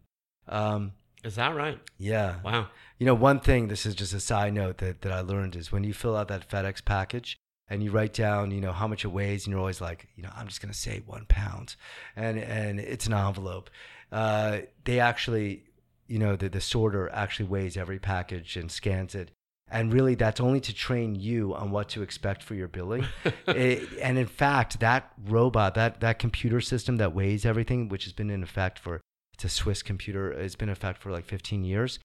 Um, 0.50 0.94
Is 1.24 1.36
that 1.36 1.56
right? 1.56 1.80
yeah, 1.98 2.42
Wow. 2.44 2.68
you 2.98 3.06
know, 3.06 3.14
one 3.16 3.40
thing, 3.40 3.68
this 3.68 3.86
is 3.86 3.96
just 3.96 4.14
a 4.14 4.20
side 4.20 4.54
note 4.54 4.78
that, 4.80 5.02
that 5.02 5.12
I 5.12 5.22
learned 5.22 5.56
is 5.56 5.72
when 5.72 5.84
you 5.84 5.94
fill 5.94 6.16
out 6.16 6.28
that 6.30 6.50
FedEx 6.50 6.84
package 6.84 7.38
and 7.70 7.84
you 7.84 7.92
write 7.92 8.14
down, 8.14 8.52
you 8.52 8.62
know, 8.62 8.72
how 8.72 8.88
much 8.88 9.04
it 9.06 9.10
weighs, 9.10 9.46
and 9.46 9.52
you're 9.52 9.60
always 9.60 9.82
like, 9.82 10.08
you 10.16 10.24
know, 10.24 10.30
I'm 10.36 10.48
just 10.48 10.62
going 10.62 10.72
to 10.72 10.78
say 10.78 11.02
one 11.06 11.26
pound. 11.28 11.76
And, 12.16 12.38
and 12.40 12.80
it's 12.80 13.08
an 13.08 13.14
envelope. 13.14 13.70
Uh, 14.12 14.60
they 14.86 15.00
actually, 15.00 15.64
you 16.08 16.20
know, 16.20 16.36
the, 16.36 16.50
the 16.50 16.62
sorter 16.62 17.10
actually 17.12 17.48
weighs 17.48 17.76
every 17.78 18.00
package 18.00 18.56
and 18.56 18.72
scans 18.72 19.16
it. 19.16 19.32
And 19.70 19.92
really, 19.92 20.16
that's 20.16 20.40
only 20.40 20.62
to 20.62 20.74
train 20.74 21.16
you 21.16 21.54
on 21.54 21.72
what 21.72 21.90
to 21.90 22.02
expect 22.02 22.42
for 22.42 22.56
your 22.56 22.70
billing. 22.70 23.06
It- 23.48 23.90
and 24.02 24.18
in 24.18 24.28
fact, 24.28 24.80
that 24.80 25.12
robot, 25.26 25.76
that, 25.76 26.00
that 26.00 26.20
computer 26.20 26.62
system 26.62 26.96
that 26.98 27.14
weighs 27.14 27.46
everything, 27.46 27.90
which 27.90 28.06
has 28.06 28.14
been 28.14 28.30
in 28.30 28.44
effect 28.44 28.80
for, 28.80 29.02
it's 29.34 29.44
a 29.44 29.50
Swiss 29.50 29.84
computer, 29.84 30.32
it's 30.32 30.56
been 30.56 30.70
in 30.70 30.74
effect 30.74 31.02
for 31.02 31.12
like 31.12 31.26
15 31.26 31.64
years 31.66 32.00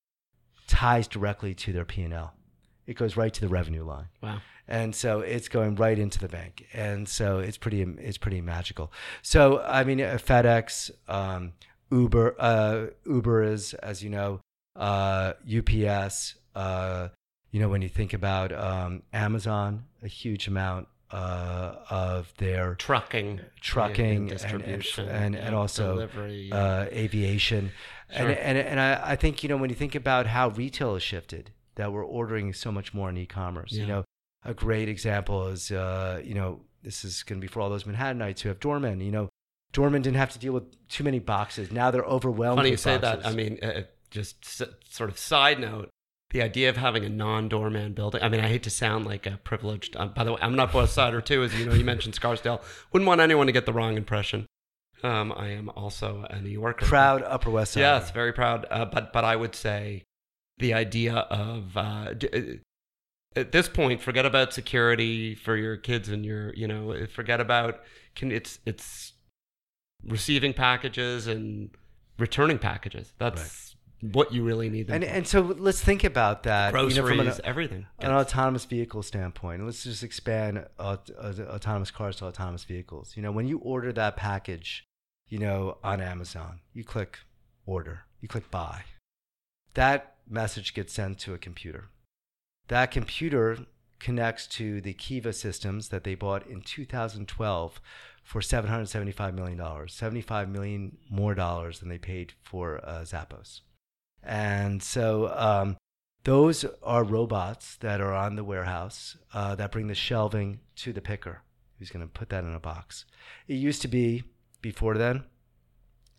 ties 0.67 1.07
directly 1.09 1.55
to 1.55 1.73
their 1.73 1.85
P&L. 1.85 2.33
it 2.87 2.95
goes 2.95 3.17
right 3.17 3.33
to 3.35 3.41
the 3.41 3.49
revenue 3.49 3.85
line. 3.85 4.07
Wow. 4.23 4.41
And 4.69 4.95
so 4.95 5.21
it's 5.21 5.49
going 5.49 5.75
right 5.77 5.99
into 5.99 6.19
the 6.19 6.29
bank, 6.29 6.67
and 6.73 7.09
so 7.09 7.39
it's 7.39 7.59
pretty 7.59 7.83
it's 7.83 8.19
pretty 8.19 8.41
magical. 8.41 8.93
So 9.23 9.61
I 9.61 9.85
mean, 9.85 10.01
uh, 10.01 10.19
FedEx, 10.23 10.91
um, 11.09 11.53
Uber, 11.91 12.37
uh, 12.39 12.87
Uber 13.05 13.43
is 13.43 13.75
as 13.75 14.03
you 14.03 14.11
know, 14.11 14.41
uh, 14.77 15.35
UPS. 15.47 16.37
Uh, 16.55 17.09
you 17.51 17.61
know, 17.61 17.69
when 17.69 17.83
you 17.83 17.89
think 17.89 18.15
about 18.15 18.53
um, 18.53 19.03
Amazon, 19.13 19.85
a 20.03 20.09
huge 20.09 20.49
amount 20.49 20.89
uh, 21.13 21.75
of 21.91 22.33
their 22.39 22.75
Trucking, 22.77 23.41
trucking 23.61 24.05
and 24.05 24.17
and, 24.17 24.21
and, 24.21 24.31
distribution, 24.31 25.09
and, 25.09 25.37
and 25.37 25.55
also 25.55 25.95
delivery. 25.95 26.49
yeah. 26.49 26.57
uh, 26.57 26.87
aviation. 26.91 27.71
Sure. 28.11 28.29
And, 28.29 28.39
and, 28.39 28.59
and 28.59 28.81
I, 28.81 29.13
I 29.13 29.17
think, 29.17 29.43
you 29.43 29.49
know, 29.49 29.57
when 29.57 29.71
you 29.71 29.77
think 29.77 29.95
about 29.95 30.27
how 30.27 30.49
retail 30.49 30.95
has 30.95 31.03
shifted, 31.03 31.51
that 31.77 31.93
we're 31.93 32.05
ordering 32.05 32.53
so 32.53 32.73
much 32.73 32.93
more 32.93 33.11
in 33.11 33.17
e-commerce. 33.17 33.73
You 33.73 33.87
know, 33.87 34.05
a 34.45 34.55
great 34.55 34.89
example 34.89 35.49
is, 35.49 35.71
uh, 35.71 36.21
you 36.25 36.35
know, 36.35 36.61
this 36.83 37.05
is 37.05 37.23
going 37.23 37.41
to 37.41 37.45
be 37.45 37.49
for 37.49 37.61
all 37.61 37.71
those 37.71 37.85
Manhattanites 37.85 38.41
who 38.41 38.49
have 38.49 38.59
doormen. 38.61 39.01
You 39.01 39.13
know, 39.13 39.29
doormen 39.73 40.03
didn't 40.03 40.17
have 40.17 40.31
to 40.33 40.39
deal 40.39 40.53
with 40.53 40.65
too 40.89 41.05
many 41.05 41.19
boxes. 41.19 41.71
Now 41.71 41.91
they're 41.91 42.03
overwhelmed. 42.05 42.59
Funny 42.59 42.71
you 42.71 42.77
say 42.77 42.99
that. 42.99 43.25
I 43.27 43.33
mean, 43.33 43.59
uh, 43.63 43.83
just 44.11 44.37
s- 44.45 44.69
sort 44.89 45.11
of 45.11 45.19
side 45.19 45.61
note, 45.61 45.89
the 46.31 46.43
idea 46.43 46.69
of 46.71 46.77
having 46.77 47.05
a 47.05 47.09
non-doorman 47.09 47.93
building. 47.93 48.23
I 48.23 48.29
mean, 48.29 48.41
I 48.41 48.49
hate 48.49 48.63
to 48.65 48.71
sound 48.71 49.07
like 49.07 49.27
a 49.27 49.39
privileged. 49.45 49.97
Um, 49.97 50.13
by 50.15 50.25
the 50.25 50.33
way, 50.33 50.39
I'm 50.43 50.57
not 50.57 50.73
both 50.73 50.91
sider 50.91 51.21
too, 51.21 51.43
as 51.45 51.55
you 51.55 51.67
know. 51.67 51.75
You 51.75 51.85
mentioned 51.85 52.15
Scarsdale. 52.15 52.63
Wouldn't 52.93 53.07
want 53.07 53.21
anyone 53.21 53.47
to 53.47 53.53
get 53.53 53.67
the 53.67 53.73
wrong 53.73 53.97
impression. 53.97 54.47
Um, 55.05 55.33
I 55.37 55.49
am 55.49 55.69
also 55.71 56.27
a 56.31 56.41
New 56.41 56.49
Yorker. 56.51 56.87
proud 56.87 57.23
Upper 57.23 57.51
West 57.51 57.73
Side. 57.73 57.81
Yes, 57.81 58.11
very 58.13 58.33
proud. 58.33 58.67
Uh, 58.71 58.85
but 58.87 59.13
but 59.13 59.25
I 59.25 59.35
would 59.37 59.55
say 59.55 60.05
the 60.59 60.75
idea 60.75 61.15
of 61.15 61.77
uh, 61.77 62.15
d- 62.15 62.29
uh, 62.33 62.41
at 63.37 63.53
this 63.53 63.69
point, 63.69 64.01
forget 64.01 64.27
about 64.27 64.53
security 64.53 65.35
for 65.35 65.57
your 65.57 65.77
kids 65.77 66.09
and 66.09 66.25
your 66.25 66.53
you 66.55 66.67
know 66.69 66.93
eh, 66.93 67.07
forget 67.07 67.41
about 67.41 67.81
can 68.15 68.31
it's 68.31 68.59
it's 68.67 69.13
receiving 70.05 70.53
packages 70.53 71.27
and 71.27 71.71
returning 72.19 72.59
packages. 72.59 73.13
That's 73.19 73.77
what 74.01 74.33
you 74.33 74.43
really 74.43 74.69
need. 74.69 74.91
And 74.91 75.05
for. 75.05 75.11
and 75.11 75.27
so 75.27 75.41
let's 75.41 75.81
think 75.81 76.05
about 76.05 76.43
that. 76.43 76.73
groceries, 76.73 76.97
you 76.97 77.03
know, 77.03 77.09
from 77.09 77.21
an, 77.21 77.33
everything. 77.45 77.87
an 78.01 78.11
autonomous 78.11 78.65
vehicle 78.65 79.03
standpoint, 79.03 79.65
let's 79.65 79.85
just 79.85 80.03
expand 80.03 80.67
aut- 80.79 81.11
autonomous 81.11 81.91
cars 81.91 82.17
to 82.17 82.27
autonomous 82.27 82.65
vehicles. 82.65 83.13
You 83.17 83.23
know, 83.23 83.33
when 83.33 83.47
you 83.47 83.59
order 83.59 83.93
that 83.93 84.17
package, 84.17 84.85
you 85.29 85.39
know, 85.39 85.79
on 85.85 86.01
Amazon, 86.01 86.61
you 86.75 86.85
click 86.85 87.21
order, 87.65 88.03
you 88.21 88.29
click 88.29 88.51
buy. 88.51 88.85
That 89.75 90.17
message 90.29 90.75
gets 90.75 90.93
sent 90.93 91.19
to 91.21 91.35
a 91.35 91.39
computer. 91.39 91.89
That 92.69 92.91
computer 92.91 93.59
connects 93.99 94.47
to 94.49 94.81
the 94.81 94.95
Kiva 94.95 95.33
systems 95.33 95.89
that 95.89 96.05
they 96.05 96.15
bought 96.15 96.47
in 96.47 96.61
2012 96.61 97.81
for 98.23 98.41
$775 98.41 99.35
million, 99.35 99.89
75 99.89 100.49
million 100.49 100.97
more 101.11 101.35
dollars 101.35 101.81
than 101.81 101.89
they 101.89 101.99
paid 101.99 102.33
for 102.43 102.81
uh, 102.85 103.03
Zappos. 103.03 103.61
And 104.23 104.83
so 104.83 105.33
um, 105.37 105.77
those 106.25 106.65
are 106.83 107.05
robots 107.05 107.77
that 107.77 108.01
are 108.01 108.13
on 108.13 108.37
the 108.37 108.45
warehouse 108.45 109.17
uh, 109.35 109.55
that 109.57 109.73
bring 109.73 109.89
the 109.89 109.95
shelving 109.95 110.61
to 110.77 110.93
the 110.93 111.01
picker 111.01 111.43
who's 111.79 111.91
going 111.91 112.07
to 112.07 112.13
put 112.13 112.29
that 112.29 112.45
in 112.45 112.55
a 112.55 112.61
box. 112.61 113.05
It 113.49 113.55
used 113.55 113.83
to 113.83 113.89
be, 113.89 114.23
before 114.61 114.97
then, 114.97 115.25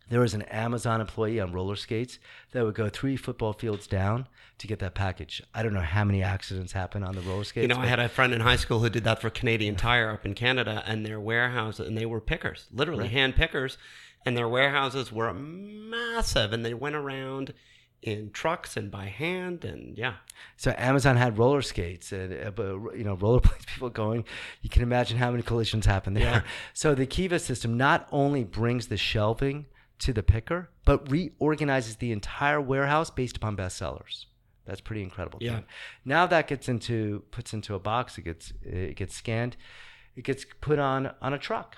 there 0.08 0.20
was 0.20 0.34
an 0.34 0.42
Amazon 0.42 1.00
employee 1.00 1.40
on 1.40 1.52
roller 1.52 1.76
skates 1.76 2.18
that 2.52 2.64
would 2.64 2.74
go 2.74 2.88
three 2.88 3.16
football 3.16 3.52
fields 3.52 3.86
down 3.86 4.26
to 4.58 4.66
get 4.66 4.78
that 4.80 4.94
package. 4.94 5.42
I 5.54 5.62
don't 5.62 5.74
know 5.74 5.80
how 5.80 6.04
many 6.04 6.22
accidents 6.22 6.72
happen 6.72 7.02
on 7.02 7.14
the 7.14 7.20
roller 7.22 7.44
skates. 7.44 7.62
You 7.62 7.74
know, 7.74 7.80
I 7.80 7.86
had 7.86 7.98
a 7.98 8.08
friend 8.08 8.32
in 8.32 8.40
high 8.40 8.56
school 8.56 8.80
who 8.80 8.88
did 8.90 9.04
that 9.04 9.20
for 9.20 9.30
Canadian 9.30 9.76
Tire 9.76 10.10
up 10.10 10.24
in 10.26 10.34
Canada, 10.34 10.82
and 10.86 11.04
their 11.04 11.18
warehouse, 11.18 11.80
and 11.80 11.96
they 11.96 12.06
were 12.06 12.20
pickers, 12.20 12.66
literally 12.72 13.04
Right. 13.04 13.10
hand 13.12 13.34
pickers, 13.34 13.78
and 14.26 14.36
their 14.36 14.48
warehouses 14.48 15.10
were 15.10 15.32
massive, 15.32 16.52
and 16.52 16.64
they 16.64 16.74
went 16.74 16.96
around 16.96 17.54
in 18.02 18.30
trucks 18.30 18.76
and 18.76 18.90
by 18.90 19.06
hand, 19.06 19.64
and 19.64 19.96
yeah, 19.96 20.14
So 20.58 20.74
Amazon 20.76 21.16
had 21.16 21.38
roller 21.38 21.62
skates 21.62 22.12
and 22.12 22.34
uh, 22.46 22.50
but, 22.50 22.96
you 22.96 23.02
know 23.02 23.16
rollerblades 23.16 23.64
people 23.66 23.88
going. 23.88 24.24
You 24.60 24.68
can 24.68 24.82
imagine 24.82 25.16
how 25.16 25.30
many 25.30 25.42
collisions 25.42 25.86
happen 25.86 26.12
there. 26.12 26.22
Yeah. 26.24 26.40
So 26.74 26.94
the 26.94 27.06
Kiva 27.06 27.38
system 27.38 27.78
not 27.78 28.06
only 28.12 28.44
brings 28.44 28.88
the 28.88 28.98
shelving 28.98 29.64
to 30.04 30.12
the 30.12 30.22
picker, 30.22 30.68
but 30.84 31.10
reorganizes 31.10 31.96
the 31.96 32.12
entire 32.12 32.60
warehouse 32.60 33.10
based 33.10 33.36
upon 33.38 33.56
bestsellers. 33.56 34.26
That's 34.66 34.80
pretty 34.80 35.02
incredible. 35.02 35.38
Yeah. 35.42 35.56
thing. 35.56 35.64
Now 36.04 36.26
that 36.26 36.46
gets 36.46 36.68
into 36.68 37.24
puts 37.30 37.52
into 37.54 37.74
a 37.74 37.78
box. 37.78 38.18
It 38.18 38.22
gets 38.22 38.52
it 38.62 38.96
gets 38.96 39.14
scanned. 39.14 39.56
It 40.14 40.24
gets 40.24 40.44
put 40.60 40.78
on 40.78 41.12
on 41.20 41.32
a 41.32 41.38
truck. 41.38 41.76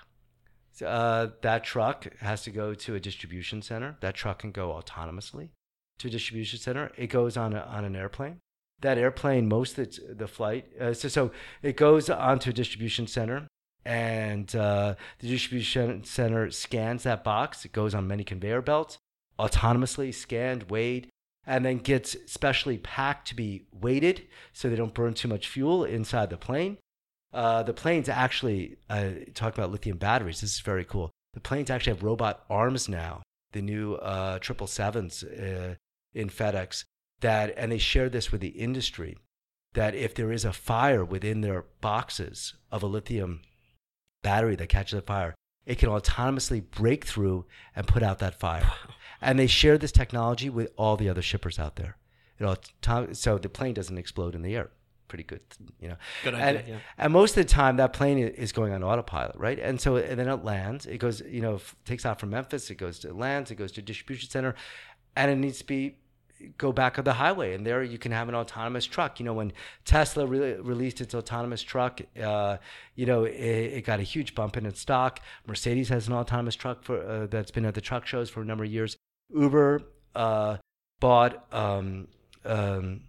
Uh, 0.85 1.29
that 1.43 1.65
truck 1.65 2.07
has 2.19 2.43
to 2.43 2.51
go 2.51 2.75
to 2.75 2.95
a 2.95 3.01
distribution 3.01 3.63
center. 3.63 3.97
That 4.01 4.15
truck 4.15 4.41
can 4.41 4.51
go 4.51 4.71
autonomously 4.71 5.51
to 5.99 6.09
a 6.09 6.11
distribution 6.11 6.59
center. 6.59 6.93
It 6.97 7.07
goes 7.07 7.37
on 7.37 7.55
a, 7.55 7.61
on 7.61 7.85
an 7.85 7.97
airplane. 7.97 8.41
That 8.83 8.99
airplane, 8.99 9.49
most 9.49 9.79
of 9.79 9.91
the, 9.91 10.15
the 10.15 10.29
flight, 10.29 10.67
uh, 10.79 10.93
so 10.93 11.09
so 11.09 11.31
it 11.63 11.77
goes 11.77 12.11
onto 12.11 12.51
a 12.51 12.53
distribution 12.53 13.07
center, 13.07 13.47
and 13.87 14.55
uh, 14.57 14.97
the 15.21 15.29
distribution 15.29 16.03
center 16.03 16.51
scans 16.51 17.05
that 17.05 17.23
box. 17.23 17.65
It 17.65 17.73
goes 17.73 17.95
on 17.95 18.09
many 18.09 18.25
conveyor 18.25 18.63
belts, 18.63 18.99
autonomously 19.39 20.13
scanned, 20.13 20.71
weighed, 20.71 21.09
and 21.47 21.65
then 21.65 21.79
gets 21.79 22.17
specially 22.27 22.79
packed 22.79 23.29
to 23.29 23.37
be 23.37 23.67
weighted 23.73 24.27
so 24.53 24.69
they 24.69 24.75
don't 24.75 24.93
burn 24.93 25.15
too 25.15 25.29
much 25.29 25.47
fuel 25.47 25.85
inside 25.85 26.31
the 26.31 26.37
plane. 26.37 26.79
Uh, 27.33 27.63
the 27.63 27.73
planes 27.73 28.09
actually 28.09 28.77
uh, 28.91 29.11
talk 29.35 29.55
about 29.55 29.71
lithium 29.71 29.99
batteries. 29.99 30.41
This 30.41 30.55
is 30.55 30.61
very 30.61 30.85
cool. 30.85 31.13
The 31.35 31.41
planes 31.41 31.71
actually 31.71 31.93
have 31.93 32.03
robot 32.03 32.45
arms 32.51 32.89
now. 32.89 33.23
The 33.53 33.63
new 33.63 33.95
uh, 33.95 34.41
triple 34.41 34.67
sevens 34.67 35.23
uh, 35.23 35.77
in 36.13 36.29
FedEx 36.29 36.85
that, 37.21 37.55
and 37.57 37.71
they 37.71 37.79
share 37.79 38.09
this 38.09 38.33
with 38.33 38.41
the 38.41 38.49
industry 38.49 39.17
that 39.75 39.95
if 39.95 40.15
there 40.15 40.33
is 40.33 40.45
a 40.45 40.53
fire 40.53 41.05
within 41.05 41.43
their 41.43 41.67
boxes 41.81 42.55
of 42.73 42.83
a 42.83 42.87
lithium 42.87 43.43
battery 44.27 44.57
that 44.57 44.69
catches 44.69 44.99
a 44.99 45.03
fire, 45.03 45.35
it 45.67 45.79
can 45.79 45.89
autonomously 45.89 46.61
break 46.83 47.05
through 47.05 47.47
and 47.77 47.87
put 47.87 48.03
out 48.03 48.19
that 48.19 48.35
fire. 48.39 48.69
And 49.23 49.39
they 49.39 49.47
share 49.47 49.79
this 49.79 49.93
technology 49.93 50.51
with 50.51 50.69
all 50.77 50.97
the 50.97 51.09
other 51.09 51.23
shippers 51.23 51.59
out 51.59 51.77
there. 51.77 51.97
It 52.39 52.45
auto- 52.45 53.15
so 53.15 53.39
the 53.39 53.49
plane 53.49 53.73
doesn't 53.73 53.97
explode 53.97 54.35
in 54.35 54.43
the 54.43 54.55
air. 54.55 54.69
Pretty 55.09 55.25
good, 55.25 55.41
you 55.81 55.89
know. 55.89 55.97
Good 56.25 56.35
and, 56.35 56.59
idea, 56.59 56.75
yeah. 56.75 56.79
and 56.99 57.13
most 57.13 57.31
of 57.37 57.43
the 57.45 57.49
time, 57.49 57.77
that 57.77 57.93
plane 57.93 58.19
is 58.19 58.53
going 58.53 58.73
on 58.73 58.83
autopilot, 58.83 59.37
right? 59.37 59.59
And 59.59 59.81
so, 59.81 59.97
and 59.97 60.19
then 60.19 60.29
it 60.29 60.45
lands. 60.45 60.85
It 60.85 60.99
goes, 60.99 61.23
you 61.23 61.41
know, 61.41 61.61
takes 61.85 62.05
off 62.05 62.19
from 62.21 62.31
Memphis. 62.31 62.71
It 62.71 62.75
goes 62.75 62.99
to 63.01 63.15
lands. 63.15 63.51
It 63.51 63.55
goes 63.55 63.73
to 63.73 63.81
a 63.81 63.85
distribution 63.85 64.29
center, 64.29 64.55
and 65.15 65.31
it 65.31 65.37
needs 65.37 65.59
to 65.59 65.65
be 65.65 65.97
go 66.59 66.73
back 66.73 66.99
on 66.99 67.05
the 67.05 67.15
highway. 67.15 67.55
And 67.55 67.67
there, 67.67 67.83
you 67.83 67.99
can 67.99 68.13
have 68.13 68.29
an 68.29 68.35
autonomous 68.35 68.87
truck. 68.87 69.19
You 69.19 69.27
know, 69.27 69.35
when 69.35 69.53
Tesla 69.85 70.27
re- 70.27 70.55
released 70.55 71.01
its 71.01 71.15
autonomous 71.15 71.63
truck, 71.63 72.01
uh, 72.23 72.59
you 72.95 73.07
know, 73.07 73.25
it, 73.25 73.33
it 73.33 73.85
got 73.85 74.01
a 74.01 74.05
huge 74.05 74.35
bump 74.35 74.57
in 74.57 74.67
its 74.67 74.81
stock. 74.81 75.21
Mercedes 75.47 75.89
has 75.89 76.09
an 76.09 76.15
autonomous 76.15 76.57
truck 76.57 76.83
for 76.83 77.01
uh, 77.01 77.27
that's 77.27 77.51
been 77.51 77.65
at 77.65 77.75
the 77.75 77.81
truck 77.81 78.07
shows 78.07 78.31
for 78.31 78.43
a 78.43 78.45
number 78.45 78.65
of 78.65 78.71
years. 78.71 78.97
Uber 79.35 79.83
uh, 80.15 80.57
bought. 81.01 81.53
Um, 81.53 82.09
um, 82.45 83.03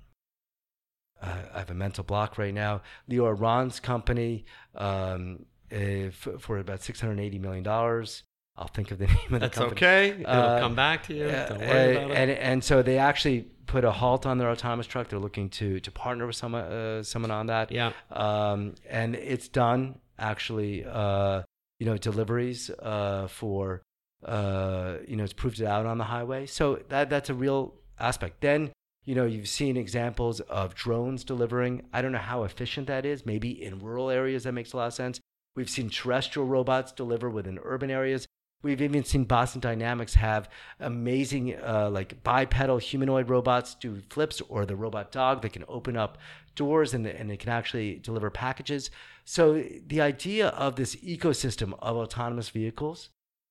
I 1.21 1.59
have 1.59 1.71
a 1.71 1.73
mental 1.73 2.03
block 2.03 2.37
right 2.37 2.53
now. 2.53 2.81
Lior 3.09 3.39
Ron's 3.39 3.79
company 3.79 4.45
um, 4.75 5.45
uh, 5.71 6.11
for, 6.11 6.37
for 6.37 6.59
about 6.59 6.83
six 6.83 7.01
hundred 7.01 7.19
eighty 7.19 7.39
million 7.39 7.63
dollars. 7.63 8.23
I'll 8.57 8.67
think 8.67 8.91
of 8.91 8.97
the 8.97 9.07
name 9.17 9.17
of 9.25 9.31
the 9.31 9.39
that's 9.39 9.57
company. 9.57 9.77
okay. 9.77 10.09
It'll 10.21 10.27
Uh, 10.27 10.59
come 10.59 10.75
back 10.75 11.03
to 11.07 11.13
you. 11.13 11.27
Don't 11.27 11.59
worry 11.59 11.95
about 11.97 12.11
it. 12.11 12.17
and 12.17 12.31
and 12.31 12.63
so 12.63 12.81
they 12.81 12.97
actually 12.97 13.41
put 13.67 13.83
a 13.83 13.91
halt 13.91 14.25
on 14.25 14.37
their 14.37 14.49
autonomous 14.49 14.87
truck. 14.87 15.09
They're 15.09 15.19
looking 15.19 15.49
to 15.51 15.79
to 15.79 15.91
partner 15.91 16.25
with 16.25 16.35
someone 16.35 16.63
uh, 16.63 17.03
someone 17.03 17.31
on 17.31 17.47
that. 17.47 17.71
Yeah. 17.71 17.91
Um, 18.11 18.75
and 18.89 19.15
it's 19.15 19.47
done 19.47 19.99
actually. 20.17 20.85
Uh, 20.85 21.43
you 21.79 21.85
know, 21.85 21.95
deliveries 21.95 22.71
uh, 22.81 23.27
for 23.27 23.83
uh, 24.25 24.95
you 25.07 25.15
know, 25.15 25.23
it's 25.23 25.33
proved 25.33 25.59
it 25.61 25.65
out 25.67 25.85
on 25.85 25.99
the 25.99 26.03
highway. 26.05 26.45
So 26.47 26.79
that 26.89 27.09
that's 27.11 27.29
a 27.29 27.35
real 27.35 27.75
aspect. 27.99 28.41
Then 28.41 28.71
you 29.05 29.15
know, 29.15 29.25
you've 29.25 29.47
seen 29.47 29.77
examples 29.77 30.39
of 30.41 30.73
drones 30.75 31.23
delivering. 31.23 31.83
I 31.93 32.01
don't 32.01 32.11
know 32.11 32.17
how 32.17 32.43
efficient 32.43 32.87
that 32.87 33.05
is. 33.05 33.25
Maybe 33.25 33.49
in 33.63 33.79
rural 33.79 34.09
areas 34.09 34.43
that 34.43 34.51
makes 34.53 34.73
a 34.73 34.77
lot 34.77 34.87
of 34.87 34.93
sense. 34.95 35.19
We've 35.55 35.69
seen 35.69 35.89
terrestrial 35.89 36.47
robots 36.47 36.91
deliver 36.91 37.29
within 37.29 37.59
urban 37.63 37.89
areas. 37.89 38.26
We've 38.63 38.81
even 38.81 39.03
seen 39.03 39.25
Boston 39.25 39.61
Dynamics 39.61 40.15
have 40.15 40.49
amazing, 40.79 41.55
uh, 41.55 41.89
like 41.91 42.23
bipedal 42.23 42.79
humanoid 42.79 43.29
robots 43.29 43.75
do 43.75 44.01
flips, 44.09 44.41
or 44.49 44.65
the 44.65 44.75
robot 44.75 45.11
dog 45.11 45.41
that 45.43 45.53
can 45.53 45.63
open 45.67 45.95
up 45.95 46.17
doors 46.55 46.93
and, 46.93 47.05
and 47.05 47.31
it 47.31 47.39
can 47.39 47.49
actually 47.49 47.95
deliver 47.99 48.29
packages. 48.29 48.89
So 49.25 49.63
the 49.85 50.01
idea 50.01 50.47
of 50.49 50.75
this 50.75 50.95
ecosystem 50.95 51.77
of 51.79 51.97
autonomous 51.97 52.49
vehicles 52.49 53.09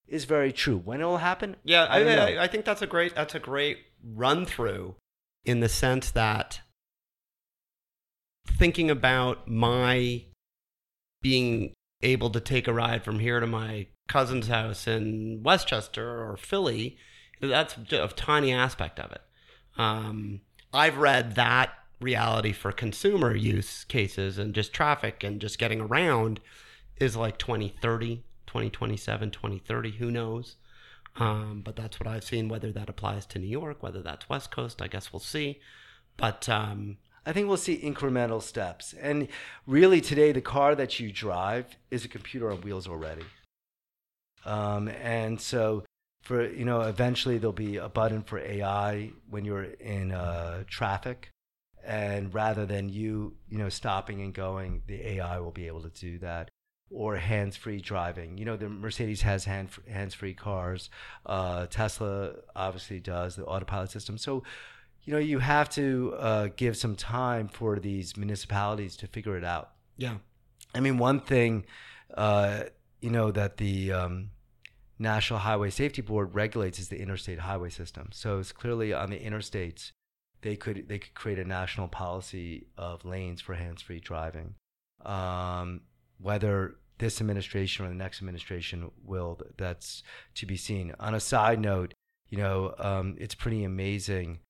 is 0.08 0.24
very 0.24 0.52
true. 0.52 0.78
When 0.78 1.00
it 1.00 1.04
will 1.04 1.18
happen, 1.18 1.56
Yeah, 1.64 1.84
I 1.84 2.02
I, 2.02 2.44
I 2.44 2.46
think 2.48 2.64
that's 2.64 2.82
a 2.82 2.86
great 2.86 3.14
that's 3.14 3.34
a 3.34 3.40
great 3.40 3.78
run 4.02 4.44
through 4.44 4.96
in 5.44 5.60
the 5.60 5.68
sense 5.68 6.10
that 6.10 6.60
thinking 8.46 8.90
about 8.90 9.48
my 9.48 10.24
being 11.22 11.72
able 12.02 12.30
to 12.30 12.40
take 12.40 12.68
a 12.68 12.72
ride 12.72 13.04
from 13.04 13.18
here 13.18 13.40
to 13.40 13.46
my 13.46 13.86
cousin's 14.08 14.48
house 14.48 14.86
in 14.86 15.42
Westchester 15.42 16.30
or 16.30 16.36
Philly, 16.36 16.96
that's 17.40 17.76
a 17.92 18.08
tiny 18.08 18.52
aspect 18.52 18.98
of 18.98 19.12
it. 19.12 19.22
Um, 19.76 20.40
I've 20.72 20.98
read 20.98 21.34
that 21.34 21.72
reality 22.00 22.52
for 22.52 22.72
consumer 22.72 23.34
use 23.34 23.84
cases 23.84 24.38
and 24.38 24.54
just 24.54 24.72
traffic 24.72 25.24
and 25.24 25.40
just 25.40 25.58
getting 25.58 25.80
around 25.80 26.40
is 26.98 27.16
like 27.16 27.38
2030, 27.38 28.24
2027, 28.46 29.30
2030, 29.30 29.90
who 29.92 30.10
knows? 30.10 30.56
Um, 31.18 31.62
but 31.64 31.76
that's 31.76 31.98
what 31.98 32.06
I've 32.06 32.24
seen. 32.24 32.48
Whether 32.48 32.72
that 32.72 32.88
applies 32.88 33.26
to 33.26 33.38
New 33.38 33.46
York, 33.46 33.82
whether 33.82 34.02
that's 34.02 34.28
West 34.28 34.50
Coast, 34.50 34.82
I 34.82 34.88
guess 34.88 35.12
we'll 35.12 35.20
see. 35.20 35.60
But 36.16 36.48
um, 36.48 36.98
I 37.24 37.32
think 37.32 37.48
we'll 37.48 37.56
see 37.56 37.78
incremental 37.78 38.42
steps. 38.42 38.94
And 39.00 39.28
really, 39.66 40.00
today, 40.00 40.32
the 40.32 40.40
car 40.40 40.74
that 40.74 41.00
you 41.00 41.10
drive 41.10 41.76
is 41.90 42.04
a 42.04 42.08
computer 42.08 42.50
on 42.50 42.60
wheels 42.60 42.86
already. 42.86 43.24
Um, 44.46 44.88
and 44.88 45.40
so, 45.40 45.84
for 46.22 46.48
you 46.48 46.64
know, 46.64 46.82
eventually 46.82 47.38
there'll 47.38 47.52
be 47.52 47.76
a 47.76 47.88
button 47.88 48.22
for 48.22 48.38
AI 48.38 49.10
when 49.28 49.44
you're 49.44 49.64
in 49.64 50.12
uh, 50.12 50.64
traffic, 50.68 51.30
and 51.84 52.32
rather 52.32 52.64
than 52.64 52.88
you, 52.88 53.34
you 53.48 53.58
know, 53.58 53.68
stopping 53.68 54.22
and 54.22 54.32
going, 54.32 54.82
the 54.86 55.06
AI 55.06 55.38
will 55.40 55.52
be 55.52 55.66
able 55.66 55.82
to 55.82 55.90
do 55.90 56.18
that 56.20 56.48
or 56.90 57.16
hands-free 57.16 57.80
driving. 57.80 58.38
You 58.38 58.44
know, 58.44 58.56
the 58.56 58.68
Mercedes 58.68 59.22
has 59.22 59.44
hand 59.44 59.70
hands-free 59.88 60.34
cars. 60.34 60.88
Uh, 61.24 61.66
Tesla 61.66 62.34
obviously 62.54 63.00
does 63.00 63.36
the 63.36 63.44
autopilot 63.44 63.90
system. 63.90 64.18
So, 64.18 64.44
you 65.04 65.12
know, 65.12 65.18
you 65.18 65.40
have 65.40 65.68
to 65.70 66.14
uh, 66.18 66.48
give 66.56 66.76
some 66.76 66.96
time 66.96 67.48
for 67.48 67.78
these 67.78 68.16
municipalities 68.16 68.96
to 68.98 69.06
figure 69.06 69.36
it 69.36 69.44
out. 69.44 69.72
Yeah. 69.96 70.16
I 70.74 70.80
mean, 70.80 70.98
one 70.98 71.20
thing, 71.20 71.64
uh, 72.14 72.64
you 73.00 73.10
know, 73.10 73.30
that 73.32 73.56
the 73.56 73.92
um, 73.92 74.30
National 74.98 75.40
Highway 75.40 75.70
Safety 75.70 76.02
Board 76.02 76.34
regulates 76.34 76.78
is 76.78 76.88
the 76.88 77.00
interstate 77.00 77.40
highway 77.40 77.70
system. 77.70 78.08
So 78.12 78.38
it's 78.38 78.52
clearly 78.52 78.92
on 78.94 79.10
the 79.10 79.18
interstates, 79.18 79.92
they 80.42 80.56
could 80.56 80.88
they 80.88 80.98
could 80.98 81.14
create 81.14 81.38
a 81.38 81.44
national 81.44 81.88
policy 81.88 82.66
of 82.76 83.04
lanes 83.04 83.40
for 83.40 83.54
hands-free 83.54 84.00
driving. 84.00 84.54
Um, 85.04 85.82
whether 86.18 86.76
this 86.98 87.20
administration 87.20 87.84
or 87.84 87.88
the 87.88 87.94
next 87.94 88.18
administration 88.18 88.90
will, 89.04 89.38
that's 89.58 90.02
to 90.36 90.46
be 90.46 90.56
seen. 90.56 90.94
On 90.98 91.14
a 91.14 91.20
side 91.20 91.60
note, 91.60 91.92
you 92.28 92.38
know, 92.38 92.74
um, 92.78 93.16
it's 93.18 93.34
pretty 93.34 93.64
amazing 93.64 94.40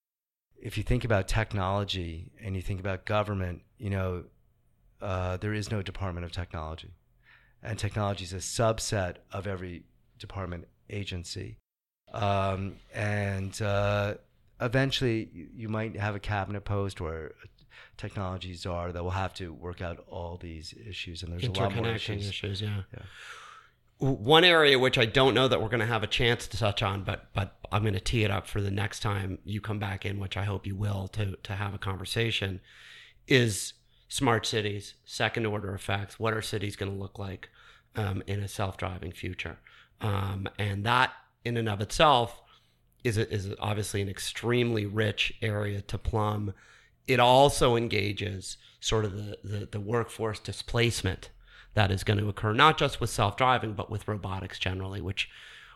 if 0.57 0.79
you 0.79 0.85
think 0.85 1.05
about 1.05 1.29
technology 1.29 2.31
and 2.43 2.55
you 2.55 2.63
think 2.63 2.79
about 2.81 3.05
government. 3.05 3.63
You 3.79 3.91
know, 3.91 4.25
uh, 5.03 5.37
there 5.39 5.55
is 5.55 5.71
no 5.71 5.83
Department 5.83 6.25
of 6.25 6.31
Technology, 6.33 6.95
and 7.63 7.79
technology 7.79 8.25
is 8.25 8.33
a 8.33 8.37
subset 8.37 9.17
of 9.33 9.47
every 9.47 9.85
department 10.19 10.67
agency. 10.91 11.59
Um, 12.13 12.77
and 12.95 13.61
uh, 13.61 14.15
eventually, 14.61 15.51
you, 15.55 15.69
might 15.69 15.97
have 15.97 16.15
a 16.15 16.21
cabinet 16.21 16.65
post 16.65 17.01
or 17.01 17.35
technologies 17.97 18.67
are 18.67 18.93
that 18.93 19.03
will 19.03 19.11
have 19.11 19.35
to 19.35 19.53
work 19.53 19.83
out 19.83 20.05
all 20.09 20.37
these 20.37 20.75
issues. 20.89 21.23
And 21.23 21.33
there's 21.33 21.45
a 21.45 21.51
lot 21.51 21.75
more 21.75 21.89
issues. 21.89 22.29
issues 22.29 22.61
yeah. 22.61 22.83
yeah. 22.93 23.03
One 23.99 24.45
area 24.45 24.79
which 24.79 24.99
I 24.99 25.07
don't 25.07 25.33
know 25.33 25.49
that 25.49 25.63
we're 25.63 25.71
going 25.71 25.81
to 25.81 25.87
have 25.87 26.03
a 26.03 26.09
chance 26.09 26.47
to 26.49 26.59
touch 26.59 26.83
on, 26.83 27.03
but 27.03 27.33
but 27.33 27.57
I'm 27.73 27.83
going 27.83 27.95
to 27.95 28.01
tee 28.01 28.25
it 28.25 28.31
up 28.31 28.47
for 28.47 28.61
the 28.61 28.71
next 28.71 29.01
time 29.01 29.39
you 29.43 29.63
come 29.63 29.79
back 29.79 30.05
in, 30.05 30.21
which 30.21 30.37
I 30.37 30.45
hope 30.45 30.67
you 30.67 30.77
will, 30.77 31.09
to 31.09 31.37
to 31.43 31.55
have 31.55 31.73
a 31.73 31.79
conversation, 31.79 32.61
is 33.27 33.73
smart 34.09 34.45
cities, 34.45 34.95
second 35.07 35.47
order 35.47 35.75
effects. 35.75 36.21
What 36.21 36.35
are 36.35 36.43
cities 36.43 36.77
going 36.77 36.93
to 36.93 36.99
look 36.99 37.19
like 37.19 37.49
um, 37.95 38.23
in 38.27 38.41
a 38.41 38.49
self 38.49 38.77
driving 38.77 39.13
future? 39.13 39.59
Um, 40.01 40.49
and 40.59 40.85
that 40.85 41.13
in 41.45 41.57
and 41.57 41.69
of 41.69 41.81
itself 41.81 42.43
is 43.05 43.17
a, 43.19 43.31
is 43.33 43.55
obviously 43.61 44.03
an 44.03 44.09
extremely 44.09 44.87
rich 44.87 45.33
area 45.43 45.81
to 45.83 45.99
plumb 45.99 46.53
it 47.07 47.21
also 47.21 47.77
engages 47.77 48.57
sort 48.81 49.05
of 49.05 49.17
the, 49.17 49.39
the, 49.43 49.69
the 49.71 49.81
workforce 49.81 50.39
displacement 50.39 51.31
that 51.75 51.91
is 51.91 52.05
going 52.05 52.19
to 52.19 52.29
occur, 52.29 52.53
not 52.53 52.79
just 52.79 53.01
with 53.01 53.11
self-driving, 53.11 53.75
but 53.75 53.91
with 53.91 54.09
robotics 54.09 54.59
generally, 54.59 55.01
which 55.01 55.29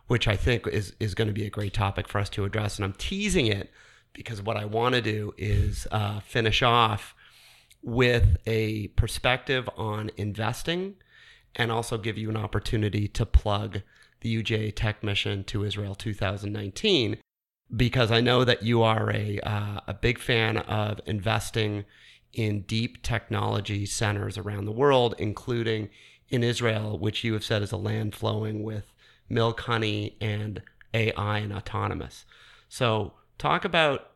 which 0.07 0.27
I 0.27 0.35
think 0.35 0.67
is 0.67 0.95
is 0.99 1.15
going 1.15 1.29
to 1.29 1.35
be 1.35 1.47
a 1.47 1.51
great 1.51 1.73
topic 1.73 2.09
for 2.09 2.19
us 2.19 2.29
to 2.31 2.45
address. 2.45 2.77
And 2.77 2.85
I'm 2.85 2.95
teasing 2.95 3.47
it 3.47 3.71
because 4.13 4.43
what 4.43 4.57
I 4.57 4.65
want 4.65 4.97
to 4.97 5.01
do 5.01 5.33
is 5.39 5.87
uh, 5.93 6.19
finish 6.21 6.63
off 6.63 7.15
with 7.83 8.39
a 8.47 8.89
perspective 8.89 9.69
on 9.77 10.11
investing, 10.17 10.97
and 11.55 11.71
also 11.71 11.97
give 11.97 12.19
you 12.19 12.29
an 12.29 12.37
opportunity 12.37 13.07
to 13.09 13.25
plug 13.25 13.83
the 14.21 14.43
UJ 14.43 14.75
Tech 14.75 15.03
Mission 15.03 15.45
to 15.45 15.65
Israel 15.65 15.95
2019, 15.95 17.19
because 17.75 18.11
I 18.11 18.21
know 18.21 18.45
that 18.45 18.63
you 18.63 18.83
are 18.83 19.11
a 19.11 19.41
uh, 19.41 19.81
a 19.87 19.95
big 19.95 20.19
fan 20.19 20.59
of 20.59 21.01
investing 21.07 21.85
in 22.33 22.63
deep 22.63 23.03
technology 23.03 23.87
centers 23.87 24.39
around 24.39 24.65
the 24.65 24.73
world, 24.73 25.15
including 25.19 25.89
in 26.29 26.45
Israel, 26.45 26.99
which 26.99 27.25
you 27.25 27.33
have 27.33 27.45
said 27.45 27.63
is 27.63 27.73
a 27.73 27.77
land 27.77 28.15
flowing 28.15 28.63
with 28.63 28.93
milk, 29.29 29.61
honey, 29.61 30.17
and 30.21 30.63
AI 30.95 31.39
and 31.39 31.53
autonomous. 31.53 32.25
So, 32.69 33.15
talk 33.39 33.65
about 33.65 34.13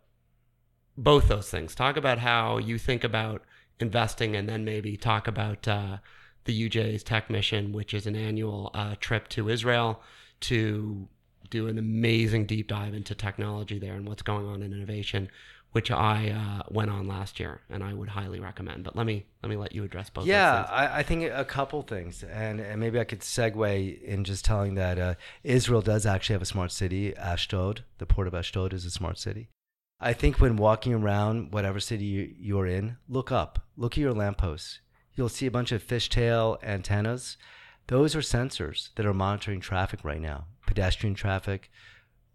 both 0.97 1.29
those 1.29 1.51
things. 1.51 1.75
Talk 1.75 1.97
about 1.97 2.19
how 2.19 2.59
you 2.59 2.79
think 2.79 3.03
about 3.03 3.43
investing, 3.81 4.37
and 4.37 4.49
then 4.49 4.65
maybe 4.65 4.97
talk 4.97 5.27
about 5.27 5.67
uh, 5.67 5.99
the 6.45 6.69
UJ's 6.69 7.03
Tech 7.03 7.31
Mission, 7.31 7.73
which 7.73 7.95
is 7.95 8.07
an 8.07 8.17
annual 8.17 8.71
uh, 8.75 8.95
trip 9.01 9.29
to 9.29 9.49
Israel 9.49 10.01
to 10.41 11.09
do 11.51 11.69
an 11.69 11.79
amazing 11.79 12.47
deep 12.47 12.69
dive 12.69 12.95
into 12.95 13.15
technology 13.15 13.79
there 13.79 13.95
and 13.95 14.07
what's 14.07 14.23
going 14.23 14.47
on 14.47 14.63
in 14.63 14.73
innovation, 14.73 15.29
which 15.73 15.91
I 15.91 16.31
uh, 16.31 16.63
went 16.71 16.91
on 16.91 17.07
last 17.07 17.41
year 17.41 17.61
and 17.71 17.83
I 17.83 17.95
would 17.95 18.09
highly 18.09 18.41
recommend. 18.41 18.85
But 18.85 18.97
let 18.97 19.07
me 19.07 19.27
let 19.43 19.51
me 19.51 19.57
let 19.57 19.75
you 19.75 19.85
address 19.85 20.11
both. 20.11 20.27
Yeah, 20.27 20.67
I, 20.71 21.01
I, 21.01 21.03
think 21.03 21.31
a 21.33 21.45
couple 21.45 21.83
things, 21.83 22.23
and, 22.23 22.61
and 22.61 22.81
maybe 22.81 22.99
I 22.99 23.05
could 23.05 23.21
segue 23.21 24.03
in 24.03 24.25
just 24.25 24.45
telling 24.45 24.75
that 24.75 24.99
uh, 24.99 25.15
Israel 25.43 25.83
does 25.83 26.07
actually 26.07 26.35
have 26.35 26.43
a 26.43 26.47
smart 26.47 26.73
city. 26.73 27.17
Ashdod, 27.17 27.85
the 27.99 28.07
port 28.07 28.27
of 28.27 28.35
Ashdod, 28.35 28.73
is 28.73 28.85
a 28.85 28.91
smart 28.91 29.19
city. 29.19 29.49
I 30.01 30.13
think 30.13 30.41
when 30.41 30.57
walking 30.57 30.93
around 30.93 31.53
whatever 31.53 31.81
city 31.81 32.35
you're 32.39 32.67
in, 32.67 32.97
look 33.09 33.33
up, 33.33 33.65
look 33.77 33.95
at 33.95 33.99
your 33.99 34.13
lampposts. 34.13 34.81
You'll 35.17 35.29
see 35.29 35.47
a 35.47 35.51
bunch 35.51 35.71
of 35.73 35.87
fishtail 35.87 36.63
antennas. 36.63 37.37
Those 37.87 38.17
are 38.17 38.21
sensors 38.21 38.91
that 38.97 39.07
are 39.07 39.15
monitoring 39.15 39.61
traffic 39.61 40.01
right 40.05 40.21
now 40.21 40.47
pedestrian 40.67 41.15
traffic, 41.15 41.71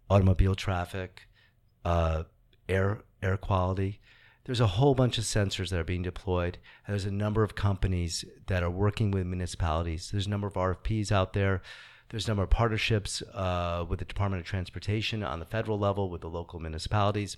automobile 0.08 0.54
traffic, 0.54 1.22
uh, 1.84 2.24
air 2.68 3.02
air 3.22 3.36
quality. 3.36 4.00
There's 4.44 4.60
a 4.60 4.66
whole 4.66 4.94
bunch 4.94 5.18
of 5.18 5.24
sensors 5.24 5.68
that 5.70 5.78
are 5.78 5.84
being 5.84 6.02
deployed, 6.02 6.58
and 6.86 6.94
there's 6.94 7.04
a 7.04 7.10
number 7.10 7.42
of 7.42 7.54
companies 7.54 8.24
that 8.46 8.62
are 8.62 8.70
working 8.70 9.10
with 9.10 9.26
municipalities. 9.26 10.10
There's 10.10 10.26
a 10.26 10.30
number 10.30 10.46
of 10.46 10.54
RFPs 10.54 11.12
out 11.12 11.34
there. 11.34 11.60
There's 12.08 12.26
a 12.26 12.30
number 12.30 12.44
of 12.44 12.50
partnerships 12.50 13.22
uh, 13.34 13.84
with 13.88 13.98
the 13.98 14.04
Department 14.04 14.40
of 14.40 14.46
Transportation 14.46 15.22
on 15.22 15.38
the 15.38 15.44
federal 15.44 15.78
level 15.78 16.10
with 16.10 16.22
the 16.22 16.30
local 16.30 16.58
municipalities, 16.58 17.36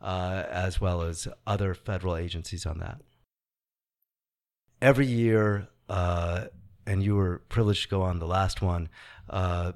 uh, 0.00 0.44
as 0.48 0.80
well 0.80 1.02
as 1.02 1.26
other 1.46 1.74
federal 1.74 2.16
agencies 2.16 2.66
on 2.66 2.78
that. 2.78 3.00
Every 4.84 5.06
year, 5.06 5.68
uh, 5.88 6.44
and 6.86 7.02
you 7.02 7.16
were 7.16 7.38
privileged 7.48 7.84
to 7.84 7.88
go 7.88 8.02
on 8.02 8.18
the 8.18 8.26
last 8.26 8.60
one, 8.60 8.90
uh, 9.30 9.72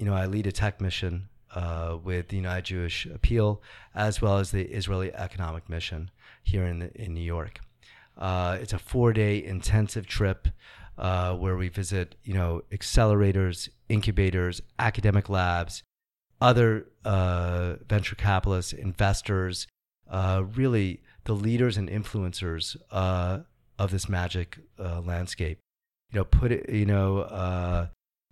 you 0.00 0.06
know, 0.06 0.14
I 0.14 0.26
lead 0.26 0.48
a 0.48 0.52
tech 0.52 0.80
mission 0.80 1.28
uh, 1.54 1.96
with 2.02 2.26
the 2.26 2.34
United 2.34 2.64
Jewish 2.64 3.06
Appeal, 3.06 3.62
as 3.94 4.20
well 4.20 4.38
as 4.38 4.50
the 4.50 4.62
Israeli 4.62 5.14
Economic 5.14 5.68
Mission 5.68 6.10
here 6.42 6.64
in 6.64 6.80
the, 6.80 6.90
in 7.00 7.14
New 7.14 7.22
York. 7.22 7.60
Uh, 8.16 8.58
it's 8.60 8.72
a 8.72 8.80
four-day 8.80 9.44
intensive 9.44 10.08
trip 10.08 10.48
uh, 10.98 11.36
where 11.36 11.56
we 11.56 11.68
visit, 11.68 12.16
you 12.24 12.34
know, 12.34 12.62
accelerators, 12.72 13.68
incubators, 13.88 14.60
academic 14.80 15.28
labs, 15.28 15.84
other 16.40 16.88
uh, 17.04 17.74
venture 17.88 18.16
capitalists, 18.16 18.72
investors, 18.72 19.68
really 20.10 21.00
the 21.26 21.34
leaders 21.34 21.76
and 21.76 21.88
influencers 21.88 22.76
of 23.78 23.90
this 23.90 24.08
magic 24.08 24.58
landscape. 24.78 25.58
You 26.10 26.20
know, 26.20 26.24
put 26.24 26.52
it, 26.52 26.68
you 26.70 26.86
know 26.86 27.88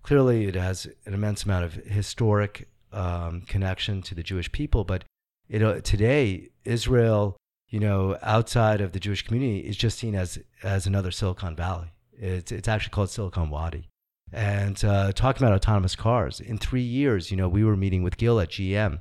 clearly 0.07 0.47
it 0.47 0.55
has 0.55 0.87
an 1.05 1.13
immense 1.13 1.43
amount 1.43 1.65
of 1.65 1.75
historic 1.75 2.69
um, 2.93 3.43
connection 3.43 4.01
to 4.03 4.15
the 4.15 4.23
Jewish 4.23 4.51
people, 4.53 4.85
but 4.85 5.05
it, 5.49 5.63
uh, 5.63 5.81
today 5.81 6.51
Israel, 6.65 7.37
you 7.69 7.81
know, 7.81 8.17
outside 8.23 8.81
of 8.81 8.93
the 8.93 9.01
Jewish 9.01 9.23
community, 9.23 9.59
is 9.59 9.77
just 9.77 9.99
seen 9.99 10.15
as 10.15 10.39
as 10.63 10.87
another 10.87 11.11
Silicon 11.11 11.57
Valley. 11.57 11.93
It's 12.13 12.53
it's 12.53 12.69
actually 12.69 12.93
called 12.93 13.11
Silicon 13.11 13.51
Wadi. 13.51 13.89
And 14.33 14.83
uh, 14.85 15.13
talking 15.13 15.43
about 15.43 15.55
autonomous 15.55 15.95
cars, 15.95 16.41
in 16.41 16.59
three 16.59 16.83
years, 16.83 17.31
you 17.31 17.37
know, 17.37 17.49
we 17.49 17.65
were 17.65 17.77
meeting 17.77 18.03
with 18.03 18.17
Gil 18.17 18.41
at 18.41 18.51
GM. 18.51 19.01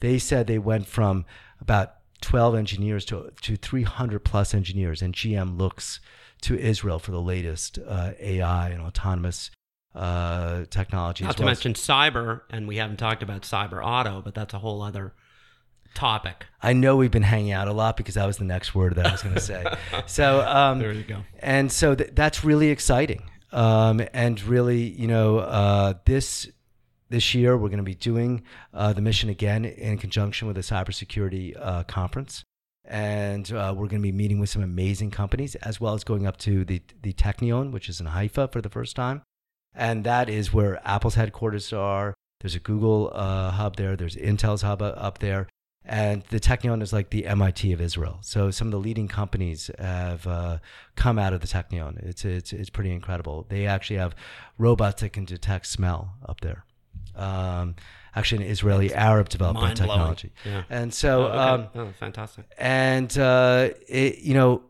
They 0.00 0.18
said 0.18 0.46
they 0.46 0.58
went 0.58 0.86
from 0.86 1.26
about 1.60 1.94
12 2.20 2.54
engineers 2.54 3.04
to, 3.06 3.30
to 3.42 3.56
300 3.56 4.24
plus 4.24 4.54
engineers. 4.54 5.02
And 5.02 5.14
GM 5.14 5.58
looks 5.58 6.00
to 6.42 6.58
Israel 6.58 6.98
for 6.98 7.10
the 7.10 7.20
latest 7.20 7.78
uh, 7.86 8.12
AI 8.18 8.70
and 8.70 8.82
autonomous 8.82 9.50
uh, 9.94 10.64
technology. 10.70 11.24
Not 11.24 11.36
to 11.36 11.42
well 11.42 11.48
mention 11.48 11.74
cyber, 11.74 12.42
and 12.50 12.68
we 12.68 12.76
haven't 12.76 12.98
talked 12.98 13.22
about 13.22 13.42
cyber 13.42 13.84
auto, 13.84 14.22
but 14.22 14.34
that's 14.34 14.54
a 14.54 14.58
whole 14.58 14.82
other 14.82 15.14
topic. 15.94 16.46
I 16.62 16.72
know 16.72 16.96
we've 16.96 17.10
been 17.10 17.22
hanging 17.22 17.52
out 17.52 17.68
a 17.68 17.72
lot 17.72 17.96
because 17.96 18.14
that 18.14 18.26
was 18.26 18.36
the 18.36 18.44
next 18.44 18.74
word 18.74 18.94
that 18.96 19.06
I 19.06 19.12
was 19.12 19.22
going 19.22 19.34
to 19.34 19.40
say. 19.40 19.64
so 20.06 20.46
um, 20.46 20.78
there 20.78 20.92
you 20.92 21.02
go. 21.02 21.24
And 21.40 21.70
so 21.70 21.94
th- 21.94 22.10
that's 22.14 22.44
really 22.44 22.68
exciting. 22.68 23.22
Um, 23.52 24.00
and 24.12 24.40
really, 24.44 24.82
you 24.82 25.08
know, 25.08 25.38
uh, 25.38 25.94
this 26.04 26.48
this 27.10 27.34
year 27.34 27.56
we're 27.56 27.68
going 27.68 27.78
to 27.78 27.84
be 27.84 27.94
doing 27.94 28.42
uh, 28.72 28.92
the 28.92 29.02
mission 29.02 29.28
again 29.28 29.64
in 29.64 29.98
conjunction 29.98 30.48
with 30.48 30.56
a 30.56 30.62
cybersecurity 30.62 31.54
uh, 31.60 31.82
conference. 31.84 32.44
And 32.84 33.52
uh, 33.52 33.74
we're 33.76 33.86
going 33.86 34.00
to 34.00 34.08
be 34.08 34.12
meeting 34.12 34.40
with 34.40 34.48
some 34.48 34.62
amazing 34.62 35.10
companies, 35.10 35.54
as 35.56 35.80
well 35.80 35.94
as 35.94 36.02
going 36.02 36.26
up 36.26 36.38
to 36.38 36.64
the 36.64 36.80
the 37.02 37.12
Technion, 37.12 37.70
which 37.70 37.88
is 37.88 38.00
in 38.00 38.06
Haifa 38.06 38.48
for 38.48 38.60
the 38.60 38.70
first 38.70 38.96
time, 38.96 39.22
and 39.74 40.02
that 40.04 40.28
is 40.28 40.52
where 40.52 40.80
Apple's 40.84 41.14
headquarters 41.14 41.72
are. 41.72 42.14
There's 42.40 42.56
a 42.56 42.58
Google 42.58 43.12
uh, 43.14 43.50
hub 43.50 43.76
there. 43.76 43.96
There's 43.96 44.16
Intel's 44.16 44.62
hub 44.62 44.82
up 44.82 45.18
there, 45.18 45.46
and 45.84 46.22
the 46.30 46.40
Technion 46.40 46.82
is 46.82 46.92
like 46.92 47.10
the 47.10 47.26
MIT 47.26 47.72
of 47.72 47.80
Israel. 47.80 48.18
So 48.22 48.50
some 48.50 48.68
of 48.68 48.72
the 48.72 48.78
leading 48.78 49.08
companies 49.08 49.70
have 49.78 50.26
uh, 50.26 50.58
come 50.96 51.18
out 51.18 51.32
of 51.32 51.40
the 51.40 51.46
Technion. 51.46 51.98
It's, 52.04 52.24
it's, 52.24 52.52
it's 52.52 52.70
pretty 52.70 52.92
incredible. 52.92 53.46
They 53.48 53.66
actually 53.66 53.96
have 53.96 54.14
robots 54.58 55.02
that 55.02 55.12
can 55.12 55.24
detect 55.24 55.66
smell 55.66 56.14
up 56.26 56.40
there. 56.40 56.64
Um, 57.20 57.74
actually, 58.16 58.44
an 58.44 58.50
Israeli 58.50 58.94
Arab 58.94 59.28
development 59.28 59.76
technology. 59.76 60.32
Yeah. 60.44 60.62
And 60.70 60.92
so, 60.94 61.24
Oh, 61.24 61.26
okay. 61.26 61.38
um, 61.38 61.68
oh, 61.74 61.92
fantastic. 61.98 62.44
and 62.58 63.16
uh, 63.18 63.70
it, 63.88 64.18
you 64.20 64.34
know, 64.34 64.62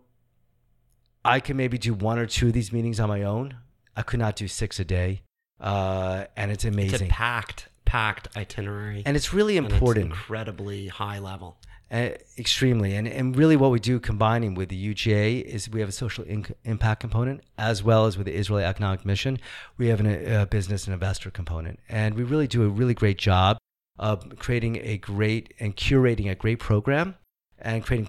I 1.24 1.40
can 1.40 1.56
maybe 1.56 1.78
do 1.78 1.94
one 1.94 2.18
or 2.18 2.26
two 2.26 2.48
of 2.48 2.52
these 2.52 2.72
meetings 2.72 2.98
on 3.00 3.08
my 3.08 3.22
own. 3.22 3.56
I 3.96 4.02
could 4.02 4.18
not 4.20 4.36
do 4.36 4.48
six 4.48 4.80
a 4.80 4.84
day, 4.84 5.22
uh, 5.60 6.24
and 6.36 6.50
it's 6.50 6.64
It's 6.64 6.76
a 6.76 6.80
amazing. 6.80 7.08
packed, 7.08 7.68
packed 7.84 8.28
itinerary. 8.36 9.02
and 9.04 9.16
it's 9.16 9.32
really 9.34 9.56
and 9.58 9.66
it's 9.66 9.74
important. 9.74 10.06
incredibly 10.06 10.88
high 10.88 11.18
level. 11.18 11.58
Extremely. 11.92 12.94
And, 12.94 13.08
and 13.08 13.36
really, 13.36 13.56
what 13.56 13.72
we 13.72 13.80
do 13.80 13.98
combining 13.98 14.54
with 14.54 14.68
the 14.68 14.94
UJA 14.94 15.42
is 15.42 15.68
we 15.68 15.80
have 15.80 15.88
a 15.88 15.92
social 15.92 16.24
inc- 16.24 16.52
impact 16.64 17.00
component 17.00 17.42
as 17.58 17.82
well 17.82 18.06
as 18.06 18.16
with 18.16 18.26
the 18.26 18.34
Israeli 18.34 18.64
Economic 18.64 19.04
Mission. 19.04 19.38
We 19.76 19.88
have 19.88 19.98
an, 19.98 20.06
a 20.32 20.46
business 20.46 20.86
and 20.86 20.94
investor 20.94 21.32
component. 21.32 21.80
And 21.88 22.14
we 22.14 22.22
really 22.22 22.46
do 22.46 22.62
a 22.62 22.68
really 22.68 22.94
great 22.94 23.18
job 23.18 23.58
of 23.98 24.38
creating 24.38 24.76
a 24.76 24.98
great 24.98 25.52
and 25.58 25.76
curating 25.76 26.30
a 26.30 26.36
great 26.36 26.60
program 26.60 27.16
and 27.58 27.84
creating 27.84 28.08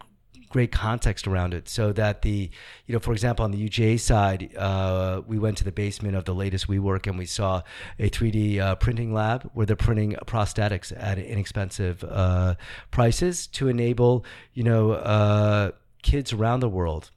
great 0.51 0.71
context 0.71 1.27
around 1.27 1.53
it 1.53 1.67
so 1.67 1.91
that 1.93 2.21
the, 2.21 2.49
you 2.85 2.93
know, 2.93 2.99
for 2.99 3.13
example, 3.13 3.43
on 3.45 3.51
the 3.51 3.69
UJA 3.69 3.99
side, 3.99 4.55
uh, 4.57 5.21
we 5.25 5.39
went 5.39 5.57
to 5.57 5.63
the 5.63 5.71
basement 5.71 6.15
of 6.15 6.25
the 6.25 6.35
latest 6.35 6.67
WeWork 6.67 7.07
and 7.07 7.17
we 7.17 7.25
saw 7.25 7.61
a 7.97 8.09
3D 8.09 8.59
uh, 8.59 8.75
printing 8.75 9.13
lab 9.13 9.49
where 9.53 9.65
they're 9.65 9.75
printing 9.75 10.13
prosthetics 10.25 10.93
at 10.95 11.17
inexpensive 11.17 12.03
uh, 12.03 12.55
prices 12.91 13.47
to 13.47 13.67
enable, 13.67 14.25
you 14.53 14.63
know, 14.63 14.91
uh, 14.91 15.71
kids 16.03 16.33
around 16.33 16.59
the 16.59 16.69
world, 16.69 17.11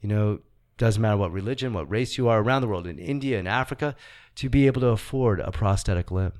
you 0.00 0.08
know, 0.08 0.40
doesn't 0.76 1.02
matter 1.02 1.16
what 1.16 1.32
religion, 1.32 1.72
what 1.72 1.90
race 1.90 2.16
you 2.16 2.28
are 2.28 2.40
around 2.40 2.62
the 2.62 2.68
world, 2.68 2.86
in 2.86 2.98
India, 2.98 3.38
in 3.38 3.46
Africa, 3.46 3.96
to 4.36 4.48
be 4.48 4.66
able 4.66 4.80
to 4.80 4.88
afford 4.88 5.40
a 5.40 5.50
prosthetic 5.50 6.10
limb. 6.10 6.32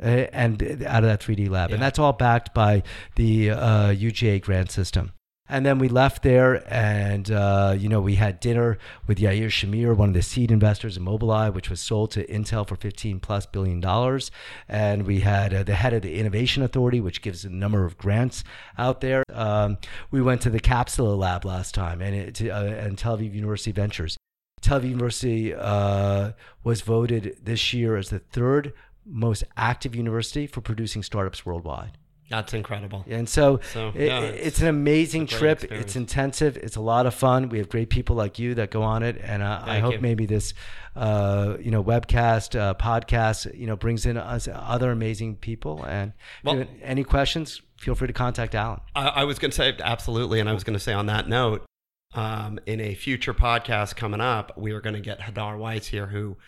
Uh, 0.00 0.26
and 0.32 0.60
out 0.86 1.04
of 1.04 1.08
that 1.08 1.20
3D 1.20 1.48
lab. 1.48 1.70
And 1.70 1.80
that's 1.80 1.98
all 1.98 2.12
backed 2.12 2.52
by 2.52 2.82
the 3.14 3.50
uh, 3.50 3.88
UJA 3.90 4.42
grant 4.42 4.70
system. 4.72 5.12
And 5.46 5.66
then 5.66 5.78
we 5.78 5.88
left 5.88 6.22
there, 6.22 6.64
and 6.72 7.30
uh, 7.30 7.74
you 7.78 7.86
know 7.90 8.00
we 8.00 8.14
had 8.14 8.40
dinner 8.40 8.78
with 9.06 9.18
Yair 9.18 9.48
Shamir, 9.48 9.94
one 9.94 10.08
of 10.08 10.14
the 10.14 10.22
seed 10.22 10.50
investors 10.50 10.96
in 10.96 11.04
Mobileye, 11.04 11.52
which 11.52 11.68
was 11.68 11.80
sold 11.80 12.12
to 12.12 12.26
Intel 12.28 12.66
for 12.66 12.76
15 12.76 13.20
plus 13.20 13.44
billion 13.44 13.78
dollars. 13.78 14.30
And 14.70 15.06
we 15.06 15.20
had 15.20 15.52
uh, 15.52 15.62
the 15.62 15.74
head 15.74 15.92
of 15.92 16.00
the 16.00 16.18
Innovation 16.18 16.62
Authority, 16.62 16.98
which 16.98 17.20
gives 17.20 17.44
a 17.44 17.50
number 17.50 17.84
of 17.84 17.98
grants 17.98 18.42
out 18.78 19.02
there. 19.02 19.22
Um, 19.34 19.76
we 20.10 20.22
went 20.22 20.40
to 20.42 20.50
the 20.50 20.60
Capsula 20.60 21.16
Lab 21.16 21.44
last 21.44 21.74
time, 21.74 22.00
and 22.00 22.14
it, 22.16 22.34
to, 22.36 22.48
uh, 22.48 22.64
and 22.64 22.96
Tel 22.96 23.18
Aviv 23.18 23.34
University 23.34 23.70
Ventures. 23.70 24.16
Tel 24.62 24.80
Aviv 24.80 24.88
University 24.88 25.52
uh, 25.52 26.32
was 26.62 26.80
voted 26.80 27.36
this 27.42 27.74
year 27.74 27.98
as 27.98 28.08
the 28.08 28.18
third 28.18 28.72
most 29.06 29.44
active 29.56 29.94
university 29.94 30.46
for 30.46 30.60
producing 30.60 31.02
startups 31.02 31.44
worldwide. 31.44 31.98
That's 32.30 32.54
incredible. 32.54 33.04
And 33.06 33.28
so, 33.28 33.60
So, 33.74 33.88
it, 33.94 34.06
yeah, 34.06 34.20
it's, 34.22 34.38
it's- 34.46 34.60
an 34.62 34.68
amazing 34.68 35.24
it's 35.24 35.32
trip. 35.36 35.58
experience. 35.58 35.84
It's 35.88 35.96
intensive. 35.96 36.56
It's 36.56 36.76
a 36.76 36.80
lot 36.80 37.04
of 37.04 37.12
fun. 37.14 37.50
We 37.50 37.58
have 37.58 37.68
great 37.68 37.90
people 37.90 38.16
like 38.16 38.38
you 38.38 38.54
that 38.54 38.70
go 38.70 38.82
on 38.82 39.02
it, 39.02 39.18
and 39.22 39.42
uh, 39.42 39.60
I 39.62 39.78
hope 39.80 39.94
you. 39.94 40.00
maybe 40.00 40.24
this, 40.24 40.54
uh, 40.96 41.56
you 41.60 41.70
know, 41.70 41.84
webcast, 41.84 42.58
uh, 42.58 42.74
podcast, 42.74 43.54
you 43.56 43.66
know, 43.66 43.76
brings 43.76 44.06
in 44.06 44.16
us 44.16 44.48
other 44.50 44.90
amazing 44.90 45.36
people. 45.36 45.84
And 45.84 46.14
Well- 46.42 46.64
any 46.82 47.04
questions, 47.04 47.60
feel 47.76 47.94
free 47.94 48.06
to 48.06 48.14
contact 48.14 48.54
Alan. 48.54 48.80
I, 48.94 49.08
I 49.08 49.24
was 49.24 49.38
going 49.38 49.50
to 49.50 49.56
say 49.56 49.76
absolutely, 49.80 50.40
and 50.40 50.48
I 50.48 50.54
was 50.54 50.64
going 50.64 50.78
to 50.78 50.82
say 50.82 50.94
on 50.94 51.04
that 51.06 51.28
note, 51.28 51.66
um, 52.14 52.58
in 52.64 52.80
a 52.80 52.94
future 52.94 53.34
podcast 53.34 53.96
coming 53.96 54.22
up, 54.22 54.56
we 54.56 54.72
are 54.72 54.80
going 54.80 54.94
to 54.94 55.00
get 55.02 55.20
Hadar 55.20 55.58
Weiss 55.58 55.88
here, 55.88 56.06
who 56.06 56.38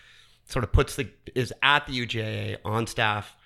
sort 0.47 0.65
of 0.65 0.73
puts 0.73 0.97
the 0.97 1.09
is 1.35 1.53
at 1.63 1.87
the 1.87 2.07
UJA 2.07 2.59
on 2.65 2.87
staff, 2.87 3.37